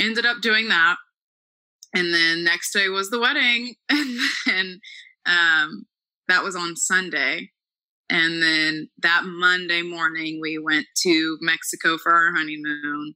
Ended 0.00 0.26
up 0.26 0.40
doing 0.40 0.68
that. 0.68 0.96
And 1.94 2.14
then 2.14 2.44
next 2.44 2.72
day 2.72 2.88
was 2.88 3.10
the 3.10 3.20
wedding. 3.20 3.74
And 3.90 4.18
then 4.46 4.80
um, 5.26 5.86
that 6.28 6.42
was 6.42 6.56
on 6.56 6.76
Sunday. 6.76 7.50
And 8.08 8.42
then 8.42 8.88
that 9.02 9.22
Monday 9.24 9.82
morning, 9.82 10.40
we 10.40 10.58
went 10.58 10.86
to 11.02 11.38
Mexico 11.40 11.98
for 11.98 12.12
our 12.12 12.34
honeymoon 12.34 13.14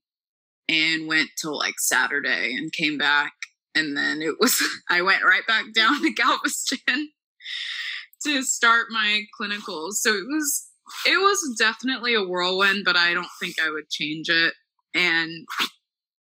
and 0.68 1.09
went 1.09 1.30
till 1.41 1.59
like 1.59 1.74
Saturday 1.78 2.55
and 2.57 2.72
came 2.72 2.99
back. 2.99 3.32
And 3.74 3.97
then 3.97 4.22
it 4.22 4.37
was, 4.39 4.62
I 4.91 5.03
went 5.03 5.24
right 5.24 5.47
back 5.47 5.72
down 5.74 6.03
to 6.03 6.12
Galveston 6.12 7.11
to 8.24 8.43
start 8.43 8.87
my 8.91 9.22
clinicals. 9.41 9.95
So 9.95 10.14
it 10.14 10.26
was 10.26 10.68
it 11.07 11.16
was 11.16 11.57
definitely 11.59 12.14
a 12.14 12.22
whirlwind, 12.22 12.85
but 12.85 12.97
I 12.97 13.14
don't 13.14 13.26
think 13.41 13.57
I 13.61 13.70
would 13.70 13.89
change 13.91 14.28
it. 14.28 14.55
And 14.95 15.47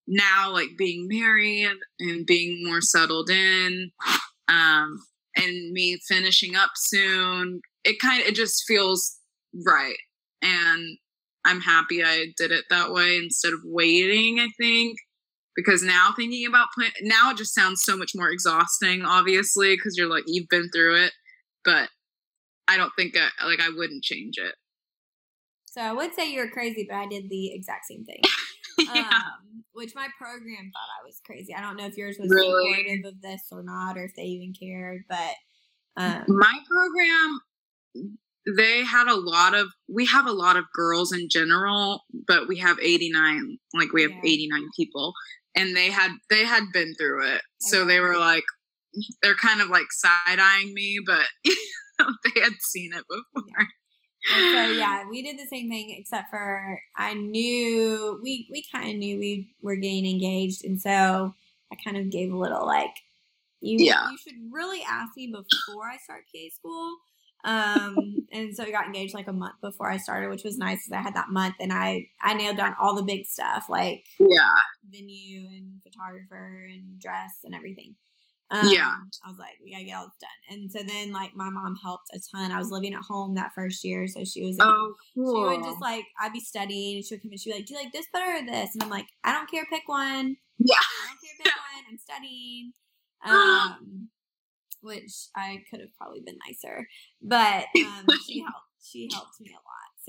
now 0.06 0.50
like 0.52 0.70
being 0.76 1.08
married 1.08 1.76
and 2.00 2.26
being 2.26 2.64
more 2.64 2.80
settled 2.80 3.30
in, 3.30 3.90
um, 4.48 4.98
and 5.36 5.72
me 5.72 5.98
finishing 6.08 6.54
up 6.54 6.70
soon, 6.76 7.60
it 7.84 7.98
kind 8.00 8.22
of 8.22 8.28
it 8.28 8.34
just 8.34 8.64
feels 8.66 9.18
right. 9.66 9.96
And 10.42 10.98
I'm 11.44 11.60
happy 11.60 12.02
I 12.02 12.26
did 12.36 12.52
it 12.52 12.64
that 12.70 12.92
way 12.92 13.16
instead 13.16 13.52
of 13.52 13.60
waiting, 13.64 14.40
I 14.40 14.48
think. 14.58 14.96
Because 15.56 15.82
now 15.84 16.10
thinking 16.16 16.46
about 16.46 16.68
plan- 16.76 16.90
now 17.02 17.30
it 17.30 17.36
just 17.36 17.54
sounds 17.54 17.82
so 17.84 17.96
much 17.96 18.10
more 18.14 18.28
exhausting, 18.28 19.04
obviously, 19.04 19.76
because 19.76 19.96
you're 19.96 20.10
like 20.10 20.24
you've 20.26 20.48
been 20.48 20.68
through 20.70 21.04
it. 21.04 21.12
But 21.64 21.88
I 22.66 22.76
don't 22.76 22.92
think 22.96 23.14
I, 23.16 23.46
like 23.46 23.60
I 23.60 23.68
wouldn't 23.68 24.02
change 24.02 24.34
it. 24.36 24.54
So 25.66 25.80
I 25.80 25.92
would 25.92 26.14
say 26.14 26.32
you're 26.32 26.50
crazy, 26.50 26.86
but 26.88 26.96
I 26.96 27.06
did 27.06 27.28
the 27.30 27.52
exact 27.52 27.86
same 27.86 28.04
thing. 28.04 28.20
yeah. 28.94 29.00
Um, 29.00 29.64
which 29.72 29.94
my 29.94 30.08
program 30.18 30.70
thought 30.72 31.02
I 31.02 31.04
was 31.04 31.20
crazy. 31.24 31.54
I 31.54 31.60
don't 31.60 31.76
know 31.76 31.86
if 31.86 31.96
yours 31.96 32.16
was 32.18 32.30
really? 32.30 32.72
supportive 32.72 33.12
of 33.12 33.20
this 33.20 33.42
or 33.50 33.62
not, 33.62 33.98
or 33.98 34.04
if 34.04 34.14
they 34.14 34.22
even 34.22 34.52
cared. 34.52 35.02
But 35.08 35.34
um, 35.96 36.24
my 36.28 36.58
program, 36.68 37.40
they 38.56 38.84
had 38.84 39.08
a 39.08 39.16
lot 39.16 39.54
of. 39.54 39.68
We 39.88 40.06
have 40.06 40.26
a 40.26 40.32
lot 40.32 40.56
of 40.56 40.64
girls 40.72 41.12
in 41.12 41.28
general, 41.28 42.02
but 42.26 42.48
we 42.48 42.58
have 42.58 42.78
89. 42.80 43.58
Like 43.74 43.92
we 43.92 44.02
have 44.02 44.12
yeah. 44.12 44.30
89 44.30 44.62
people, 44.76 45.12
and 45.56 45.76
they 45.76 45.90
had 45.90 46.12
they 46.30 46.44
had 46.44 46.64
been 46.72 46.94
through 46.94 47.34
it, 47.34 47.42
so 47.60 47.84
they 47.84 48.00
were 48.00 48.16
like, 48.16 48.44
they're 49.22 49.34
kind 49.34 49.60
of 49.60 49.68
like 49.68 49.90
side 49.90 50.38
eyeing 50.38 50.72
me, 50.74 50.98
but 51.04 51.26
they 51.44 52.40
had 52.40 52.54
seen 52.60 52.92
it 52.92 53.04
before. 53.08 53.66
And 54.28 54.48
so 54.48 54.66
yeah, 54.66 55.08
we 55.08 55.22
did 55.22 55.38
the 55.38 55.46
same 55.46 55.68
thing 55.70 55.94
except 55.98 56.30
for 56.30 56.80
I 56.96 57.14
knew 57.14 58.18
we 58.22 58.48
we 58.50 58.64
kind 58.72 58.90
of 58.90 58.96
knew 58.96 59.18
we 59.18 59.54
were 59.62 59.76
getting 59.76 60.06
engaged, 60.06 60.64
and 60.64 60.80
so 60.80 61.34
I 61.72 61.76
kind 61.84 61.96
of 61.96 62.10
gave 62.10 62.32
a 62.32 62.36
little 62.38 62.66
like 62.66 62.94
You 63.60 63.78
Yeah. 63.86 64.06
you 64.08 64.16
should 64.18 64.36
really 64.52 64.82
ask 64.88 65.16
me 65.16 65.28
before 65.28 65.86
I 65.88 65.96
start 65.98 66.24
PA 66.34 66.48
school. 66.54 66.96
Um, 67.44 68.26
and 68.32 68.54
so 68.56 68.64
we 68.64 68.72
got 68.72 68.86
engaged 68.86 69.14
like 69.14 69.28
a 69.28 69.32
month 69.32 69.56
before 69.62 69.90
I 69.90 69.98
started, 69.98 70.30
which 70.30 70.44
was 70.44 70.58
nice 70.58 70.78
because 70.86 70.98
I 70.98 71.02
had 71.02 71.14
that 71.16 71.30
month 71.30 71.56
and 71.60 71.72
I 71.72 72.08
I 72.22 72.34
nailed 72.34 72.56
down 72.58 72.74
all 72.80 72.94
the 72.96 73.02
big 73.02 73.26
stuff 73.26 73.66
like 73.68 74.04
Yeah. 74.18 74.58
venue 74.90 75.46
and 75.48 75.82
photographer 75.82 76.66
and 76.70 77.00
dress 77.00 77.40
and 77.44 77.54
everything. 77.54 77.96
Um, 78.54 78.68
Yeah. 78.70 78.94
I 79.24 79.28
was 79.30 79.38
like, 79.38 79.54
we 79.62 79.72
gotta 79.72 79.84
get 79.84 79.96
all 79.96 80.04
this 80.06 80.16
done. 80.20 80.56
And 80.58 80.70
so 80.70 80.78
then 80.86 81.12
like 81.12 81.34
my 81.34 81.50
mom 81.50 81.76
helped 81.82 82.06
a 82.14 82.20
ton. 82.34 82.52
I 82.52 82.58
was 82.58 82.70
living 82.70 82.94
at 82.94 83.02
home 83.02 83.34
that 83.34 83.52
first 83.54 83.82
year, 83.84 84.06
so 84.06 84.24
she 84.24 84.44
was 84.44 84.56
Oh, 84.60 84.94
cool. 85.14 85.34
she 85.34 85.56
would 85.56 85.64
just 85.64 85.80
like 85.80 86.04
I'd 86.20 86.32
be 86.32 86.40
studying 86.40 86.96
and 86.96 87.04
she 87.04 87.14
would 87.14 87.22
come 87.22 87.30
and 87.32 87.40
she'd 87.40 87.50
be 87.50 87.56
like, 87.56 87.66
Do 87.66 87.74
you 87.74 87.80
like 87.80 87.92
this 87.92 88.06
better 88.12 88.42
or 88.42 88.46
this? 88.46 88.74
And 88.74 88.82
I'm 88.82 88.90
like, 88.90 89.06
I 89.24 89.32
don't 89.32 89.50
care, 89.50 89.64
pick 89.70 89.82
one. 89.88 90.36
Yeah. 90.58 90.76
I 90.76 91.08
don't 91.08 91.20
care, 91.20 91.36
pick 91.42 91.52
one. 91.74 91.84
I'm 91.90 91.98
studying. 91.98 92.72
Um 93.26 94.08
which 94.82 95.28
I 95.34 95.62
could 95.70 95.80
have 95.80 95.94
probably 95.96 96.20
been 96.20 96.36
nicer. 96.46 96.86
But 97.22 97.64
um 97.76 98.06
she 98.26 98.40
helped 98.40 98.66
she 98.82 99.08
helped 99.12 99.40
me 99.40 99.50
a 99.50 99.54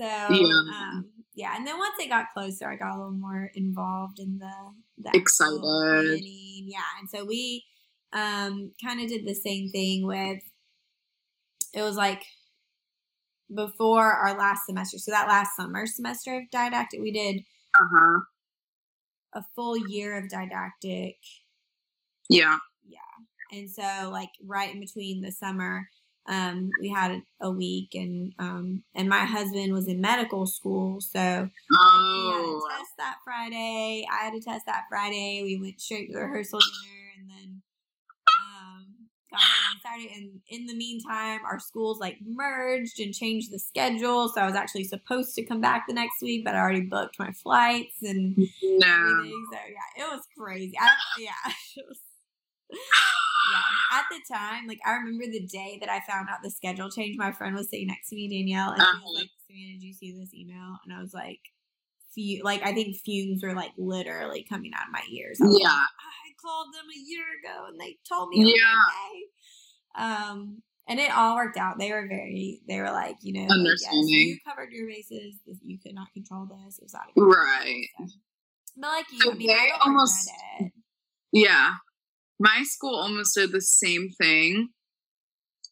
lot. 0.04 0.28
So 0.28 0.34
Yeah. 0.34 0.76
um 0.78 1.06
yeah, 1.34 1.56
and 1.56 1.66
then 1.66 1.78
once 1.78 1.94
it 1.98 2.08
got 2.08 2.26
closer 2.34 2.68
I 2.70 2.76
got 2.76 2.94
a 2.94 2.98
little 2.98 3.12
more 3.12 3.50
involved 3.54 4.18
in 4.18 4.38
the, 4.38 4.52
the 4.98 5.16
Excited. 5.18 5.60
planning. 5.60 6.64
Yeah. 6.68 6.80
And 7.00 7.08
so 7.08 7.24
we 7.24 7.64
um 8.16 8.72
kind 8.82 9.00
of 9.00 9.08
did 9.08 9.26
the 9.26 9.34
same 9.34 9.68
thing 9.70 10.06
with 10.06 10.40
it 11.74 11.82
was 11.82 11.96
like 11.96 12.22
before 13.54 14.10
our 14.12 14.36
last 14.36 14.66
semester. 14.66 14.98
So 14.98 15.10
that 15.12 15.28
last 15.28 15.54
summer 15.56 15.86
semester 15.86 16.36
of 16.38 16.50
didactic, 16.50 17.00
we 17.00 17.12
did 17.12 17.44
uh 17.78 17.86
huh. 17.92 18.20
a 19.34 19.44
full 19.54 19.76
year 19.88 20.16
of 20.18 20.28
didactic. 20.30 21.16
Yeah. 22.30 22.58
Yeah. 22.88 22.98
And 23.52 23.70
so 23.70 24.10
like 24.10 24.30
right 24.44 24.72
in 24.74 24.80
between 24.80 25.20
the 25.20 25.30
summer, 25.30 25.88
um, 26.28 26.70
we 26.80 26.88
had 26.88 27.22
a, 27.40 27.50
week 27.50 27.90
and 27.94 28.32
um 28.40 28.82
and 28.96 29.08
my 29.08 29.24
husband 29.24 29.72
was 29.72 29.86
in 29.86 30.00
medical 30.00 30.46
school, 30.46 31.00
so 31.00 31.18
he 31.18 31.26
had 31.28 31.48
Oh. 31.70 32.62
a 32.66 32.78
test 32.78 32.90
that 32.98 33.18
Friday. 33.24 34.06
I 34.10 34.24
had 34.24 34.34
a 34.34 34.40
test 34.40 34.66
that 34.66 34.84
Friday. 34.88 35.42
We 35.44 35.60
went 35.60 35.80
straight 35.80 36.10
to 36.10 36.18
rehearsal 36.18 36.58
dinner 36.58 37.12
and 37.18 37.30
then 37.30 37.62
um, 38.38 38.86
got 39.25 39.25
home 39.25 39.25
on 39.40 39.80
Saturday. 39.82 40.12
And 40.14 40.40
in 40.48 40.66
the 40.66 40.74
meantime, 40.74 41.40
our 41.44 41.58
schools 41.58 41.98
like 42.00 42.18
merged 42.24 43.00
and 43.00 43.12
changed 43.14 43.52
the 43.52 43.58
schedule. 43.58 44.28
So 44.28 44.40
I 44.40 44.46
was 44.46 44.54
actually 44.54 44.84
supposed 44.84 45.34
to 45.36 45.44
come 45.44 45.60
back 45.60 45.86
the 45.86 45.94
next 45.94 46.20
week, 46.22 46.44
but 46.44 46.54
I 46.54 46.60
already 46.60 46.82
booked 46.82 47.18
my 47.18 47.32
flights 47.32 48.02
and 48.02 48.36
No. 48.62 48.86
everything. 48.86 49.46
So 49.52 49.58
yeah, 49.68 50.04
it 50.04 50.10
was 50.10 50.22
crazy. 50.38 50.74
I, 50.80 50.88
yeah, 51.18 51.32
was. 51.88 52.00
Yeah, 52.70 53.98
at 53.98 54.04
the 54.10 54.34
time, 54.34 54.66
like 54.66 54.80
I 54.84 54.92
remember 54.94 55.26
the 55.26 55.46
day 55.46 55.78
that 55.80 55.88
I 55.88 56.00
found 56.00 56.28
out 56.28 56.38
the 56.42 56.50
schedule 56.50 56.90
change. 56.90 57.16
My 57.16 57.30
friend 57.30 57.54
was 57.54 57.70
sitting 57.70 57.86
next 57.86 58.08
to 58.08 58.16
me, 58.16 58.28
Danielle, 58.28 58.70
and 58.70 58.80
she 58.82 58.86
Uh-huh. 58.88 59.00
was 59.04 59.20
like, 59.20 59.30
"Savannah, 59.46 59.72
did 59.74 59.82
you 59.84 59.92
see 59.92 60.12
this 60.18 60.34
email?" 60.34 60.76
And 60.84 60.92
I 60.92 61.00
was 61.00 61.14
like, 61.14 61.38
"Fu- 62.12 62.42
like 62.42 62.62
I 62.64 62.72
think 62.74 62.96
fumes 62.96 63.44
were 63.44 63.54
like 63.54 63.70
literally 63.78 64.44
coming 64.48 64.72
out 64.74 64.88
of 64.88 64.92
my 64.92 65.02
ears. 65.08 65.38
Yeah. 65.40 65.68
like, 65.68 66.25
called 66.46 66.68
them 66.72 66.84
a 66.94 66.98
year 66.98 67.24
ago, 67.42 67.66
and 67.68 67.80
they 67.80 67.96
told 68.08 68.28
me 68.30 68.54
Yeah. 68.54 68.72
okay. 69.98 70.04
Um, 70.14 70.62
and 70.88 71.00
it 71.00 71.10
all 71.10 71.34
worked 71.36 71.56
out. 71.56 71.78
They 71.78 71.90
were 71.90 72.06
very, 72.06 72.60
they 72.68 72.78
were 72.80 72.90
like, 72.92 73.16
you 73.22 73.32
know, 73.32 73.40
like, 73.40 73.48
yes, 73.48 73.58
Understanding. 73.58 74.08
you 74.08 74.38
covered 74.46 74.70
your 74.70 74.86
bases. 74.86 75.40
You 75.64 75.78
could 75.84 75.94
not 75.94 76.12
control 76.12 76.46
this. 76.46 76.78
It 76.78 76.84
was 76.84 76.94
out 76.94 77.08
of 77.08 77.12
your 77.16 77.26
Right. 77.28 77.86
so. 77.98 78.06
But 78.76 78.88
like 78.88 79.06
you, 79.10 79.20
So 79.20 79.30
I 79.32 79.34
mean, 79.34 79.48
they 79.48 79.70
almost-. 79.84 80.30
Yeah. 81.32 81.74
My 82.38 82.62
school 82.64 82.94
almost 82.94 83.34
did 83.34 83.50
the 83.52 83.60
same 83.62 84.10
thing. 84.20 84.68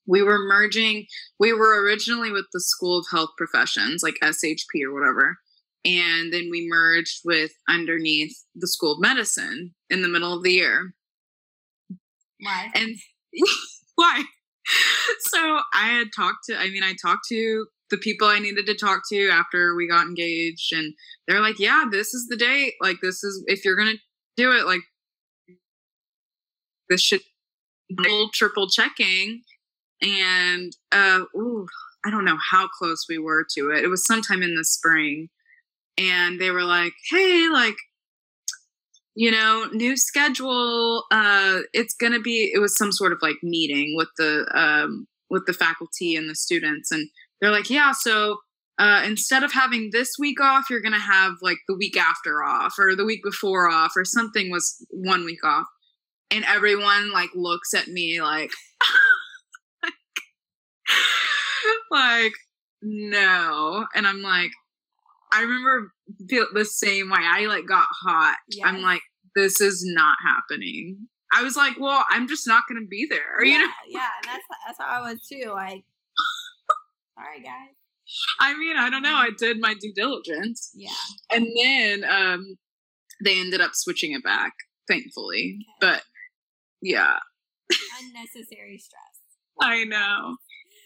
We 0.06 0.22
were 0.22 0.38
merging, 0.38 1.06
we 1.38 1.52
were 1.52 1.82
originally 1.82 2.30
with 2.30 2.46
the 2.52 2.60
School 2.60 2.98
of 2.98 3.06
Health 3.10 3.30
Professions, 3.38 4.02
like 4.02 4.16
SHP 4.22 4.82
or 4.86 4.92
whatever. 4.92 5.38
And 5.84 6.32
then 6.32 6.48
we 6.50 6.66
merged 6.68 7.20
with 7.24 7.52
underneath 7.68 8.34
the 8.54 8.66
School 8.68 8.92
of 8.92 9.00
Medicine 9.00 9.74
in 9.90 10.02
the 10.02 10.08
middle 10.08 10.32
of 10.32 10.42
the 10.42 10.52
year. 10.52 10.94
Why? 12.40 12.70
And 12.74 12.96
why? 13.94 14.24
So 15.20 15.60
I 15.74 15.88
had 15.88 16.08
talked 16.14 16.44
to, 16.48 16.58
I 16.58 16.70
mean, 16.70 16.82
I 16.82 16.94
talked 17.00 17.26
to 17.28 17.66
the 17.90 17.98
people 17.98 18.26
I 18.26 18.38
needed 18.38 18.66
to 18.66 18.74
talk 18.74 19.02
to 19.10 19.28
after 19.28 19.74
we 19.74 19.88
got 19.88 20.06
engaged, 20.06 20.72
and 20.72 20.94
they're 21.28 21.40
like, 21.40 21.58
yeah, 21.58 21.84
this 21.90 22.14
is 22.14 22.26
the 22.28 22.36
date. 22.36 22.74
Like, 22.80 22.96
this 23.02 23.22
is, 23.22 23.44
if 23.46 23.64
you're 23.64 23.76
going 23.76 23.94
to 23.94 23.98
do 24.36 24.52
it, 24.52 24.64
like, 24.64 24.80
this 26.88 27.02
should 27.02 27.20
double, 27.94 28.30
triple 28.32 28.68
checking. 28.68 29.42
And, 30.02 30.72
uh, 30.92 31.24
ooh, 31.36 31.66
I 32.04 32.10
don't 32.10 32.24
know 32.24 32.38
how 32.50 32.68
close 32.68 33.06
we 33.08 33.18
were 33.18 33.46
to 33.56 33.70
it. 33.70 33.84
It 33.84 33.88
was 33.88 34.06
sometime 34.06 34.42
in 34.42 34.54
the 34.54 34.64
spring. 34.64 35.28
And 35.96 36.40
they 36.40 36.50
were 36.50 36.64
like, 36.64 36.92
hey, 37.10 37.48
like, 37.52 37.76
you 39.16 39.30
know 39.30 39.68
new 39.72 39.96
schedule 39.96 41.04
uh 41.12 41.60
it's 41.72 41.94
gonna 41.94 42.18
be 42.18 42.50
it 42.52 42.58
was 42.58 42.76
some 42.76 42.90
sort 42.90 43.12
of 43.12 43.18
like 43.22 43.36
meeting 43.44 43.94
with 43.96 44.08
the 44.18 44.44
um 44.54 45.06
with 45.30 45.46
the 45.46 45.52
faculty 45.52 46.16
and 46.16 46.28
the 46.28 46.34
students 46.34 46.90
and 46.90 47.08
they're 47.40 47.52
like 47.52 47.70
yeah 47.70 47.92
so 47.92 48.38
uh 48.78 49.02
instead 49.04 49.44
of 49.44 49.52
having 49.52 49.90
this 49.92 50.16
week 50.18 50.40
off 50.40 50.64
you're 50.68 50.80
gonna 50.80 50.98
have 50.98 51.34
like 51.42 51.58
the 51.68 51.76
week 51.76 51.96
after 51.96 52.42
off 52.42 52.74
or 52.78 52.96
the 52.96 53.04
week 53.04 53.22
before 53.22 53.70
off 53.70 53.92
or 53.96 54.04
something 54.04 54.50
was 54.50 54.84
one 54.90 55.24
week 55.24 55.44
off. 55.44 55.66
And 56.30 56.44
everyone 56.44 57.12
like 57.12 57.30
looks 57.34 57.74
at 57.74 57.88
me 57.88 58.20
like 58.20 58.50
like 61.90 62.32
no. 62.82 63.86
And 63.94 64.06
i'm 64.06 64.22
like 64.22 64.50
i 65.34 65.42
remember 65.42 65.92
feel 66.28 66.46
the 66.52 66.64
same 66.64 67.10
way. 67.10 67.18
I 67.20 67.46
like 67.46 67.66
got 67.66 67.86
hot. 68.02 68.36
I'm 68.64 68.82
like 68.82 69.02
this 69.34 69.60
is 69.60 69.84
not 69.84 70.16
happening. 70.24 71.08
I 71.32 71.42
was 71.42 71.56
like 71.56 71.78
well 71.80 72.04
i'm 72.10 72.28
just 72.28 72.46
not 72.46 72.62
gonna 72.68 72.86
be 72.88 73.06
there 73.10 73.44
yeah, 73.44 73.52
you 73.52 73.58
know? 73.58 73.72
yeah, 73.88 74.08
and 74.22 74.32
that's 74.32 74.44
that's 74.66 74.78
how 74.78 75.02
I 75.02 75.10
was 75.10 75.20
too. 75.26 75.50
Like, 75.50 75.84
sorry 77.18 77.42
guys. 77.42 77.74
i 78.40 78.56
mean 78.56 78.76
i 78.76 78.88
don't 78.90 79.02
know. 79.02 79.14
I 79.14 79.30
did 79.36 79.58
my 79.60 79.74
due 79.74 79.92
diligence. 79.94 80.70
Yeah, 80.74 80.90
and 81.32 81.46
then 81.60 82.04
um 82.04 82.56
they 83.24 83.40
ended 83.40 83.60
up 83.60 83.72
switching 83.74 84.12
it 84.12 84.22
back 84.22 84.52
thankfully. 84.88 85.58
Okay. 85.58 85.66
but 85.80 86.02
yeah. 86.82 87.16
Unnecessary 88.02 88.78
stress. 88.78 89.00
i 89.60 89.84
know. 89.84 90.36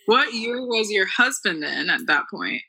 What 0.07 0.33
year 0.33 0.65
was 0.65 0.91
your 0.91 1.07
husband 1.07 1.63
in 1.65 1.91
at 1.91 2.07
that 2.07 2.25
point 2.33 2.63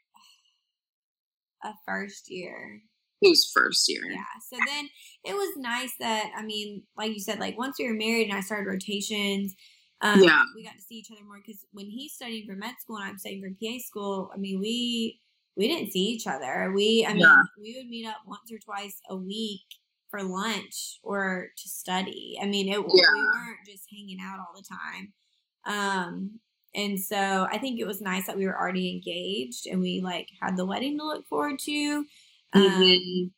A 1.64 1.74
first 1.86 2.30
year. 2.30 2.82
whose 3.22 3.52
first 3.54 3.90
year 3.90 4.06
Yeah. 4.10 4.24
So 4.50 4.58
then 4.66 4.88
it 5.26 5.34
was 5.34 5.58
nice 5.58 5.92
that 6.00 6.32
I 6.38 6.42
mean, 6.44 6.84
like 6.96 7.12
you 7.14 7.20
said, 7.20 7.40
like 7.40 7.58
once 7.58 7.76
we 7.78 7.86
were 7.88 7.94
married 7.94 8.30
and 8.30 8.38
I 8.38 8.42
started 8.42 8.70
rotations, 8.70 9.56
um, 10.02 10.24
Yeah. 10.24 10.42
we 10.56 10.64
got 10.64 10.76
to 10.76 10.82
see 10.82 10.96
each 10.96 11.12
other 11.12 11.26
more 11.26 11.42
because 11.46 11.66
when 11.74 11.88
he's 11.88 12.14
studying 12.14 12.48
for 12.48 12.56
med 12.56 12.76
school 12.80 12.96
and 12.98 13.06
I'm 13.10 13.18
studying 13.18 13.42
for 13.42 13.50
PA 13.62 13.78
school, 13.80 14.32
I 14.34 14.38
mean, 14.38 14.60
we 14.60 15.20
we 15.58 15.68
didn't 15.68 15.92
see 15.92 16.00
each 16.06 16.26
other. 16.28 16.72
We, 16.74 17.06
I 17.06 17.10
mean, 17.12 17.20
Yeah. 17.24 17.42
we 17.62 17.76
would 17.78 17.90
meet 17.90 18.06
up 18.08 18.22
once 18.26 18.50
or 18.50 18.60
twice 18.60 18.98
a 19.10 19.16
week 19.18 19.66
for 20.10 20.24
lunch 20.24 21.00
or 21.04 21.50
to 21.58 21.70
study. 21.70 22.40
I 22.42 22.46
mean, 22.46 22.70
it 22.72 22.80
we 22.82 23.02
weren't 23.04 23.66
just 23.66 23.84
hanging 23.92 24.20
out 24.22 24.40
all 24.40 24.56
the 24.56 24.64
time. 24.64 25.14
Um, 25.66 26.40
and 26.76 27.00
so 27.00 27.48
I 27.52 27.58
think 27.58 27.80
it 27.80 27.88
was 27.88 28.02
nice 28.02 28.28
that 28.28 28.38
we 28.38 28.46
were 28.46 28.58
already 28.60 28.92
engaged 28.92 29.66
and 29.68 29.80
we 29.82 30.02
like 30.02 30.28
had 30.42 30.56
the 30.58 30.66
wedding 30.66 30.98
to 31.00 31.06
look 31.06 31.28
forward 31.28 31.60
to. 31.60 32.06
Um, 32.54 32.62
Mhm. 32.64 33.32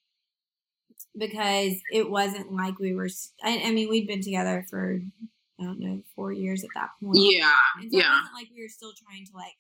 because 1.18 1.74
it 1.92 2.10
wasn't 2.10 2.52
like 2.54 2.80
we 2.80 2.94
were. 2.94 3.10
I 3.44 3.72
mean, 3.72 3.90
we'd 3.90 4.08
been 4.08 4.22
together 4.22 4.66
for 4.70 5.02
I 5.60 5.64
don't 5.64 5.80
know 5.80 6.02
four 6.16 6.32
years 6.32 6.64
at 6.64 6.70
that 6.76 6.90
point. 7.04 7.18
yeah 7.18 7.52
so 7.82 7.88
yeah 7.92 8.00
it 8.00 8.10
wasn't 8.10 8.34
like 8.34 8.48
we 8.56 8.64
were 8.64 8.70
still 8.70 8.94
trying 9.06 9.26
to 9.28 9.32
like 9.36 9.54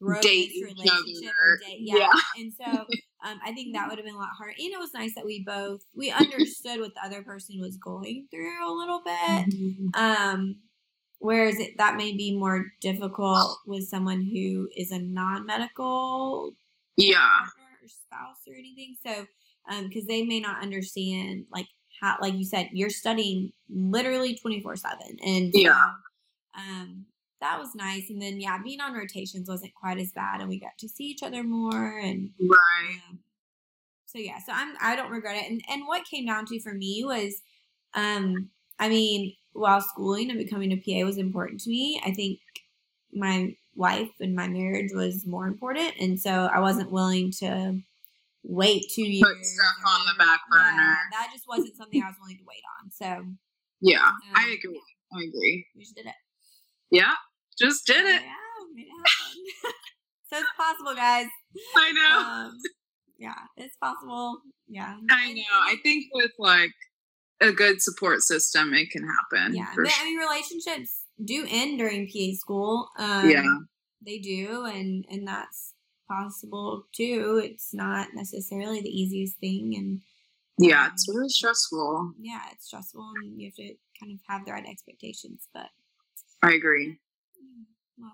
grow 0.00 0.20
Date 0.20 0.50
this 0.52 0.62
relationship 0.62 1.32
date. 1.66 1.78
Yeah. 1.80 1.96
Yeah. 1.98 2.42
and 2.42 2.52
so 2.52 2.64
um, 3.26 3.40
I 3.44 3.52
think 3.52 3.74
that 3.74 3.88
would 3.88 3.98
have 3.98 4.04
been 4.04 4.14
a 4.14 4.18
lot 4.18 4.28
harder. 4.36 4.52
And 4.58 4.72
it 4.72 4.78
was 4.78 4.92
nice 4.94 5.14
that 5.14 5.24
we 5.24 5.42
both 5.44 5.80
we 5.94 6.10
understood 6.10 6.80
what 6.80 6.92
the 6.94 7.04
other 7.04 7.22
person 7.22 7.60
was 7.60 7.76
going 7.78 8.26
through 8.30 8.68
a 8.68 8.72
little 8.76 9.00
bit. 9.04 9.54
Mhm. 9.54 9.96
Um, 9.96 10.56
whereas 11.18 11.58
it, 11.58 11.76
that 11.78 11.96
may 11.96 12.16
be 12.16 12.36
more 12.36 12.66
difficult 12.80 13.58
with 13.66 13.88
someone 13.88 14.22
who 14.22 14.68
is 14.76 14.92
a 14.92 14.98
non-medical 14.98 16.52
yeah 16.96 17.40
or 17.82 17.88
spouse 17.88 18.38
or 18.46 18.54
anything. 18.54 18.96
So, 19.04 19.26
um, 19.70 19.88
because 19.88 20.06
they 20.06 20.22
may 20.22 20.40
not 20.40 20.62
understand 20.62 21.46
like 21.50 21.66
how, 22.00 22.16
like 22.20 22.34
you 22.34 22.44
said, 22.44 22.68
you're 22.72 22.90
studying 22.90 23.52
literally 23.68 24.36
twenty 24.36 24.60
four 24.60 24.76
seven, 24.76 25.16
and 25.24 25.52
Yeah. 25.54 25.90
um, 26.56 27.06
that 27.40 27.58
was 27.58 27.74
nice. 27.74 28.10
And 28.10 28.20
then 28.20 28.40
yeah, 28.40 28.58
being 28.62 28.80
on 28.80 28.94
rotations 28.94 29.48
wasn't 29.48 29.74
quite 29.74 29.98
as 29.98 30.12
bad, 30.12 30.40
and 30.40 30.48
we 30.48 30.58
got 30.58 30.76
to 30.78 30.88
see 30.88 31.04
each 31.04 31.22
other 31.22 31.42
more, 31.42 31.98
and 31.98 32.30
right 32.40 33.00
um, 33.08 33.18
so 34.06 34.18
yeah, 34.18 34.38
so 34.44 34.52
I'm 34.52 34.74
I 34.80 34.96
don't 34.96 35.10
regret 35.10 35.36
it. 35.36 35.50
And 35.50 35.60
and 35.68 35.86
what 35.86 36.04
came 36.06 36.26
down 36.26 36.46
to 36.46 36.60
for 36.60 36.72
me 36.72 37.02
was, 37.04 37.42
um, 37.94 38.48
I 38.78 38.88
mean, 38.88 39.34
while 39.52 39.80
schooling 39.80 40.30
and 40.30 40.38
becoming 40.38 40.72
a 40.72 40.76
PA 40.76 41.06
was 41.06 41.18
important 41.18 41.60
to 41.60 41.70
me, 41.70 42.00
I 42.04 42.12
think 42.12 42.38
my 43.12 43.54
life 43.76 44.10
and 44.20 44.34
my 44.34 44.48
marriage 44.48 44.90
was 44.92 45.26
more 45.26 45.46
important. 45.46 45.94
And 46.00 46.20
so 46.20 46.30
I 46.30 46.60
wasn't 46.60 46.92
willing 46.92 47.32
to 47.40 47.78
wait 48.42 48.84
two 48.94 49.08
years. 49.08 49.28
Put 49.28 49.44
stuff 49.44 49.66
on 49.86 50.06
the 50.06 50.18
back 50.18 50.40
burner. 50.50 50.64
Yeah, 50.64 50.96
that 51.12 51.28
just 51.32 51.44
wasn't 51.48 51.76
something 51.76 52.02
I 52.02 52.06
was 52.08 52.16
willing 52.20 52.38
to 52.38 52.44
wait 52.46 52.62
on. 52.80 52.90
So 52.90 53.26
yeah, 53.80 54.04
um, 54.04 54.18
I 54.34 54.56
agree. 54.58 54.80
I 55.12 55.22
agree. 55.22 55.66
We 55.76 55.82
just 55.82 55.96
did 55.96 56.06
it. 56.06 56.14
Yeah, 56.90 57.14
just 57.58 57.86
did 57.86 58.04
it. 58.04 58.22
Yeah, 58.22 58.64
made 58.74 58.82
it 58.82 58.88
happen. 58.88 59.72
so 60.30 60.38
it's 60.38 60.48
possible, 60.56 60.94
guys. 60.94 61.26
I 61.76 61.92
know. 61.92 62.46
Um, 62.48 62.58
yeah, 63.18 63.34
it's 63.56 63.76
possible. 63.76 64.38
Yeah. 64.68 64.96
I 65.10 65.32
know. 65.32 65.42
I 65.50 65.76
think 65.82 66.06
with 66.12 66.30
like 66.38 66.70
a 67.40 67.52
good 67.52 67.82
support 67.82 68.20
system, 68.22 68.74
it 68.74 68.90
can 68.90 69.06
happen. 69.06 69.54
Yeah. 69.54 69.68
But, 69.76 69.90
sure. 69.90 70.00
I 70.00 70.04
mean, 70.04 70.18
relationships 70.18 71.02
do 71.24 71.46
end 71.48 71.78
during 71.78 72.08
PA 72.08 72.36
school. 72.36 72.88
Um, 72.98 73.30
yeah. 73.30 73.58
They 74.04 74.18
do. 74.18 74.64
And, 74.64 75.04
and 75.10 75.26
that's 75.26 75.74
possible 76.08 76.84
too. 76.92 77.40
It's 77.44 77.74
not 77.74 78.08
necessarily 78.14 78.80
the 78.80 78.88
easiest 78.88 79.38
thing. 79.38 79.74
And, 79.76 80.02
yeah, 80.58 80.86
um, 80.86 80.90
it's 80.92 81.08
really 81.08 81.28
stressful. 81.28 82.14
Yeah, 82.20 82.40
it's 82.52 82.66
stressful, 82.66 83.12
and 83.22 83.40
you 83.40 83.46
have 83.46 83.54
to 83.54 83.74
kind 84.00 84.12
of 84.12 84.18
have 84.28 84.44
the 84.44 84.52
right 84.52 84.66
expectations. 84.68 85.48
But 85.54 85.68
I 86.42 86.52
agree. 86.52 86.98
Well, 87.96 88.12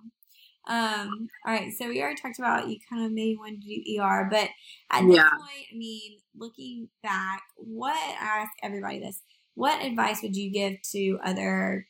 um, 0.66 1.28
all 1.46 1.52
right, 1.52 1.72
so 1.72 1.88
we 1.88 2.02
already 2.02 2.20
talked 2.20 2.38
about 2.38 2.68
you 2.68 2.76
kind 2.88 3.04
of 3.04 3.12
maybe 3.12 3.36
wanted 3.36 3.62
to 3.62 3.68
do 3.68 4.00
ER, 4.00 4.28
but 4.30 4.48
at 4.90 5.06
this 5.06 5.18
point, 5.18 5.66
I 5.72 5.76
mean, 5.76 6.18
looking 6.36 6.88
back, 7.02 7.42
what 7.56 7.94
I 7.94 8.42
ask 8.42 8.52
everybody 8.62 9.00
this: 9.00 9.22
what 9.54 9.84
advice 9.84 10.22
would 10.22 10.36
you 10.36 10.50
give 10.50 10.80
to 10.92 11.18
other 11.24 11.86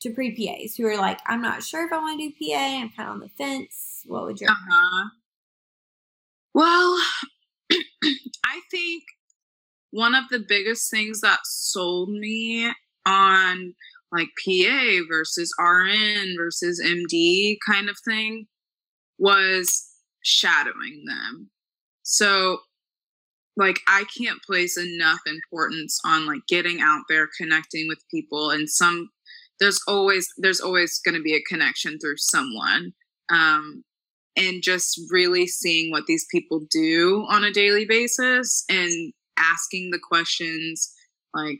to 0.00 0.10
pre 0.12 0.34
PAs 0.34 0.76
who 0.76 0.86
are 0.86 0.96
like, 0.96 1.18
I'm 1.26 1.40
not 1.40 1.62
sure 1.62 1.86
if 1.86 1.92
I 1.92 1.98
want 1.98 2.20
to 2.20 2.28
do 2.28 2.34
PA, 2.52 2.80
I'm 2.80 2.90
kind 2.90 3.08
of 3.08 3.14
on 3.14 3.20
the 3.20 3.28
fence. 3.28 4.02
What 4.06 4.24
would 4.24 4.40
your 4.40 4.50
uh-huh. 4.50 5.08
Well, 6.54 6.98
I 7.72 8.60
think 8.70 9.02
one 9.90 10.14
of 10.14 10.24
the 10.30 10.44
biggest 10.46 10.90
things 10.90 11.20
that 11.20 11.40
sold 11.44 12.10
me 12.10 12.70
on 13.06 13.74
like 14.12 14.28
PA 14.44 15.00
versus 15.08 15.52
RN 15.58 16.34
versus 16.38 16.80
MD 16.82 17.56
kind 17.66 17.88
of 17.88 17.98
thing 18.04 18.46
was 19.18 19.86
shadowing 20.22 21.04
them. 21.06 21.50
So 22.02 22.58
like 23.56 23.80
I 23.88 24.04
can't 24.16 24.42
place 24.42 24.78
enough 24.78 25.20
importance 25.26 25.98
on 26.04 26.26
like 26.26 26.46
getting 26.48 26.80
out 26.80 27.02
there 27.08 27.28
connecting 27.38 27.86
with 27.88 27.98
people 28.10 28.50
and 28.50 28.68
some 28.68 29.10
there's 29.58 29.80
always 29.88 30.28
there's 30.38 30.60
always 30.60 31.00
going 31.04 31.14
to 31.14 31.22
be 31.22 31.34
a 31.34 31.42
connection 31.48 31.98
through 31.98 32.18
someone 32.18 32.92
um 33.30 33.82
and 34.36 34.62
just 34.62 35.00
really 35.10 35.46
seeing 35.46 35.90
what 35.90 36.04
these 36.06 36.26
people 36.30 36.60
do 36.70 37.24
on 37.30 37.42
a 37.42 37.50
daily 37.50 37.86
basis 37.86 38.64
and 38.68 39.12
asking 39.38 39.90
the 39.90 40.00
questions 40.06 40.92
like 41.34 41.58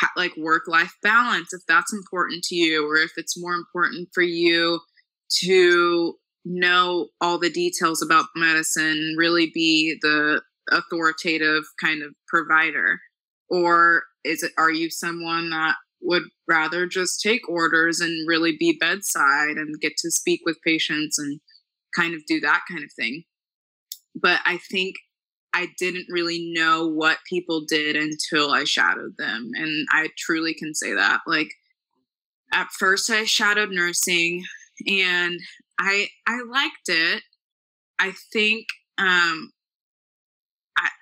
ha- 0.00 0.12
like 0.16 0.36
work 0.36 0.62
life 0.66 0.94
balance 1.02 1.52
if 1.52 1.62
that's 1.66 1.92
important 1.92 2.42
to 2.44 2.54
you 2.54 2.86
or 2.86 2.96
if 2.96 3.12
it's 3.16 3.40
more 3.40 3.54
important 3.54 4.08
for 4.12 4.22
you 4.22 4.80
to 5.30 6.14
know 6.44 7.08
all 7.20 7.38
the 7.38 7.50
details 7.50 8.02
about 8.02 8.26
medicine 8.36 9.14
really 9.18 9.50
be 9.52 9.96
the 10.02 10.40
authoritative 10.70 11.64
kind 11.82 12.02
of 12.02 12.14
provider 12.28 13.00
or 13.48 14.02
is 14.24 14.42
it 14.42 14.52
are 14.58 14.72
you 14.72 14.90
someone 14.90 15.50
that 15.50 15.74
would 16.02 16.24
rather 16.48 16.86
just 16.86 17.20
take 17.20 17.48
orders 17.48 18.00
and 18.00 18.28
really 18.28 18.56
be 18.58 18.76
bedside 18.78 19.56
and 19.56 19.80
get 19.80 19.92
to 19.96 20.10
speak 20.10 20.40
with 20.44 20.56
patients 20.64 21.18
and 21.18 21.40
kind 21.94 22.14
of 22.14 22.20
do 22.26 22.40
that 22.40 22.60
kind 22.70 22.84
of 22.84 22.90
thing 22.98 23.22
but 24.14 24.40
i 24.44 24.58
think 24.70 24.96
I 25.56 25.68
didn't 25.78 26.04
really 26.10 26.52
know 26.54 26.86
what 26.86 27.16
people 27.26 27.64
did 27.66 27.96
until 27.96 28.50
I 28.50 28.64
shadowed 28.64 29.14
them. 29.16 29.52
And 29.54 29.86
I 29.90 30.10
truly 30.18 30.52
can 30.52 30.74
say 30.74 30.92
that. 30.92 31.20
Like 31.26 31.48
at 32.52 32.68
first 32.78 33.08
I 33.08 33.24
shadowed 33.24 33.70
nursing 33.70 34.44
and 34.86 35.40
I 35.80 36.08
I 36.26 36.42
liked 36.46 36.88
it. 36.88 37.22
I 37.98 38.12
think 38.34 38.66
um 38.98 39.50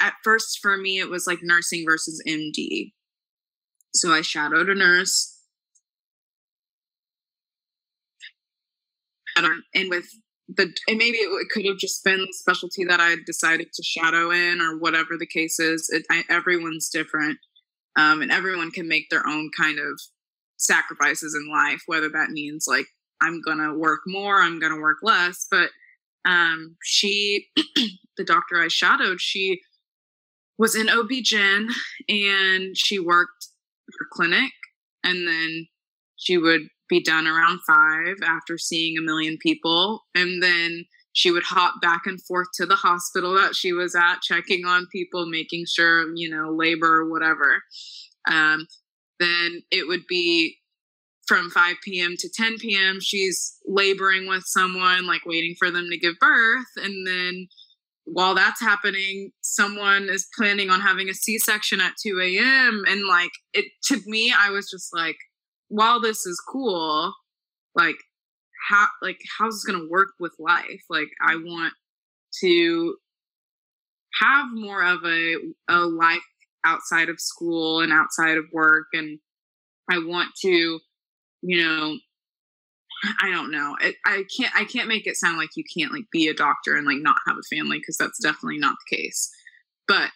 At 0.00 0.14
first 0.22 0.58
for 0.60 0.76
me 0.76 0.98
it 0.98 1.08
was 1.08 1.26
like 1.26 1.38
nursing 1.42 1.84
versus 1.86 2.22
MD. 2.26 2.92
So 3.94 4.12
I 4.12 4.22
shadowed 4.22 4.68
a 4.68 4.74
nurse. 4.74 5.34
And 9.74 9.90
with 9.90 10.06
the 10.48 10.72
and 10.88 10.98
maybe 10.98 11.18
it, 11.18 11.48
could 11.50 11.66
have 11.66 11.78
just 11.78 12.04
been 12.04 12.20
the 12.20 12.32
specialty 12.32 12.84
that 12.84 13.00
I 13.00 13.16
decided 13.26 13.72
to 13.72 13.82
shadow 13.82 14.30
in 14.30 14.60
or 14.60 14.78
whatever 14.78 15.16
the 15.18 15.26
case 15.26 15.58
is. 15.58 15.90
It, 15.90 16.04
I, 16.10 16.22
everyone's 16.30 16.88
different, 16.88 17.38
um, 17.96 18.22
and 18.22 18.30
everyone 18.30 18.70
can 18.70 18.86
make 18.88 19.10
their 19.10 19.26
own 19.26 19.50
kind 19.58 19.78
of 19.78 20.00
sacrifices 20.56 21.34
in 21.34 21.50
life. 21.50 21.82
Whether 21.86 22.08
that 22.10 22.30
means 22.30 22.66
like 22.68 22.86
I'm 23.22 23.40
gonna 23.40 23.74
work 23.74 24.00
more, 24.06 24.40
I'm 24.40 24.60
gonna 24.60 24.80
work 24.80 24.98
less. 25.02 25.46
But 25.50 25.70
um, 26.24 26.76
she, 26.82 27.48
the 28.16 28.24
doctor 28.24 28.60
I 28.60 28.68
shadowed, 28.68 29.20
she 29.20 29.60
was 30.58 30.74
in 30.74 30.88
OB-GYN 30.88 31.68
and 32.08 32.76
she 32.76 32.98
worked 32.98 33.48
her 33.98 34.06
clinic, 34.12 34.52
and 35.02 35.26
then 35.26 35.66
she 36.16 36.38
would 36.38 36.62
be 36.88 37.02
done 37.02 37.26
around 37.26 37.60
five 37.66 38.16
after 38.24 38.58
seeing 38.58 38.96
a 38.96 39.02
million 39.02 39.36
people. 39.40 40.02
And 40.14 40.42
then 40.42 40.84
she 41.12 41.30
would 41.30 41.44
hop 41.44 41.74
back 41.80 42.02
and 42.06 42.20
forth 42.22 42.48
to 42.54 42.66
the 42.66 42.76
hospital 42.76 43.34
that 43.34 43.54
she 43.54 43.72
was 43.72 43.94
at, 43.94 44.20
checking 44.22 44.64
on 44.64 44.86
people, 44.90 45.26
making 45.26 45.64
sure, 45.66 46.14
you 46.14 46.28
know, 46.28 46.50
labor 46.50 47.02
or 47.02 47.10
whatever. 47.10 47.62
Um, 48.30 48.66
then 49.20 49.62
it 49.70 49.86
would 49.86 50.06
be 50.08 50.56
from 51.26 51.50
5 51.50 51.76
p.m. 51.82 52.14
to 52.18 52.28
10 52.32 52.58
p.m. 52.58 52.98
She's 53.00 53.58
laboring 53.66 54.28
with 54.28 54.44
someone, 54.46 55.06
like 55.06 55.24
waiting 55.26 55.54
for 55.58 55.70
them 55.70 55.88
to 55.90 55.98
give 55.98 56.14
birth. 56.20 56.66
And 56.76 57.06
then 57.06 57.48
while 58.04 58.34
that's 58.34 58.60
happening, 58.60 59.30
someone 59.40 60.08
is 60.10 60.28
planning 60.36 60.70
on 60.70 60.80
having 60.80 61.08
a 61.08 61.14
C 61.14 61.38
section 61.38 61.80
at 61.80 61.94
2 62.02 62.20
a.m. 62.20 62.84
And 62.86 63.06
like, 63.06 63.32
it 63.52 63.66
to 63.84 64.00
me, 64.06 64.32
I 64.36 64.50
was 64.50 64.70
just 64.70 64.90
like, 64.92 65.16
while 65.68 66.00
this 66.00 66.26
is 66.26 66.40
cool, 66.46 67.14
like 67.74 67.96
how 68.68 68.86
like 69.02 69.18
how's 69.38 69.54
this 69.54 69.64
gonna 69.64 69.88
work 69.90 70.10
with 70.20 70.32
life? 70.38 70.82
Like 70.88 71.08
I 71.26 71.36
want 71.36 71.72
to 72.42 72.96
have 74.20 74.46
more 74.52 74.82
of 74.82 75.04
a 75.04 75.36
a 75.68 75.80
life 75.80 76.20
outside 76.64 77.08
of 77.08 77.20
school 77.20 77.80
and 77.80 77.92
outside 77.92 78.38
of 78.38 78.44
work 78.52 78.86
and 78.92 79.18
I 79.90 79.98
want 79.98 80.30
to, 80.42 80.80
you 81.44 81.62
know, 81.62 81.96
I 83.20 83.30
don't 83.30 83.50
know. 83.50 83.76
I, 83.80 83.94
I 84.06 84.24
can't 84.34 84.54
I 84.56 84.64
can't 84.64 84.88
make 84.88 85.06
it 85.06 85.16
sound 85.16 85.36
like 85.36 85.50
you 85.56 85.64
can't 85.76 85.92
like 85.92 86.04
be 86.10 86.28
a 86.28 86.34
doctor 86.34 86.74
and 86.74 86.86
like 86.86 86.98
not 86.98 87.16
have 87.26 87.36
a 87.36 87.54
family 87.54 87.78
because 87.78 87.98
that's 87.98 88.18
definitely 88.22 88.58
not 88.58 88.76
the 88.88 88.96
case. 88.96 89.30
But 89.86 90.10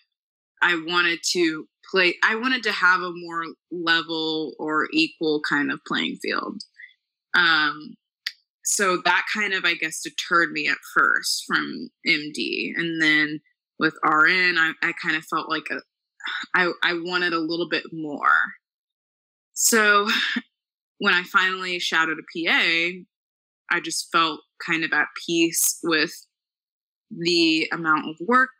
I 0.62 0.82
wanted 0.86 1.18
to 1.32 1.66
play 1.90 2.14
I 2.24 2.34
wanted 2.34 2.62
to 2.62 2.72
have 2.72 3.02
a 3.02 3.12
more 3.12 3.44
level 3.70 4.54
or 4.58 4.88
equal 4.92 5.42
kind 5.48 5.70
of 5.70 5.80
playing 5.86 6.16
field. 6.22 6.62
Um 7.36 7.94
so 8.64 8.98
that 9.04 9.26
kind 9.34 9.52
of 9.52 9.66
I 9.66 9.74
guess 9.74 10.00
deterred 10.00 10.52
me 10.52 10.66
at 10.68 10.78
first 10.94 11.44
from 11.46 11.90
MD 12.06 12.72
and 12.74 13.02
then 13.02 13.40
with 13.78 13.94
RN 14.02 14.56
I, 14.56 14.72
I 14.82 14.92
kind 15.02 15.16
of 15.16 15.24
felt 15.24 15.50
like 15.50 15.66
a 15.70 15.80
I, 16.54 16.72
I 16.82 16.94
wanted 16.94 17.32
a 17.32 17.38
little 17.38 17.68
bit 17.68 17.84
more. 17.92 18.32
So 19.52 20.08
when 20.98 21.14
I 21.14 21.22
finally 21.24 21.78
shadowed 21.78 22.18
a 22.18 22.22
PA, 22.22 22.98
I 23.70 23.80
just 23.80 24.10
felt 24.10 24.40
kind 24.64 24.84
of 24.84 24.92
at 24.92 25.06
peace 25.26 25.78
with 25.82 26.12
the 27.10 27.68
amount 27.72 28.08
of 28.08 28.16
work 28.26 28.50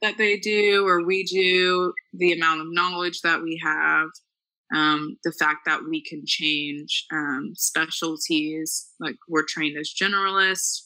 that 0.00 0.16
they 0.16 0.38
do 0.38 0.86
or 0.86 1.04
we 1.04 1.24
do, 1.24 1.92
the 2.14 2.32
amount 2.32 2.60
of 2.60 2.66
knowledge 2.70 3.20
that 3.22 3.42
we 3.42 3.60
have, 3.62 4.08
um, 4.74 5.16
the 5.24 5.32
fact 5.32 5.60
that 5.66 5.80
we 5.88 6.02
can 6.02 6.22
change 6.26 7.06
um, 7.12 7.52
specialties, 7.54 8.90
like 9.00 9.16
we're 9.28 9.44
trained 9.46 9.76
as 9.78 9.92
generalists, 9.92 10.82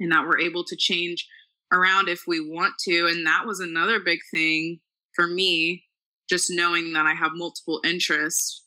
and 0.00 0.12
that 0.12 0.26
we're 0.26 0.40
able 0.40 0.64
to 0.64 0.76
change 0.76 1.26
around 1.72 2.08
if 2.08 2.22
we 2.26 2.40
want 2.40 2.74
to. 2.80 3.08
And 3.10 3.26
that 3.26 3.44
was 3.46 3.60
another 3.60 4.00
big 4.00 4.20
thing 4.32 4.80
for 5.14 5.26
me, 5.26 5.84
just 6.28 6.50
knowing 6.50 6.92
that 6.94 7.06
I 7.06 7.14
have 7.14 7.32
multiple 7.34 7.80
interests, 7.84 8.61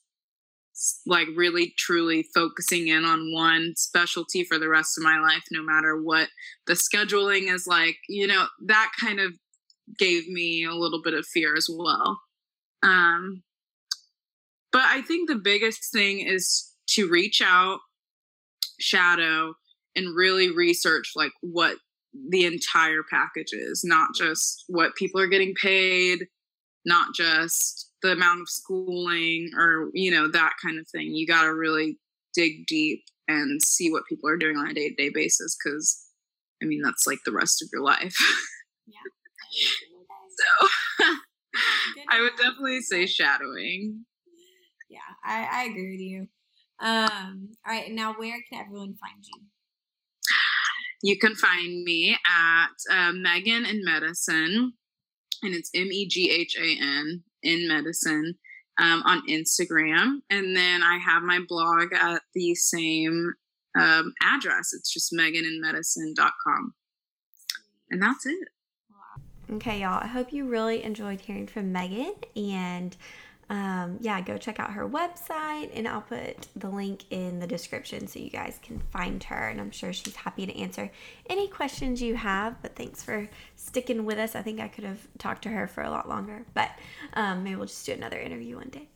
like 1.06 1.28
really 1.36 1.74
truly 1.78 2.28
focusing 2.34 2.88
in 2.88 3.06
on 3.06 3.34
one 3.34 3.74
specialty 3.78 4.44
for 4.44 4.60
the 4.60 4.70
rest 4.70 4.98
of 4.98 5.04
my 5.04 5.20
life, 5.20 5.44
no 5.52 5.62
matter 5.64 6.02
what 6.02 6.30
the 6.68 6.74
scheduling 6.74 7.54
is 7.54 7.66
like, 7.66 7.98
you 8.10 8.28
know, 8.28 8.46
that 8.66 8.92
kind 9.00 9.20
of 9.20 9.34
gave 9.98 10.28
me 10.28 10.66
a 10.66 10.74
little 10.74 11.02
bit 11.02 11.14
of 11.14 11.26
fear 11.26 11.56
as 11.56 11.70
well. 11.72 12.20
Um, 12.84 13.44
but 14.72 14.84
I 14.84 15.02
think 15.02 15.30
the 15.30 15.36
biggest 15.36 15.92
thing 15.92 16.20
is 16.20 16.72
to 16.90 17.10
reach 17.10 17.42
out, 17.42 17.80
shadow, 18.80 19.54
and 19.96 20.16
really 20.16 20.54
research 20.54 21.14
like 21.16 21.32
what 21.42 21.78
the 22.30 22.46
entire 22.46 23.04
package 23.10 23.54
is, 23.54 23.84
not 23.86 24.10
just 24.16 24.66
what 24.68 24.96
people 24.96 25.22
are 25.22 25.28
getting 25.28 25.54
paid, 25.56 26.28
not 26.86 27.16
just 27.16 27.92
the 28.06 28.14
amount 28.14 28.42
of 28.42 28.50
schooling 28.50 29.50
or, 29.58 29.90
you 29.94 30.12
know, 30.12 30.30
that 30.32 30.54
kind 30.64 30.80
of 30.80 30.88
thing. 30.88 31.16
You 31.16 31.28
got 31.28 31.44
to 31.44 31.54
really 31.54 31.98
dig 32.34 32.68
deep 32.68 33.04
and 33.28 33.62
see 33.62 33.92
what 33.92 34.04
people 34.08 34.30
are 34.30 34.38
doing 34.38 34.58
on 34.58 34.70
a 34.70 34.74
day 34.74 34.90
to 34.90 34.96
day 34.96 35.10
basis 35.14 35.58
because, 35.58 36.06
I 36.62 36.66
mean, 36.66 36.82
that's 36.84 37.08
like 37.08 37.20
the 37.26 37.32
rest 37.32 37.62
of 37.62 37.70
your 37.74 37.82
life. 37.82 38.16
Yeah. 38.88 39.00
so 41.00 41.06
I 42.10 42.22
would 42.22 42.36
definitely 42.38 42.82
say 42.82 43.06
shadowing. 43.06 44.06
Yeah, 44.90 45.00
I, 45.24 45.48
I 45.52 45.64
agree 45.66 45.92
with 45.92 46.00
you. 46.00 46.28
Um, 46.80 47.52
all 47.66 47.74
right, 47.74 47.92
now 47.92 48.14
where 48.14 48.38
can 48.50 48.62
everyone 48.62 48.96
find 48.96 49.24
you? 49.24 49.42
You 51.02 51.18
can 51.18 51.36
find 51.36 51.84
me 51.84 52.14
at 52.14 52.76
uh, 52.92 53.12
Meghan 53.12 53.70
in 53.70 53.84
Medicine, 53.84 54.74
and 55.44 55.54
it's 55.54 55.70
M 55.74 55.92
E 55.92 56.08
G 56.08 56.32
H 56.32 56.56
A 56.60 56.78
N 56.82 57.24
in 57.46 57.68
Medicine 57.68 58.36
um, 58.80 59.04
on 59.06 59.28
Instagram. 59.28 60.20
And 60.30 60.56
then 60.56 60.84
I 60.84 60.98
have 60.98 61.24
my 61.24 61.40
blog 61.48 61.94
at 61.94 62.22
the 62.34 62.56
same 62.56 63.34
um, 63.80 64.14
address. 64.22 64.74
It's 64.74 64.92
just 64.92 65.14
meghaninmedicine.com. 65.14 66.74
And 67.92 68.02
that's 68.02 68.26
it. 68.26 68.48
Okay, 69.52 69.82
y'all. 69.82 70.02
I 70.02 70.08
hope 70.08 70.34
you 70.34 70.48
really 70.48 70.84
enjoyed 70.84 71.22
hearing 71.22 71.46
from 71.46 71.72
Meghan. 71.72 72.16
And 72.36 72.98
um, 73.50 73.98
yeah, 74.02 74.20
go 74.22 74.38
check 74.38 74.60
out 74.60 74.72
her 74.72 74.88
website, 74.88 75.70
and 75.74 75.88
I'll 75.88 76.02
put 76.02 76.48
the 76.56 76.70
link 76.70 77.04
in 77.12 77.40
the 77.40 77.48
description 77.48 78.08
so 78.08 78.20
you 78.20 78.30
guys 78.30 78.60
can 78.64 78.80
find 78.92 79.24
her. 79.26 79.50
And 79.50 79.62
I'm 79.62 79.72
sure 79.72 79.94
she's 79.94 80.16
happy 80.16 80.46
to 80.46 80.58
answer 80.58 80.92
any 81.30 81.48
questions 81.48 82.02
you 82.02 82.16
have. 82.16 82.62
But 82.62 82.76
thanks 82.76 83.04
for 83.04 83.30
sticking 83.56 84.06
with 84.06 84.18
us. 84.18 84.36
I 84.36 84.42
think 84.42 84.60
I 84.60 84.68
could 84.68 84.84
have 84.84 85.08
talked 85.20 85.44
to 85.44 85.50
her 85.50 85.68
for 85.68 85.84
a 85.84 85.90
lot 85.90 86.10
longer, 86.10 86.46
but 86.54 86.72
um, 87.14 87.44
maybe 87.44 87.56
we'll 87.56 87.68
just 87.68 87.86
do 87.86 87.94
another 87.94 88.20
interview 88.20 88.58
one 88.58 88.70
day. 88.70 88.88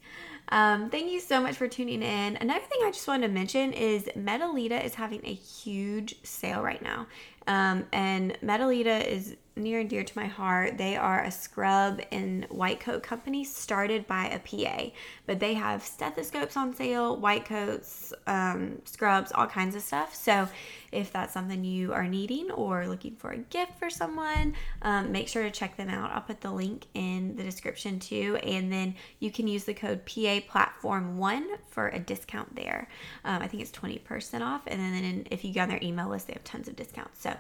Um, 0.52 0.89
thank 0.89 1.12
you 1.12 1.20
so 1.20 1.39
much 1.41 1.56
for 1.56 1.68
tuning 1.68 2.02
in. 2.02 2.38
Another 2.38 2.66
thing 2.66 2.80
I 2.84 2.91
just 2.91 3.08
wanted 3.08 3.28
to 3.28 3.34
mention 3.34 3.72
is 3.72 4.06
Medelita 4.18 4.84
is 4.84 4.95
having 4.95 5.22
a 5.24 5.34
huge 5.34 6.16
sale 6.24 6.62
right 6.62 6.82
now. 6.82 7.06
Um, 7.47 7.86
and 7.93 8.38
Medelita 8.43 9.06
is 9.06 9.36
near 9.56 9.80
and 9.80 9.89
dear 9.89 10.04
to 10.04 10.18
my 10.18 10.26
heart. 10.26 10.78
They 10.78 10.95
are 10.95 11.24
a 11.24 11.32
scrub 11.32 12.02
and 12.12 12.45
white 12.45 12.80
coat 12.80 13.04
company 13.04 13.43
started 13.43 14.08
by 14.08 14.28
a 14.28 14.39
PA, 14.39 14.91
but 15.26 15.39
they 15.39 15.54
have 15.56 15.84
stethoscopes 15.84 16.56
on 16.56 16.74
sale, 16.74 17.18
white 17.18 17.45
coats, 17.45 18.14
um, 18.28 18.82
scrubs, 18.86 19.32
all 19.32 19.47
kinds 19.47 19.76
of 19.76 19.82
stuff. 19.82 20.16
So 20.16 20.47
if 20.91 21.12
that's 21.12 21.34
something 21.34 21.64
you 21.64 21.93
are 21.93 22.08
needing 22.08 22.52
or 22.52 22.88
looking 22.88 23.16
for 23.16 23.32
a 23.32 23.38
gift 23.38 23.78
for 23.78 23.89
someone, 23.89 24.56
um, 24.82 25.12
make 25.12 25.28
sure 25.28 25.43
to 25.43 25.52
check 25.52 25.78
them 25.78 25.89
out. 25.89 26.12
I'll 26.12 26.22
put 26.22 26.41
the 26.41 26.52
link 26.52 26.86
in 26.93 27.36
the 27.36 27.43
description 27.43 28.00
too, 28.00 28.39
and 28.43 28.72
then 28.72 28.95
you 29.20 29.32
can 29.32 29.47
use 29.47 29.66
the 29.66 29.74
code 29.74 30.06
PA 30.06 30.39
Platform 30.47 31.18
One 31.18 31.47
for 31.70 31.89
a 31.89 32.00
discount 32.00 32.56
there. 32.56 32.88
Um, 33.26 33.41
I 33.41 33.47
think 33.47 33.62
it's 33.62 33.72
twenty 33.72 34.00
percent 34.00 34.43
off, 34.43 34.62
and 34.68 34.80
then 34.80 35.28
if 35.30 35.43
you 35.43 35.54
go 35.54 35.62
on 35.62 35.70
their 35.70 35.80
email 35.82 36.10
list, 36.10 36.28
they 36.28 36.34
have 36.34 36.43
tons 36.43 36.68
of 36.68 36.76
discounts. 36.76 37.22
So 37.22 37.36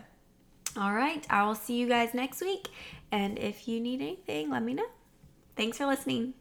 all 0.79 0.93
right, 0.93 1.25
I 1.29 1.45
will 1.45 1.55
see 1.55 1.75
you 1.75 1.87
guys 1.87 2.13
next 2.13 2.41
week. 2.41 2.69
And 3.11 3.37
if 3.37 3.67
you 3.67 3.81
need 3.81 4.01
anything, 4.01 4.49
let 4.49 4.63
me 4.63 4.73
know. 4.73 4.87
Thanks 5.55 5.77
for 5.77 5.85
listening. 5.85 6.33